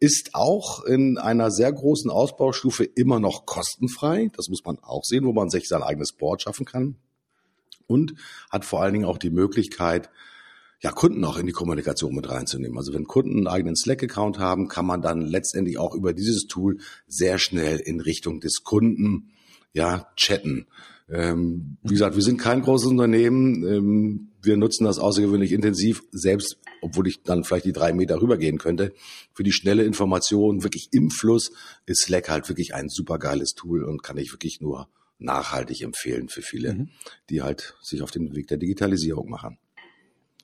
Ist 0.00 0.34
auch 0.34 0.84
in 0.84 1.18
einer 1.18 1.50
sehr 1.50 1.72
großen 1.72 2.10
Ausbaustufe 2.10 2.84
immer 2.84 3.20
noch 3.20 3.46
kostenfrei. 3.46 4.30
Das 4.36 4.48
muss 4.48 4.64
man 4.64 4.78
auch 4.80 5.04
sehen, 5.04 5.24
wo 5.24 5.32
man 5.32 5.50
sich 5.50 5.68
sein 5.68 5.82
eigenes 5.82 6.12
Board 6.12 6.42
schaffen 6.42 6.66
kann. 6.66 6.96
Und 7.86 8.14
hat 8.50 8.64
vor 8.64 8.82
allen 8.82 8.94
Dingen 8.94 9.04
auch 9.04 9.18
die 9.18 9.30
Möglichkeit, 9.30 10.08
ja, 10.84 10.92
Kunden 10.92 11.24
auch 11.24 11.38
in 11.38 11.46
die 11.46 11.52
Kommunikation 11.52 12.14
mit 12.14 12.28
reinzunehmen. 12.28 12.76
Also 12.76 12.92
wenn 12.92 13.06
Kunden 13.06 13.38
einen 13.38 13.46
eigenen 13.46 13.74
Slack-Account 13.74 14.38
haben, 14.38 14.68
kann 14.68 14.84
man 14.84 15.00
dann 15.00 15.22
letztendlich 15.22 15.78
auch 15.78 15.94
über 15.94 16.12
dieses 16.12 16.46
Tool 16.46 16.76
sehr 17.06 17.38
schnell 17.38 17.78
in 17.78 18.00
Richtung 18.00 18.40
des 18.40 18.64
Kunden 18.64 19.30
ja 19.72 20.12
chatten. 20.14 20.66
Ähm, 21.08 21.78
wie 21.82 21.94
gesagt, 21.94 22.16
wir 22.16 22.22
sind 22.22 22.36
kein 22.36 22.60
großes 22.60 22.88
Unternehmen. 22.88 23.66
Ähm, 23.66 24.32
wir 24.42 24.58
nutzen 24.58 24.84
das 24.84 24.98
außergewöhnlich 24.98 25.52
intensiv, 25.52 26.02
selbst 26.12 26.58
obwohl 26.82 27.08
ich 27.08 27.22
dann 27.22 27.44
vielleicht 27.44 27.64
die 27.64 27.72
drei 27.72 27.94
Meter 27.94 28.20
rübergehen 28.20 28.58
könnte. 28.58 28.92
Für 29.32 29.42
die 29.42 29.52
schnelle 29.52 29.84
Information, 29.84 30.64
wirklich 30.64 30.88
im 30.92 31.10
Fluss, 31.10 31.50
ist 31.86 32.02
Slack 32.02 32.28
halt 32.28 32.50
wirklich 32.50 32.74
ein 32.74 32.90
super 32.90 33.18
geiles 33.18 33.54
Tool 33.54 33.84
und 33.84 34.02
kann 34.02 34.18
ich 34.18 34.32
wirklich 34.32 34.60
nur 34.60 34.90
nachhaltig 35.16 35.80
empfehlen 35.80 36.28
für 36.28 36.42
viele, 36.42 36.74
mhm. 36.74 36.88
die 37.30 37.40
halt 37.40 37.74
sich 37.80 38.02
auf 38.02 38.10
den 38.10 38.36
Weg 38.36 38.48
der 38.48 38.58
Digitalisierung 38.58 39.30
machen. 39.30 39.56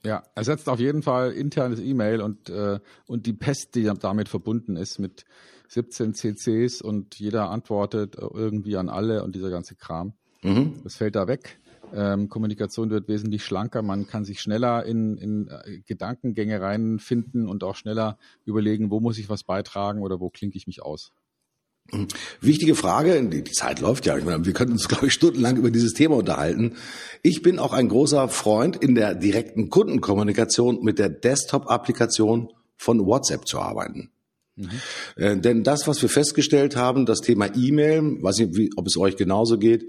Ja, 0.03 0.23
ersetzt 0.35 0.69
auf 0.69 0.81
jeden 0.81 1.03
Fall 1.03 1.33
internes 1.33 1.81
E-Mail 1.81 2.23
und, 2.23 2.49
äh, 2.49 2.81
und 3.07 3.27
die 3.27 3.35
Pest, 3.35 3.75
die 3.75 3.83
damit 3.83 4.29
verbunden 4.29 4.77
ist 4.77 4.99
mit 4.99 5.25
17 5.69 6.15
CCs 6.15 6.83
und 6.83 7.19
jeder 7.19 7.51
antwortet 7.51 8.17
irgendwie 8.17 8.77
an 8.77 8.89
alle 8.89 9.23
und 9.23 9.35
dieser 9.35 9.51
ganze 9.51 9.77
Kram. 9.77 10.15
Mhm. 10.43 10.81
Das 10.83 10.97
fällt 10.97 11.17
da 11.17 11.29
weg. 11.29 11.61
Ähm, 11.93 12.29
Kommunikation 12.29 12.91
wird 12.91 13.09
wesentlich 13.09 13.45
schlanker. 13.45 13.83
Man 13.83 14.07
kann 14.07 14.25
sich 14.25 14.41
schneller 14.41 14.85
in, 14.85 15.17
in 15.17 15.49
äh, 15.49 15.81
Gedankengänge 15.81 16.61
reinfinden 16.61 17.49
und 17.49 17.65
auch 17.65 17.77
schneller 17.77 18.17
überlegen, 18.45 18.91
wo 18.91 19.01
muss 19.01 19.19
ich 19.19 19.29
was 19.29 19.45
beitragen 19.45 20.03
oder 20.03 20.21
wo 20.21 20.31
klinke 20.31 20.57
ich 20.57 20.67
mich 20.67 20.83
aus. 20.83 21.13
Wichtige 22.41 22.75
Frage, 22.75 23.23
die 23.29 23.45
Zeit 23.45 23.81
läuft 23.81 24.07
ja, 24.07 24.17
ich 24.17 24.25
meine, 24.25 24.45
wir 24.45 24.53
könnten 24.53 24.75
uns, 24.75 24.89
glaube 24.89 25.07
ich, 25.07 25.13
stundenlang 25.13 25.57
über 25.57 25.71
dieses 25.71 25.93
Thema 25.93 26.17
unterhalten. 26.17 26.77
Ich 27.23 27.43
bin 27.43 27.59
auch 27.59 27.73
ein 27.73 27.89
großer 27.89 28.29
Freund 28.29 28.77
in 28.77 28.95
der 28.95 29.15
direkten 29.15 29.71
Kundenkommunikation 29.71 30.83
mit 30.83 30.99
der 30.99 31.09
Desktop-Applikation 31.09 32.49
von 32.77 33.05
WhatsApp 33.05 33.47
zu 33.47 33.61
arbeiten. 33.61 34.11
Mhm. 34.57 34.69
Äh, 35.17 35.37
denn 35.39 35.65
das, 35.65 35.87
was 35.87 36.01
wir 36.03 36.09
festgestellt 36.09 36.77
haben, 36.77 37.07
das 37.07 37.21
Thema 37.21 37.55
E-Mail, 37.55 38.23
weiß 38.23 38.39
nicht, 38.39 38.57
wie, 38.57 38.71
ob 38.77 38.87
es 38.87 38.97
euch 38.97 39.17
genauso 39.17 39.59
geht, 39.59 39.85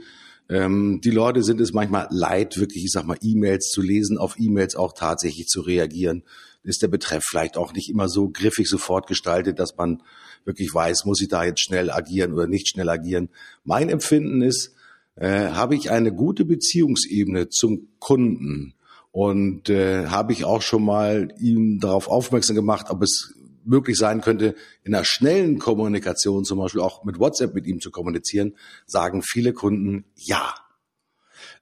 ähm, 0.49 0.99
die 1.01 1.11
Leute 1.11 1.43
sind 1.43 1.61
es 1.61 1.71
manchmal 1.71 2.07
leid, 2.09 2.57
wirklich, 2.57 2.83
ich 2.83 2.91
sag 2.91 3.05
mal, 3.05 3.17
E-Mails 3.21 3.69
zu 3.69 3.81
lesen, 3.81 4.17
auf 4.17 4.35
E-Mails 4.37 4.75
auch 4.75 4.93
tatsächlich 4.93 5.47
zu 5.47 5.61
reagieren. 5.61 6.23
Ist 6.63 6.81
der 6.81 6.89
Betreff 6.89 7.23
vielleicht 7.25 7.57
auch 7.57 7.73
nicht 7.73 7.89
immer 7.89 8.09
so 8.09 8.29
griffig 8.29 8.67
sofort 8.67 9.07
gestaltet, 9.07 9.59
dass 9.59 9.77
man 9.77 10.03
wirklich 10.45 10.73
weiß, 10.73 11.05
muss 11.05 11.21
ich 11.21 11.27
da 11.27 11.43
jetzt 11.43 11.61
schnell 11.61 11.91
agieren 11.91 12.33
oder 12.33 12.47
nicht 12.47 12.67
schnell 12.67 12.89
agieren. 12.89 13.29
Mein 13.63 13.89
Empfinden 13.89 14.41
ist, 14.41 14.73
äh, 15.15 15.49
habe 15.49 15.75
ich 15.75 15.91
eine 15.91 16.13
gute 16.13 16.45
Beziehungsebene 16.45 17.49
zum 17.49 17.89
Kunden 17.99 18.73
und 19.11 19.69
äh, 19.69 20.07
habe 20.07 20.33
ich 20.33 20.45
auch 20.45 20.61
schon 20.61 20.83
mal 20.83 21.33
ihm 21.39 21.79
darauf 21.79 22.07
aufmerksam 22.07 22.55
gemacht, 22.55 22.87
ob 22.89 23.03
es 23.03 23.33
möglich 23.63 23.97
sein 23.97 24.21
könnte, 24.21 24.55
in 24.83 24.95
einer 24.95 25.05
schnellen 25.05 25.59
Kommunikation, 25.59 26.45
zum 26.45 26.59
Beispiel 26.59 26.81
auch 26.81 27.03
mit 27.03 27.19
WhatsApp 27.19 27.53
mit 27.53 27.67
ihm 27.67 27.79
zu 27.79 27.91
kommunizieren, 27.91 28.55
sagen 28.85 29.21
viele 29.21 29.53
Kunden 29.53 30.05
ja. 30.15 30.55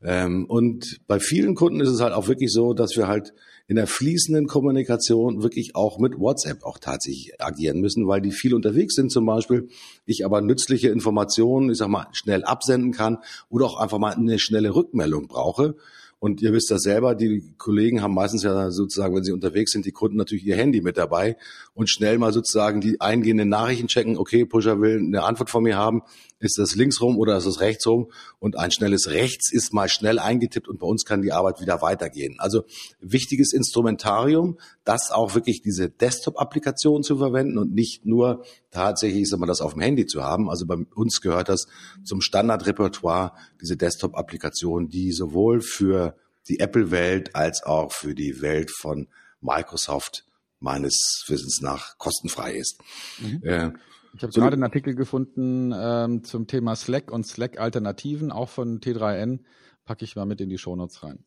Ähm, 0.02 0.46
und 0.46 1.02
bei 1.08 1.20
vielen 1.20 1.56
Kunden 1.56 1.82
ist 1.82 1.90
es 1.90 2.02
halt 2.02 2.14
auch 2.14 2.28
wirklich 2.28 2.52
so, 2.52 2.74
dass 2.74 2.96
wir 2.96 3.08
halt 3.08 3.34
in 3.70 3.76
der 3.76 3.86
fließenden 3.86 4.48
Kommunikation 4.48 5.44
wirklich 5.44 5.76
auch 5.76 6.00
mit 6.00 6.20
WhatsApp 6.20 6.64
auch 6.64 6.80
tatsächlich 6.80 7.40
agieren 7.40 7.80
müssen, 7.80 8.08
weil 8.08 8.20
die 8.20 8.32
viel 8.32 8.56
unterwegs 8.56 8.96
sind 8.96 9.12
zum 9.12 9.28
Beispiel. 9.28 9.70
Ich 10.08 10.26
aber 10.26 10.42
nützliche 10.42 10.90
Informationen, 10.90 11.70
ich 11.70 11.78
sag 11.78 11.88
mal, 11.88 12.08
schnell 12.12 12.44
absenden 12.44 12.92
kann 12.92 13.20
oder 13.48 13.68
auch 13.68 13.80
einfach 13.80 14.00
mal 14.00 14.14
eine 14.14 14.40
schnelle 14.40 14.74
Rückmeldung 14.74 15.28
brauche. 15.28 15.76
Und 16.20 16.42
ihr 16.42 16.52
wisst 16.52 16.70
das 16.70 16.82
selber, 16.82 17.16
die 17.16 17.54
Kollegen 17.58 18.02
haben 18.02 18.14
meistens 18.14 18.44
ja 18.44 18.72
sozusagen, 18.72 19.16
wenn 19.16 19.24
sie 19.24 19.32
unterwegs 19.32 19.72
sind, 19.72 19.86
die 19.86 19.94
Kunden 19.94 20.18
natürlich 20.18 20.46
ihr 20.46 20.58
Handy 20.58 20.82
mit 20.82 20.98
dabei 20.98 21.38
und 21.74 21.90
schnell 21.90 22.18
mal 22.18 22.34
sozusagen 22.34 22.82
die 22.82 23.00
eingehenden 23.00 23.48
Nachrichten 23.48 23.88
checken, 23.88 24.18
okay, 24.18 24.44
Pusher 24.46 24.82
will 24.82 24.98
eine 24.98 25.24
Antwort 25.24 25.50
von 25.50 25.64
mir 25.64 25.78
haben, 25.78 26.02
ist 26.40 26.58
das 26.58 26.76
links 26.76 27.00
rum 27.00 27.18
oder 27.18 27.38
ist 27.38 27.48
das 27.48 27.62
rechts 27.62 27.88
rum? 27.88 28.12
Und 28.40 28.58
ein 28.58 28.72
schnelles 28.72 29.10
Rechts 29.10 29.52
ist 29.52 29.74
mal 29.74 29.88
schnell 29.88 30.20
eingetippt 30.20 30.68
und 30.68 30.80
bei 30.80 30.88
uns 30.88 31.06
kann 31.06 31.22
die 31.22 31.32
Arbeit 31.32 31.62
wieder 31.62 31.82
weitergehen. 31.82 32.36
Also 32.40 32.64
wichtiges 33.00 33.54
Instrumentarium, 33.54 34.58
das 34.90 35.12
auch 35.12 35.36
wirklich 35.36 35.62
diese 35.62 35.88
Desktop-Applikation 35.88 37.04
zu 37.04 37.18
verwenden 37.18 37.60
und 37.60 37.72
nicht 37.72 38.08
nur 38.08 38.44
tatsächlich, 38.72 39.30
sag 39.30 39.40
mal, 39.40 39.46
das 39.46 39.62
auf 39.62 39.74
dem 39.74 39.84
Handy 39.84 40.08
zu 40.08 40.24
haben. 40.24 40.50
Also 40.50 40.66
bei 40.66 40.78
uns 40.96 41.22
gehört 41.22 41.48
das 41.48 41.68
zum 42.04 42.22
Standardrepertoire, 42.22 43.34
diese 43.62 43.78
Desktop-Applikation, 43.78 44.90
die 44.90 45.12
sowohl 45.12 45.62
für 45.62 46.16
die 46.48 46.60
Apple-Welt 46.60 47.36
als 47.36 47.62
auch 47.62 47.92
für 47.92 48.16
die 48.16 48.42
Welt 48.42 48.72
von 48.72 49.08
Microsoft 49.42 50.26
meines 50.60 51.24
Wissens 51.28 51.62
nach 51.62 52.00
kostenfrei 52.00 52.54
ist. 52.54 52.82
Mhm. 53.20 53.44
Äh, 53.44 53.72
ich 54.16 54.24
habe 54.24 54.34
so 54.34 54.42
gerade 54.42 54.54
einen 54.54 54.64
Artikel 54.64 54.96
gefunden 54.96 55.72
ähm, 55.72 56.24
zum 56.24 56.48
Thema 56.48 56.76
Slack 56.76 57.12
und 57.12 57.28
Slack-Alternativen, 57.28 58.32
auch 58.32 58.50
von 58.50 58.80
T3N. 58.80 59.42
Packe 59.86 60.04
ich 60.04 60.16
mal 60.16 60.26
mit 60.26 60.42
in 60.42 60.50
die 60.50 60.58
Shownotes 60.58 61.04
rein. 61.04 61.20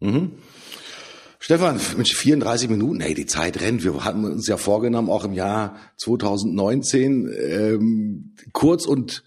Mhm. 0.00 0.32
Stefan, 1.40 1.80
mit 1.96 2.08
34 2.08 2.68
Minuten, 2.68 3.00
hey, 3.00 3.14
die 3.14 3.26
Zeit 3.26 3.60
rennt. 3.60 3.84
Wir 3.84 4.04
hatten 4.04 4.24
uns 4.24 4.48
ja 4.48 4.56
vorgenommen, 4.56 5.08
auch 5.08 5.24
im 5.24 5.32
Jahr 5.32 5.78
2019 5.96 7.32
ähm, 7.32 8.34
kurz 8.52 8.86
und 8.86 9.22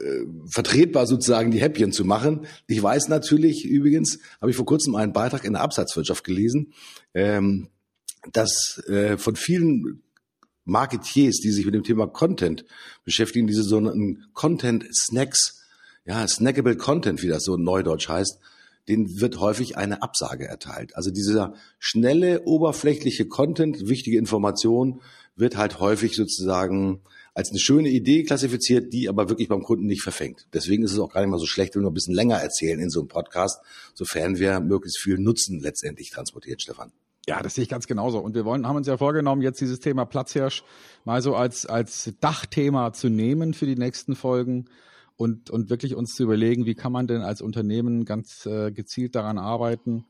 äh, 0.00 0.24
vertretbar 0.50 1.06
sozusagen 1.06 1.52
die 1.52 1.60
Häppchen 1.60 1.92
zu 1.92 2.04
machen. 2.04 2.46
Ich 2.66 2.82
weiß 2.82 3.06
natürlich, 3.08 3.64
übrigens, 3.64 4.18
habe 4.40 4.50
ich 4.50 4.56
vor 4.56 4.66
kurzem 4.66 4.96
einen 4.96 5.12
Beitrag 5.12 5.44
in 5.44 5.52
der 5.52 5.62
Absatzwirtschaft 5.62 6.24
gelesen, 6.24 6.72
ähm, 7.14 7.68
dass 8.32 8.82
äh, 8.88 9.16
von 9.16 9.36
vielen 9.36 10.02
Marketiers, 10.64 11.36
die 11.36 11.52
sich 11.52 11.64
mit 11.64 11.74
dem 11.74 11.84
Thema 11.84 12.08
Content 12.08 12.64
beschäftigen, 13.04 13.46
diese 13.46 13.62
sogenannten 13.62 14.24
Content 14.32 14.86
Snacks, 14.92 15.62
ja, 16.04 16.26
snackable 16.26 16.76
Content, 16.76 17.22
wie 17.22 17.28
das 17.28 17.44
so 17.44 17.56
neudeutsch 17.56 18.08
heißt, 18.08 18.40
denen 18.88 19.20
wird 19.20 19.38
häufig 19.40 19.76
eine 19.76 20.02
Absage 20.02 20.46
erteilt. 20.46 20.96
Also 20.96 21.10
dieser 21.10 21.54
schnelle, 21.78 22.42
oberflächliche 22.44 23.26
Content, 23.26 23.88
wichtige 23.88 24.18
Information, 24.18 25.00
wird 25.36 25.56
halt 25.56 25.78
häufig 25.80 26.16
sozusagen 26.16 27.02
als 27.34 27.50
eine 27.50 27.60
schöne 27.60 27.88
Idee 27.88 28.24
klassifiziert, 28.24 28.92
die 28.92 29.08
aber 29.08 29.28
wirklich 29.28 29.48
beim 29.48 29.62
Kunden 29.62 29.86
nicht 29.86 30.02
verfängt. 30.02 30.48
Deswegen 30.52 30.82
ist 30.82 30.92
es 30.92 30.98
auch 30.98 31.12
gar 31.12 31.20
nicht 31.20 31.30
mal 31.30 31.38
so 31.38 31.46
schlecht, 31.46 31.76
wenn 31.76 31.82
wir 31.82 31.90
ein 31.90 31.94
bisschen 31.94 32.14
länger 32.14 32.36
erzählen 32.36 32.80
in 32.80 32.90
so 32.90 32.98
einem 32.98 33.08
Podcast, 33.08 33.60
sofern 33.94 34.38
wir 34.38 34.58
möglichst 34.58 34.98
viel 34.98 35.18
Nutzen 35.18 35.60
letztendlich 35.60 36.10
transportiert, 36.10 36.60
Stefan. 36.62 36.90
Ja, 37.28 37.42
das 37.42 37.54
sehe 37.54 37.62
ich 37.62 37.68
ganz 37.68 37.86
genauso. 37.86 38.18
Und 38.18 38.34
wir 38.34 38.44
wollen, 38.44 38.66
haben 38.66 38.76
uns 38.76 38.86
ja 38.86 38.96
vorgenommen, 38.96 39.42
jetzt 39.42 39.60
dieses 39.60 39.80
Thema 39.80 40.04
Platzhirsch 40.06 40.64
mal 41.04 41.22
so 41.22 41.36
als, 41.36 41.66
als 41.66 42.12
Dachthema 42.20 42.92
zu 42.92 43.08
nehmen 43.08 43.54
für 43.54 43.66
die 43.66 43.76
nächsten 43.76 44.16
Folgen 44.16 44.64
und, 45.18 45.50
und 45.50 45.68
wirklich 45.68 45.96
uns 45.96 46.14
zu 46.14 46.22
überlegen, 46.22 46.64
wie 46.64 46.76
kann 46.76 46.92
man 46.92 47.08
denn 47.08 47.22
als 47.22 47.42
Unternehmen 47.42 48.04
ganz 48.04 48.46
äh, 48.46 48.70
gezielt 48.70 49.16
daran 49.16 49.36
arbeiten, 49.36 50.06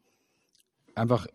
einfach 0.94 1.26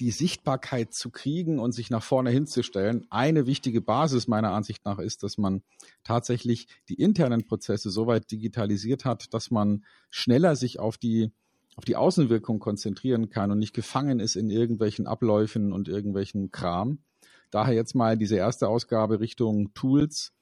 die 0.00 0.10
Sichtbarkeit 0.10 0.92
zu 0.92 1.10
kriegen 1.10 1.60
und 1.60 1.70
sich 1.70 1.90
nach 1.90 2.02
vorne 2.02 2.30
hinzustellen. 2.30 3.06
Eine 3.08 3.46
wichtige 3.46 3.80
Basis 3.80 4.26
meiner 4.26 4.50
Ansicht 4.50 4.84
nach 4.84 4.98
ist, 4.98 5.22
dass 5.22 5.38
man 5.38 5.62
tatsächlich 6.02 6.66
die 6.88 6.94
internen 6.94 7.46
Prozesse 7.46 7.90
so 7.90 8.08
weit 8.08 8.32
digitalisiert 8.32 9.04
hat, 9.04 9.32
dass 9.32 9.52
man 9.52 9.84
schneller 10.10 10.56
sich 10.56 10.80
auf 10.80 10.98
die 10.98 11.30
auf 11.76 11.84
die 11.84 11.94
Außenwirkung 11.94 12.58
konzentrieren 12.58 13.30
kann 13.30 13.52
und 13.52 13.60
nicht 13.60 13.74
gefangen 13.74 14.18
ist 14.18 14.34
in 14.34 14.50
irgendwelchen 14.50 15.06
Abläufen 15.06 15.72
und 15.72 15.88
irgendwelchen 15.88 16.50
Kram. 16.50 16.98
Daher 17.52 17.74
jetzt 17.74 17.94
mal 17.94 18.18
diese 18.18 18.36
erste 18.36 18.66
Ausgabe 18.66 19.20
Richtung 19.20 19.72
Tools. 19.72 20.32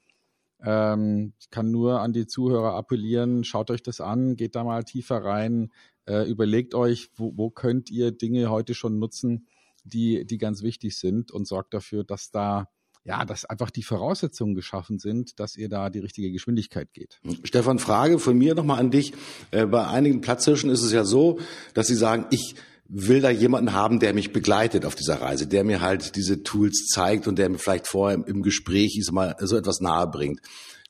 Ähm, 0.64 1.32
ich 1.38 1.50
kann 1.50 1.70
nur 1.70 2.00
an 2.00 2.12
die 2.12 2.26
Zuhörer 2.26 2.74
appellieren, 2.74 3.44
schaut 3.44 3.70
euch 3.70 3.82
das 3.82 4.00
an, 4.00 4.36
geht 4.36 4.56
da 4.56 4.64
mal 4.64 4.84
tiefer 4.84 5.24
rein, 5.24 5.70
äh, 6.06 6.28
überlegt 6.28 6.74
euch, 6.74 7.10
wo, 7.14 7.32
wo 7.36 7.50
könnt 7.50 7.90
ihr 7.90 8.12
Dinge 8.12 8.50
heute 8.50 8.74
schon 8.74 8.98
nutzen, 8.98 9.46
die, 9.84 10.24
die 10.24 10.38
ganz 10.38 10.62
wichtig 10.62 10.98
sind 10.98 11.30
und 11.30 11.46
sorgt 11.46 11.74
dafür, 11.74 12.04
dass 12.04 12.30
da 12.30 12.68
ja, 13.04 13.24
dass 13.24 13.46
einfach 13.46 13.70
die 13.70 13.82
Voraussetzungen 13.82 14.54
geschaffen 14.54 14.98
sind, 14.98 15.40
dass 15.40 15.56
ihr 15.56 15.70
da 15.70 15.88
die 15.88 16.00
richtige 16.00 16.30
Geschwindigkeit 16.30 16.92
geht. 16.92 17.20
Stefan, 17.42 17.78
Frage 17.78 18.18
von 18.18 18.36
mir 18.36 18.54
nochmal 18.54 18.80
an 18.80 18.90
dich. 18.90 19.14
Äh, 19.50 19.64
bei 19.64 19.86
einigen 19.86 20.20
Platzhirschen 20.20 20.68
ist 20.68 20.82
es 20.82 20.92
ja 20.92 21.04
so, 21.04 21.38
dass 21.72 21.86
sie 21.86 21.94
sagen, 21.94 22.26
ich 22.30 22.54
will 22.88 23.20
da 23.20 23.30
jemanden 23.30 23.74
haben, 23.74 24.00
der 24.00 24.14
mich 24.14 24.32
begleitet 24.32 24.86
auf 24.86 24.94
dieser 24.94 25.20
Reise, 25.20 25.46
der 25.46 25.62
mir 25.62 25.80
halt 25.80 26.16
diese 26.16 26.42
Tools 26.42 26.86
zeigt 26.86 27.28
und 27.28 27.38
der 27.38 27.50
mir 27.50 27.58
vielleicht 27.58 27.86
vorher 27.86 28.18
im 28.26 28.42
Gespräch 28.42 28.98
mal 29.12 29.36
so 29.40 29.56
etwas 29.56 29.80
nahe 29.80 30.06
bringt. 30.06 30.40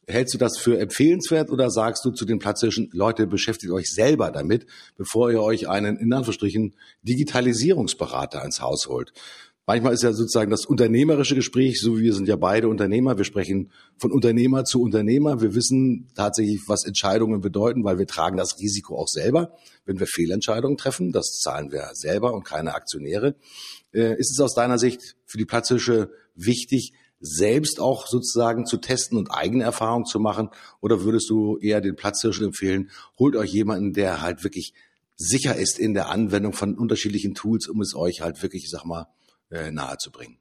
Hältst 0.07 0.33
du 0.33 0.39
das 0.39 0.57
für 0.57 0.79
empfehlenswert 0.79 1.51
oder 1.51 1.71
sagst 1.71 2.03
du 2.05 2.11
zu 2.11 2.25
den 2.25 2.39
Platzhirschen, 2.39 2.89
Leute, 2.93 3.27
beschäftigt 3.27 3.73
euch 3.73 3.93
selber 3.93 4.31
damit, 4.31 4.65
bevor 4.97 5.31
ihr 5.31 5.43
euch 5.43 5.69
einen, 5.69 5.99
in 5.99 6.13
Anführungsstrichen, 6.15 6.75
Digitalisierungsberater 7.03 8.43
ins 8.43 8.63
Haus 8.63 8.87
holt? 8.89 9.13
Manchmal 9.69 9.93
ist 9.93 10.03
ja 10.03 10.14
sozusagen 10.14 10.51
das 10.51 10.64
unternehmerische 10.64 11.35
Gespräch, 11.35 11.79
so 11.79 11.99
wie 11.99 12.05
wir 12.05 12.14
sind 12.14 12.27
ja 12.27 12.37
beide 12.37 12.69
Unternehmer, 12.69 13.19
wir 13.19 13.27
sprechen 13.27 13.71
von 13.99 14.12
Unternehmer 14.12 14.64
zu 14.64 14.81
Unternehmer. 14.81 15.43
Wir 15.43 15.55
wissen 15.55 16.09
tatsächlich, 16.14 16.62
was 16.69 16.87
Entscheidungen 16.87 17.43
bedeuten, 17.43 17.85
weil 17.85 17.99
wir 17.99 18.07
tragen 18.07 18.39
das 18.39 18.59
Risiko 18.59 18.97
auch 18.97 19.09
selber, 19.09 19.53
wenn 19.85 20.01
wir 20.01 20.07
Fehlentscheidungen 20.07 20.79
treffen. 20.79 21.12
Das 21.12 21.41
zahlen 21.43 21.71
wir 21.71 21.91
selber 21.93 22.33
und 22.33 22.45
keine 22.45 22.75
Aktionäre. 22.75 23.35
Äh, 23.93 24.19
ist 24.19 24.31
es 24.31 24.41
aus 24.41 24.55
deiner 24.55 24.79
Sicht 24.79 25.16
für 25.27 25.37
die 25.37 25.45
Platzhirche 25.45 26.12
wichtig, 26.35 26.95
selbst 27.21 27.79
auch 27.79 28.07
sozusagen 28.07 28.64
zu 28.64 28.79
testen 28.79 29.19
und 29.19 29.29
eigene 29.31 29.64
Erfahrungen 29.64 30.07
zu 30.07 30.19
machen? 30.19 30.49
Oder 30.81 31.05
würdest 31.05 31.29
du 31.29 31.59
eher 31.59 31.83
den 31.83 31.95
Platzhirschen 31.95 32.47
empfehlen, 32.47 32.89
holt 33.19 33.37
euch 33.37 33.53
jemanden, 33.53 33.93
der 33.93 34.23
halt 34.23 34.45
wirklich 34.45 34.73
sicher 35.16 35.57
ist 35.57 35.79
in 35.79 35.93
der 35.93 36.09
Anwendung 36.09 36.55
von 36.55 36.75
unterschiedlichen 36.79 37.35
Tools, 37.35 37.69
um 37.69 37.83
es 37.83 37.95
euch 37.95 38.23
halt 38.23 38.43
wirklich, 38.43 38.64
ich 38.64 38.71
sag 38.71 38.87
mal, 38.87 39.09
äh, 39.51 39.71
nahezubringen? 39.71 40.39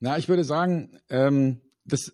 Na, 0.00 0.18
ich 0.18 0.28
würde 0.28 0.44
sagen, 0.44 0.98
ähm, 1.08 1.60
das, 1.84 2.12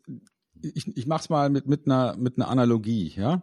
ich, 0.61 0.97
ich 0.97 1.07
mache 1.07 1.23
es 1.23 1.31
mal 1.31 1.51
mit, 1.51 1.67
mit, 1.67 1.87
einer, 1.87 2.17
mit 2.17 2.37
einer 2.37 2.49
Analogie. 2.49 3.15
Ja? 3.17 3.43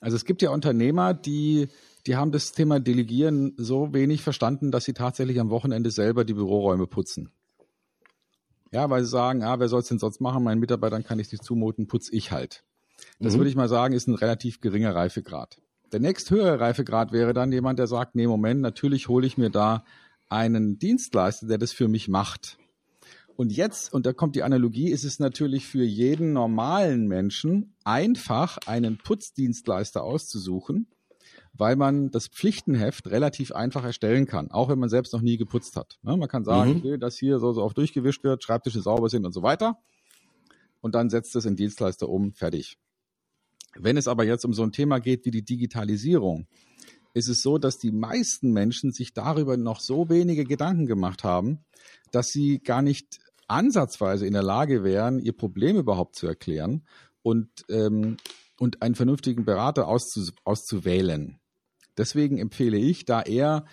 Also 0.00 0.16
es 0.16 0.24
gibt 0.24 0.42
ja 0.42 0.50
Unternehmer, 0.50 1.14
die, 1.14 1.68
die 2.06 2.16
haben 2.16 2.32
das 2.32 2.52
Thema 2.52 2.80
Delegieren 2.80 3.54
so 3.56 3.92
wenig 3.92 4.22
verstanden, 4.22 4.70
dass 4.70 4.84
sie 4.84 4.92
tatsächlich 4.92 5.40
am 5.40 5.50
Wochenende 5.50 5.90
selber 5.90 6.24
die 6.24 6.34
Büroräume 6.34 6.86
putzen. 6.86 7.30
Ja, 8.72 8.90
weil 8.90 9.04
sie 9.04 9.10
sagen, 9.10 9.42
ah, 9.42 9.58
wer 9.58 9.68
soll 9.68 9.80
es 9.80 9.88
denn 9.88 9.98
sonst 9.98 10.20
machen? 10.20 10.42
Meinen 10.42 10.60
Mitarbeitern 10.60 11.04
kann 11.04 11.18
ich 11.18 11.30
nicht 11.30 11.44
zumuten, 11.44 11.86
putz 11.86 12.08
ich 12.10 12.32
halt. 12.32 12.64
Das 13.20 13.34
mhm. 13.34 13.38
würde 13.38 13.50
ich 13.50 13.56
mal 13.56 13.68
sagen, 13.68 13.94
ist 13.94 14.08
ein 14.08 14.14
relativ 14.14 14.60
geringer 14.60 14.94
Reifegrad. 14.94 15.60
Der 15.92 16.00
nächsthöhere 16.00 16.58
Reifegrad 16.58 17.12
wäre 17.12 17.32
dann 17.32 17.52
jemand, 17.52 17.78
der 17.78 17.86
sagt, 17.86 18.16
nee, 18.16 18.26
Moment, 18.26 18.60
natürlich 18.60 19.08
hole 19.08 19.26
ich 19.26 19.38
mir 19.38 19.50
da 19.50 19.84
einen 20.28 20.78
Dienstleister, 20.78 21.46
der 21.46 21.58
das 21.58 21.72
für 21.72 21.88
mich 21.88 22.08
macht. 22.08 22.58
Und 23.36 23.52
jetzt, 23.52 23.92
und 23.92 24.06
da 24.06 24.12
kommt 24.14 24.34
die 24.34 24.42
Analogie, 24.42 24.90
ist 24.90 25.04
es 25.04 25.18
natürlich 25.18 25.66
für 25.66 25.84
jeden 25.84 26.32
normalen 26.32 27.06
Menschen 27.06 27.74
einfach, 27.84 28.58
einen 28.66 28.96
Putzdienstleister 28.96 30.02
auszusuchen, 30.02 30.88
weil 31.52 31.76
man 31.76 32.10
das 32.10 32.28
Pflichtenheft 32.28 33.08
relativ 33.08 33.52
einfach 33.52 33.84
erstellen 33.84 34.26
kann, 34.26 34.50
auch 34.50 34.70
wenn 34.70 34.78
man 34.78 34.88
selbst 34.88 35.12
noch 35.12 35.20
nie 35.20 35.36
geputzt 35.36 35.76
hat. 35.76 35.98
Man 36.02 36.28
kann 36.28 36.44
sagen, 36.44 36.70
mhm. 36.70 36.76
okay, 36.78 36.98
dass 36.98 37.18
hier 37.18 37.38
so, 37.38 37.52
so 37.52 37.62
oft 37.62 37.76
durchgewischt 37.76 38.24
wird, 38.24 38.42
Schreibtische 38.42 38.80
sauber 38.80 39.10
sind 39.10 39.26
und 39.26 39.32
so 39.32 39.42
weiter. 39.42 39.78
Und 40.80 40.94
dann 40.94 41.10
setzt 41.10 41.36
es 41.36 41.44
in 41.44 41.56
Dienstleister 41.56 42.08
um, 42.08 42.32
fertig. 42.32 42.78
Wenn 43.78 43.98
es 43.98 44.08
aber 44.08 44.24
jetzt 44.24 44.44
um 44.44 44.54
so 44.54 44.62
ein 44.62 44.72
Thema 44.72 44.98
geht 44.98 45.26
wie 45.26 45.30
die 45.30 45.44
Digitalisierung, 45.44 46.46
ist 47.16 47.28
es 47.28 47.40
so, 47.40 47.56
dass 47.56 47.78
die 47.78 47.92
meisten 47.92 48.52
Menschen 48.52 48.92
sich 48.92 49.14
darüber 49.14 49.56
noch 49.56 49.80
so 49.80 50.10
wenige 50.10 50.44
Gedanken 50.44 50.84
gemacht 50.84 51.24
haben, 51.24 51.64
dass 52.12 52.28
sie 52.28 52.58
gar 52.58 52.82
nicht 52.82 53.20
ansatzweise 53.48 54.26
in 54.26 54.34
der 54.34 54.42
Lage 54.42 54.84
wären, 54.84 55.18
ihr 55.18 55.34
Problem 55.34 55.78
überhaupt 55.78 56.14
zu 56.14 56.26
erklären 56.26 56.86
und, 57.22 57.48
ähm, 57.70 58.18
und 58.60 58.82
einen 58.82 58.94
vernünftigen 58.94 59.46
Berater 59.46 59.88
auszu, 59.88 60.30
auszuwählen. 60.44 61.40
Deswegen 61.96 62.36
empfehle 62.36 62.76
ich 62.76 63.06
da 63.06 63.22
eher, 63.22 63.64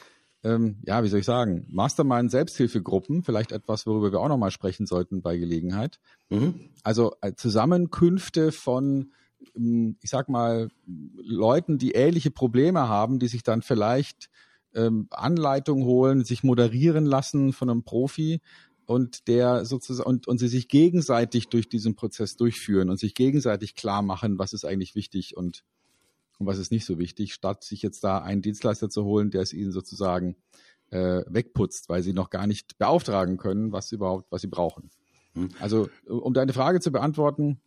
ähm, 0.46 0.78
ja, 0.86 1.04
wie 1.04 1.10
soll 1.10 1.20
ich 1.20 1.26
sagen, 1.26 1.68
Mastermind 1.70 2.32
Selbsthilfegruppen, 2.32 3.24
vielleicht 3.24 3.52
etwas, 3.52 3.86
worüber 3.86 4.14
wir 4.14 4.22
auch 4.22 4.30
nochmal 4.30 4.52
sprechen 4.52 4.86
sollten 4.86 5.22
bei 5.22 5.36
Gelegenheit. 5.36 6.00
Mhm. 6.30 6.70
Also 6.84 7.18
äh, 7.20 7.34
Zusammenkünfte 7.36 8.54
von, 8.54 9.12
ich 9.56 10.10
sag 10.10 10.30
mal, 10.30 10.70
Leuten, 10.86 11.78
die 11.78 11.92
ähnliche 11.92 12.32
Probleme 12.32 12.88
haben, 12.88 13.20
die 13.20 13.28
sich 13.28 13.44
dann 13.44 13.62
vielleicht 13.62 14.30
ähm, 14.74 15.08
Anleitung 15.12 15.84
holen, 15.84 16.24
sich 16.24 16.44
moderieren 16.44 17.06
lassen 17.06 17.54
von 17.54 17.70
einem 17.70 17.84
Profi 17.84 18.42
und 18.86 19.28
der 19.28 19.66
sozusagen 19.66 20.08
und, 20.08 20.28
und 20.28 20.38
sie 20.40 20.48
sich 20.48 20.68
gegenseitig 20.68 21.50
durch 21.50 21.70
diesen 21.70 21.96
Prozess 21.96 22.36
durchführen 22.36 22.90
und 22.90 23.00
sich 23.00 23.16
gegenseitig 23.16 23.76
klar 23.76 24.02
machen, 24.02 24.40
was 24.40 24.54
ist 24.54 24.66
eigentlich 24.66 24.96
wichtig 24.96 25.38
und, 25.38 25.64
und 26.40 26.48
was 26.48 26.58
ist 26.58 26.72
nicht 26.72 26.86
so 26.86 27.00
wichtig, 27.00 27.34
statt 27.34 27.64
sich 27.64 27.82
jetzt 27.82 28.04
da 28.04 28.20
einen 28.20 28.42
Dienstleister 28.42 28.90
zu 28.90 29.04
holen, 29.06 29.32
der 29.32 29.42
es 29.42 29.54
ihnen 29.54 29.72
sozusagen 29.72 30.36
äh, 30.90 31.24
wegputzt, 31.28 31.90
weil 31.90 32.04
sie 32.04 32.14
noch 32.14 32.30
gar 32.30 32.48
nicht 32.48 32.78
beauftragen 32.78 33.38
können, 33.38 33.72
was 33.72 33.90
sie 33.90 33.96
überhaupt, 33.96 34.32
was 34.32 34.42
sie 34.42 34.48
brauchen. 34.48 34.90
Hm. 35.34 35.50
Also 35.60 35.90
um 36.08 36.34
deine 36.34 36.54
Frage 36.54 36.80
zu 36.80 36.92
beantworten, 36.92 37.60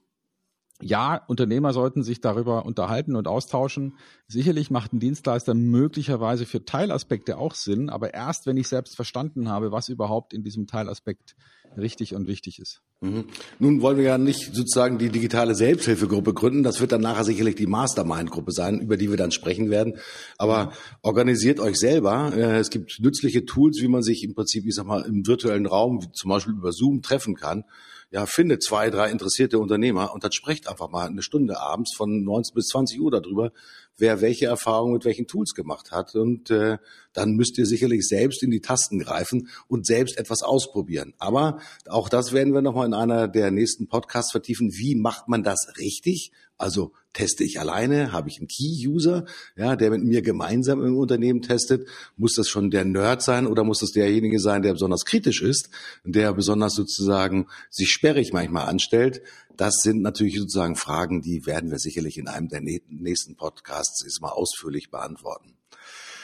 ja, 0.81 1.23
Unternehmer 1.27 1.73
sollten 1.73 2.03
sich 2.03 2.21
darüber 2.21 2.67
unterhalten 2.67 3.17
und 3.17 3.29
austauschen. 3.29 3.95
Sicherlich 4.29 4.71
macht 4.71 4.93
ein 4.93 5.01
Dienstleister 5.01 5.55
möglicherweise 5.55 6.45
für 6.45 6.65
Teilaspekte 6.65 7.39
auch 7.39 7.55
Sinn, 7.55 7.89
aber 7.89 8.13
erst, 8.13 8.47
wenn 8.47 8.57
ich 8.57 8.69
selbst 8.69 8.95
verstanden 8.95 9.49
habe, 9.49 9.73
was 9.73 9.89
überhaupt 9.89 10.35
in 10.35 10.43
diesem 10.43 10.67
Teilaspekt 10.67 11.35
richtig 11.77 12.15
und 12.15 12.27
wichtig 12.27 12.59
ist. 12.59 12.83
Mhm. 13.01 13.25
Nun 13.59 13.83
wollen 13.83 13.99
wir 13.99 14.05
ja 14.05 14.19
nicht 14.19 14.55
sozusagen 14.55 14.99
die 14.99 15.11
digitale 15.11 15.55
Selbsthilfegruppe 15.55 16.33
gründen. 16.33 16.63
Das 16.63 16.81
wird 16.81 16.93
dann 16.93 17.03
nachher 17.03 17.25
sicherlich 17.25 17.55
die 17.55 17.67
Mastermind-Gruppe 17.67 18.53
sein, 18.53 18.81
über 18.81 18.97
die 18.97 19.11
wir 19.11 19.19
dann 19.19 19.31
sprechen 19.31 19.71
werden. 19.71 19.95
Aber 20.39 20.73
organisiert 21.03 21.61
euch 21.61 21.77
selber. 21.77 22.33
Äh, 22.35 22.59
es 22.59 22.71
gibt 22.71 22.99
nützliche 23.01 23.45
Tools, 23.45 23.79
wie 23.83 23.89
man 23.89 24.03
sich 24.03 24.25
im 24.25 24.35
Prinzip, 24.35 24.65
ich 24.67 24.75
sag 24.75 24.87
mal, 24.87 25.03
im 25.03 25.27
virtuellen 25.27 25.67
Raum, 25.67 26.07
zum 26.15 26.31
Beispiel 26.31 26.55
über 26.55 26.73
Zoom, 26.73 27.03
treffen 27.03 27.35
kann 27.35 27.65
ja, 28.11 28.27
findet 28.27 28.63
zwei, 28.63 28.89
drei 28.91 29.11
interessierte 29.11 29.59
Unternehmer 29.59 30.15
und 30.15 30.23
dann 30.23 30.33
sprecht 30.33 30.69
einfach 30.69 30.91
mal 30.91 31.07
eine 31.07 31.23
Stunde 31.23 31.59
abends 31.59 31.95
von 31.97 32.23
19 32.23 32.55
bis 32.55 32.67
20 32.69 33.01
Uhr 33.01 33.11
darüber, 33.11 33.53
wer 33.99 34.21
welche 34.21 34.47
Erfahrungen 34.47 34.95
mit 34.95 35.05
welchen 35.05 35.27
Tools 35.27 35.55
gemacht 35.55 35.91
hat. 35.91 36.15
Und 36.15 36.51
äh, 36.51 36.79
dann 37.13 37.33
müsst 37.33 37.59
ihr 37.59 37.67
sicherlich 37.67 38.07
selbst 38.07 38.43
in 38.43 38.51
die 38.51 38.61
Tasten 38.61 39.01
greifen 39.01 39.49
und 39.69 39.87
selbst 39.87 40.19
etwas 40.19 40.43
ausprobieren. 40.43 41.15
Aber 41.19 41.59
auch 41.89 42.09
das 42.09 42.33
werden 42.33 42.55
wir 42.55 42.63
nochmal 42.63 42.87
in 42.87 42.95
einer 42.95 43.27
der 43.27 43.51
nächsten 43.51 43.89
Podcasts 43.89 44.31
vertiefen. 44.31 44.73
Wie 44.73 44.95
macht 44.95 45.29
man 45.29 45.43
das 45.43 45.75
richtig? 45.79 46.33
Also 46.59 46.93
teste 47.17 47.45
ich 47.45 47.59
alleine? 47.59 48.13
Habe 48.13 48.29
ich 48.29 48.39
einen 48.39 48.49
Key-User, 48.49 49.25
ja, 49.57 49.75
der 49.75 49.91
mit 49.91 50.05
mir 50.05 50.23
gemeinsam 50.23 50.85
im 50.85 50.97
Unternehmen 50.97 51.43
testet? 51.43 51.89
Muss 52.17 52.35
das 52.35 52.49
schon 52.49 52.71
der 52.71 52.85
Nerd 52.85 53.23
sein 53.23 53.47
oder 53.47 53.65
muss 53.65 53.81
das 53.81 53.93
derjenige 53.93 54.39
sein, 54.39 54.63
der 54.63 54.73
besonders 54.73 55.05
kritisch 55.05 55.43
ist, 55.43 55.71
der 56.05 56.33
besonders 56.33 56.75
sozusagen 56.75 57.47
sich 57.71 57.91
sperrig 57.91 58.33
manchmal 58.33 58.69
anstellt? 58.69 59.23
Das 59.57 59.77
sind 59.83 60.03
natürlich 60.03 60.39
sozusagen 60.39 60.77
Fragen, 60.77 61.23
die 61.23 61.47
werden 61.47 61.71
wir 61.71 61.79
sicherlich 61.79 62.19
in 62.19 62.29
einem 62.29 62.49
der 62.49 62.61
nächsten 62.61 63.37
Podcasts 63.37 64.05
ist 64.05 64.21
mal 64.21 64.31
ausführlich 64.31 64.91
beantworten. 64.91 65.57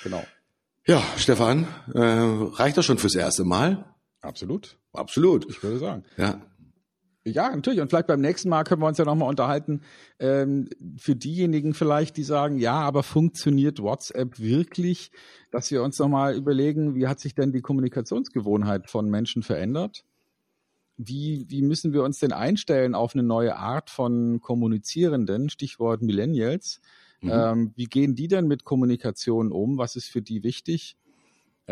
Genau. 0.03 0.25
Ja, 0.87 1.03
Stefan, 1.17 1.67
äh, 1.95 2.01
reicht 2.01 2.77
das 2.77 2.85
schon 2.85 2.99
fürs 2.99 3.15
erste 3.15 3.45
Mal? 3.45 3.85
Absolut. 4.21 4.77
Absolut. 4.93 5.49
Ich 5.49 5.63
würde 5.63 5.79
sagen. 5.79 6.05
Ja. 6.17 6.43
Ja, 7.25 7.55
natürlich. 7.55 7.81
Und 7.81 7.89
vielleicht 7.89 8.09
beim 8.09 8.21
nächsten 8.21 8.49
Mal 8.49 8.65
können 8.65 8.83
wir 8.83 8.89
uns 8.89 8.99
ja 8.99 9.05
nochmal 9.05 9.29
unterhalten. 9.29 9.83
Ähm, 10.19 10.69
für 10.97 11.15
diejenigen 11.15 11.73
vielleicht, 11.73 12.17
die 12.17 12.25
sagen, 12.25 12.59
ja, 12.59 12.75
aber 12.75 13.05
funktioniert 13.05 13.81
WhatsApp 13.81 14.41
wirklich, 14.41 15.13
dass 15.53 15.71
wir 15.71 15.83
uns 15.85 15.99
nochmal 15.99 16.35
überlegen, 16.35 16.97
wie 16.97 17.07
hat 17.07 17.21
sich 17.21 17.35
denn 17.35 17.53
die 17.53 17.61
Kommunikationsgewohnheit 17.61 18.91
von 18.91 19.09
Menschen 19.09 19.43
verändert? 19.45 20.05
Wie, 20.97 21.47
wie 21.49 21.63
müssen 21.63 21.93
wir 21.93 22.03
uns 22.03 22.19
denn 22.19 22.33
einstellen 22.33 22.95
auf 22.95 23.15
eine 23.15 23.23
neue 23.23 23.57
Art 23.57 23.89
von 23.89 24.41
Kommunizierenden, 24.41 25.49
Stichwort 25.49 26.03
Millennials? 26.03 26.81
Mhm. 27.21 27.31
Ähm, 27.33 27.73
wie 27.77 27.87
gehen 27.87 28.17
die 28.17 28.29
denn 28.29 28.49
mit 28.49 28.65
Kommunikation 28.65 29.53
um? 29.53 29.79
Was 29.79 29.95
ist 29.95 30.09
für 30.09 30.23
die 30.23 30.43
wichtig? 30.43 30.97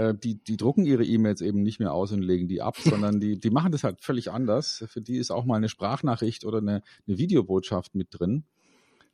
Äh, 0.01 0.15
die, 0.15 0.43
die 0.43 0.57
drucken 0.57 0.87
ihre 0.87 1.05
E-Mails 1.05 1.43
eben 1.43 1.63
nicht 1.63 1.79
mehr 1.79 1.93
aus 1.93 2.13
und 2.13 2.23
legen 2.23 2.49
die 2.49 2.63
ab, 2.63 2.77
sondern 2.83 3.21
die, 3.21 3.39
die 3.39 3.51
machen 3.51 3.73
das 3.73 3.85
halt 3.85 4.01
völlig 4.01 4.31
anders. 4.31 4.85
Für 4.89 5.01
die 5.01 5.19
ist 5.19 5.31
auch 5.31 5.45
mal 5.45 5.57
eine 5.57 5.69
Sprachnachricht 5.69 6.45
oder 6.45 6.59
eine, 6.59 6.83
eine 7.07 7.19
Videobotschaft 7.19 7.95
mit 7.95 8.09
drin. 8.11 8.45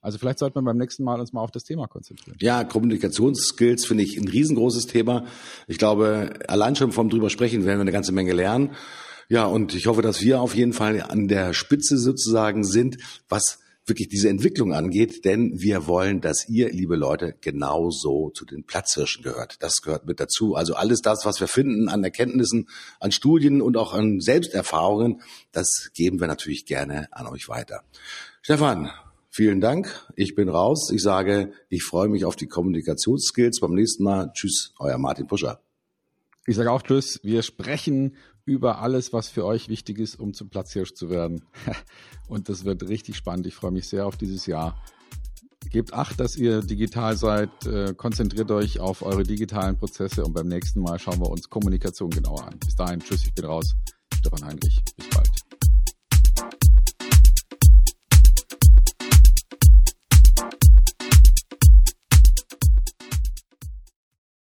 Also 0.01 0.19
vielleicht 0.19 0.39
sollten 0.39 0.55
wir 0.55 0.63
beim 0.63 0.77
nächsten 0.77 1.03
Mal 1.03 1.19
uns 1.19 1.33
mal 1.33 1.41
auf 1.41 1.51
das 1.51 1.65
Thema 1.65 1.89
konzentrieren. 1.89 2.37
Ja, 2.41 2.63
Kommunikationsskills 2.63 3.87
finde 3.87 4.05
ich 4.05 4.17
ein 4.17 4.29
riesengroßes 4.29 4.87
Thema. 4.87 5.25
Ich 5.67 5.79
glaube, 5.79 6.35
allein 6.47 6.77
schon 6.77 6.93
vom 6.93 7.11
drüber 7.11 7.29
sprechen 7.29 7.65
werden 7.65 7.79
wir 7.79 7.83
eine 7.83 7.93
ganze 7.93 8.13
Menge 8.13 8.33
lernen. 8.33 8.71
Ja, 9.29 9.47
und 9.47 9.75
ich 9.75 9.89
hoffe, 9.89 10.03
dass 10.03 10.23
wir 10.23 10.41
auf 10.41 10.55
jeden 10.55 10.73
Fall 10.73 11.03
an 11.03 11.27
der 11.27 11.55
Spitze 11.55 11.99
sozusagen 11.99 12.63
sind, 12.63 12.99
was 13.29 13.59
wirklich 13.87 14.09
diese 14.09 14.29
Entwicklung 14.29 14.73
angeht, 14.73 15.25
denn 15.25 15.61
wir 15.61 15.87
wollen, 15.87 16.21
dass 16.21 16.49
ihr, 16.49 16.71
liebe 16.71 16.97
Leute, 16.97 17.37
genauso 17.41 18.31
zu 18.31 18.45
den 18.45 18.65
Platzhirschen 18.65 19.23
gehört. 19.23 19.63
Das 19.63 19.81
gehört 19.83 20.07
mit 20.07 20.19
dazu. 20.19 20.57
Also 20.57 20.75
alles 20.75 21.01
das, 21.01 21.25
was 21.25 21.41
wir 21.41 21.49
finden 21.49 21.89
an 21.89 22.03
Erkenntnissen, 22.03 22.69
an 22.99 23.13
Studien 23.13 23.63
und 23.63 23.77
auch 23.77 23.95
an 23.95 24.21
Selbsterfahrungen, 24.21 25.23
das 25.53 25.91
geben 25.95 26.21
wir 26.21 26.27
natürlich 26.27 26.67
gerne 26.67 27.09
an 27.13 27.27
euch 27.29 27.49
weiter. 27.49 27.83
Stefan, 28.43 28.91
vielen 29.31 29.61
Dank. 29.61 30.05
Ich 30.17 30.35
bin 30.35 30.49
raus. 30.49 30.91
Ich 30.93 31.03
sage, 31.03 31.53
ich 31.69 31.85
freue 31.85 32.09
mich 32.09 32.25
auf 32.25 32.37
die 32.37 32.49
Kommunikationsskills. 32.49 33.61
Beim 33.61 33.75
nächsten 33.75 34.03
Mal. 34.03 34.33
Tschüss, 34.33 34.73
euer 34.79 34.99
Martin 34.99 35.29
Puscher. 35.29 35.61
Ich 36.47 36.57
sage 36.57 36.71
auch 36.71 36.83
Tschüss. 36.83 37.21
Wir 37.23 37.43
sprechen 37.43 38.17
über 38.47 38.81
alles, 38.81 39.13
was 39.13 39.29
für 39.29 39.45
euch 39.45 39.69
wichtig 39.69 39.99
ist, 39.99 40.19
um 40.19 40.33
zum 40.33 40.49
Platzhirsch 40.49 40.95
zu 40.95 41.11
werden. 41.11 41.43
Und 42.29 42.49
das 42.49 42.65
wird 42.65 42.89
richtig 42.89 43.17
spannend. 43.17 43.47
Ich 43.47 43.55
freue 43.55 43.73
mich 43.73 43.89
sehr 43.89 44.07
auf 44.07 44.17
dieses 44.17 44.47
Jahr. 44.47 44.83
Gebt 45.71 45.93
acht, 45.93 46.19
dass 46.21 46.37
ihr 46.37 46.63
digital 46.63 47.17
seid. 47.17 47.67
Äh, 47.67 47.93
konzentriert 47.95 48.51
euch 48.53 48.79
auf 48.79 49.03
eure 49.03 49.25
digitalen 49.25 49.77
Prozesse 49.77 50.25
und 50.25 50.33
beim 50.33 50.47
nächsten 50.47 50.81
Mal 50.81 50.99
schauen 50.99 51.21
wir 51.21 51.29
uns 51.29 51.51
Kommunikation 51.51 52.11
genauer 52.11 52.47
an. 52.47 52.59
Bis 52.61 52.77
dahin, 52.77 53.01
tschüss, 53.01 53.25
ich 53.27 53.35
bin 53.35 53.47
raus. 53.47 53.75
Stefan 54.15 54.45
Heinrich. 54.45 54.81
Bis 54.97 55.16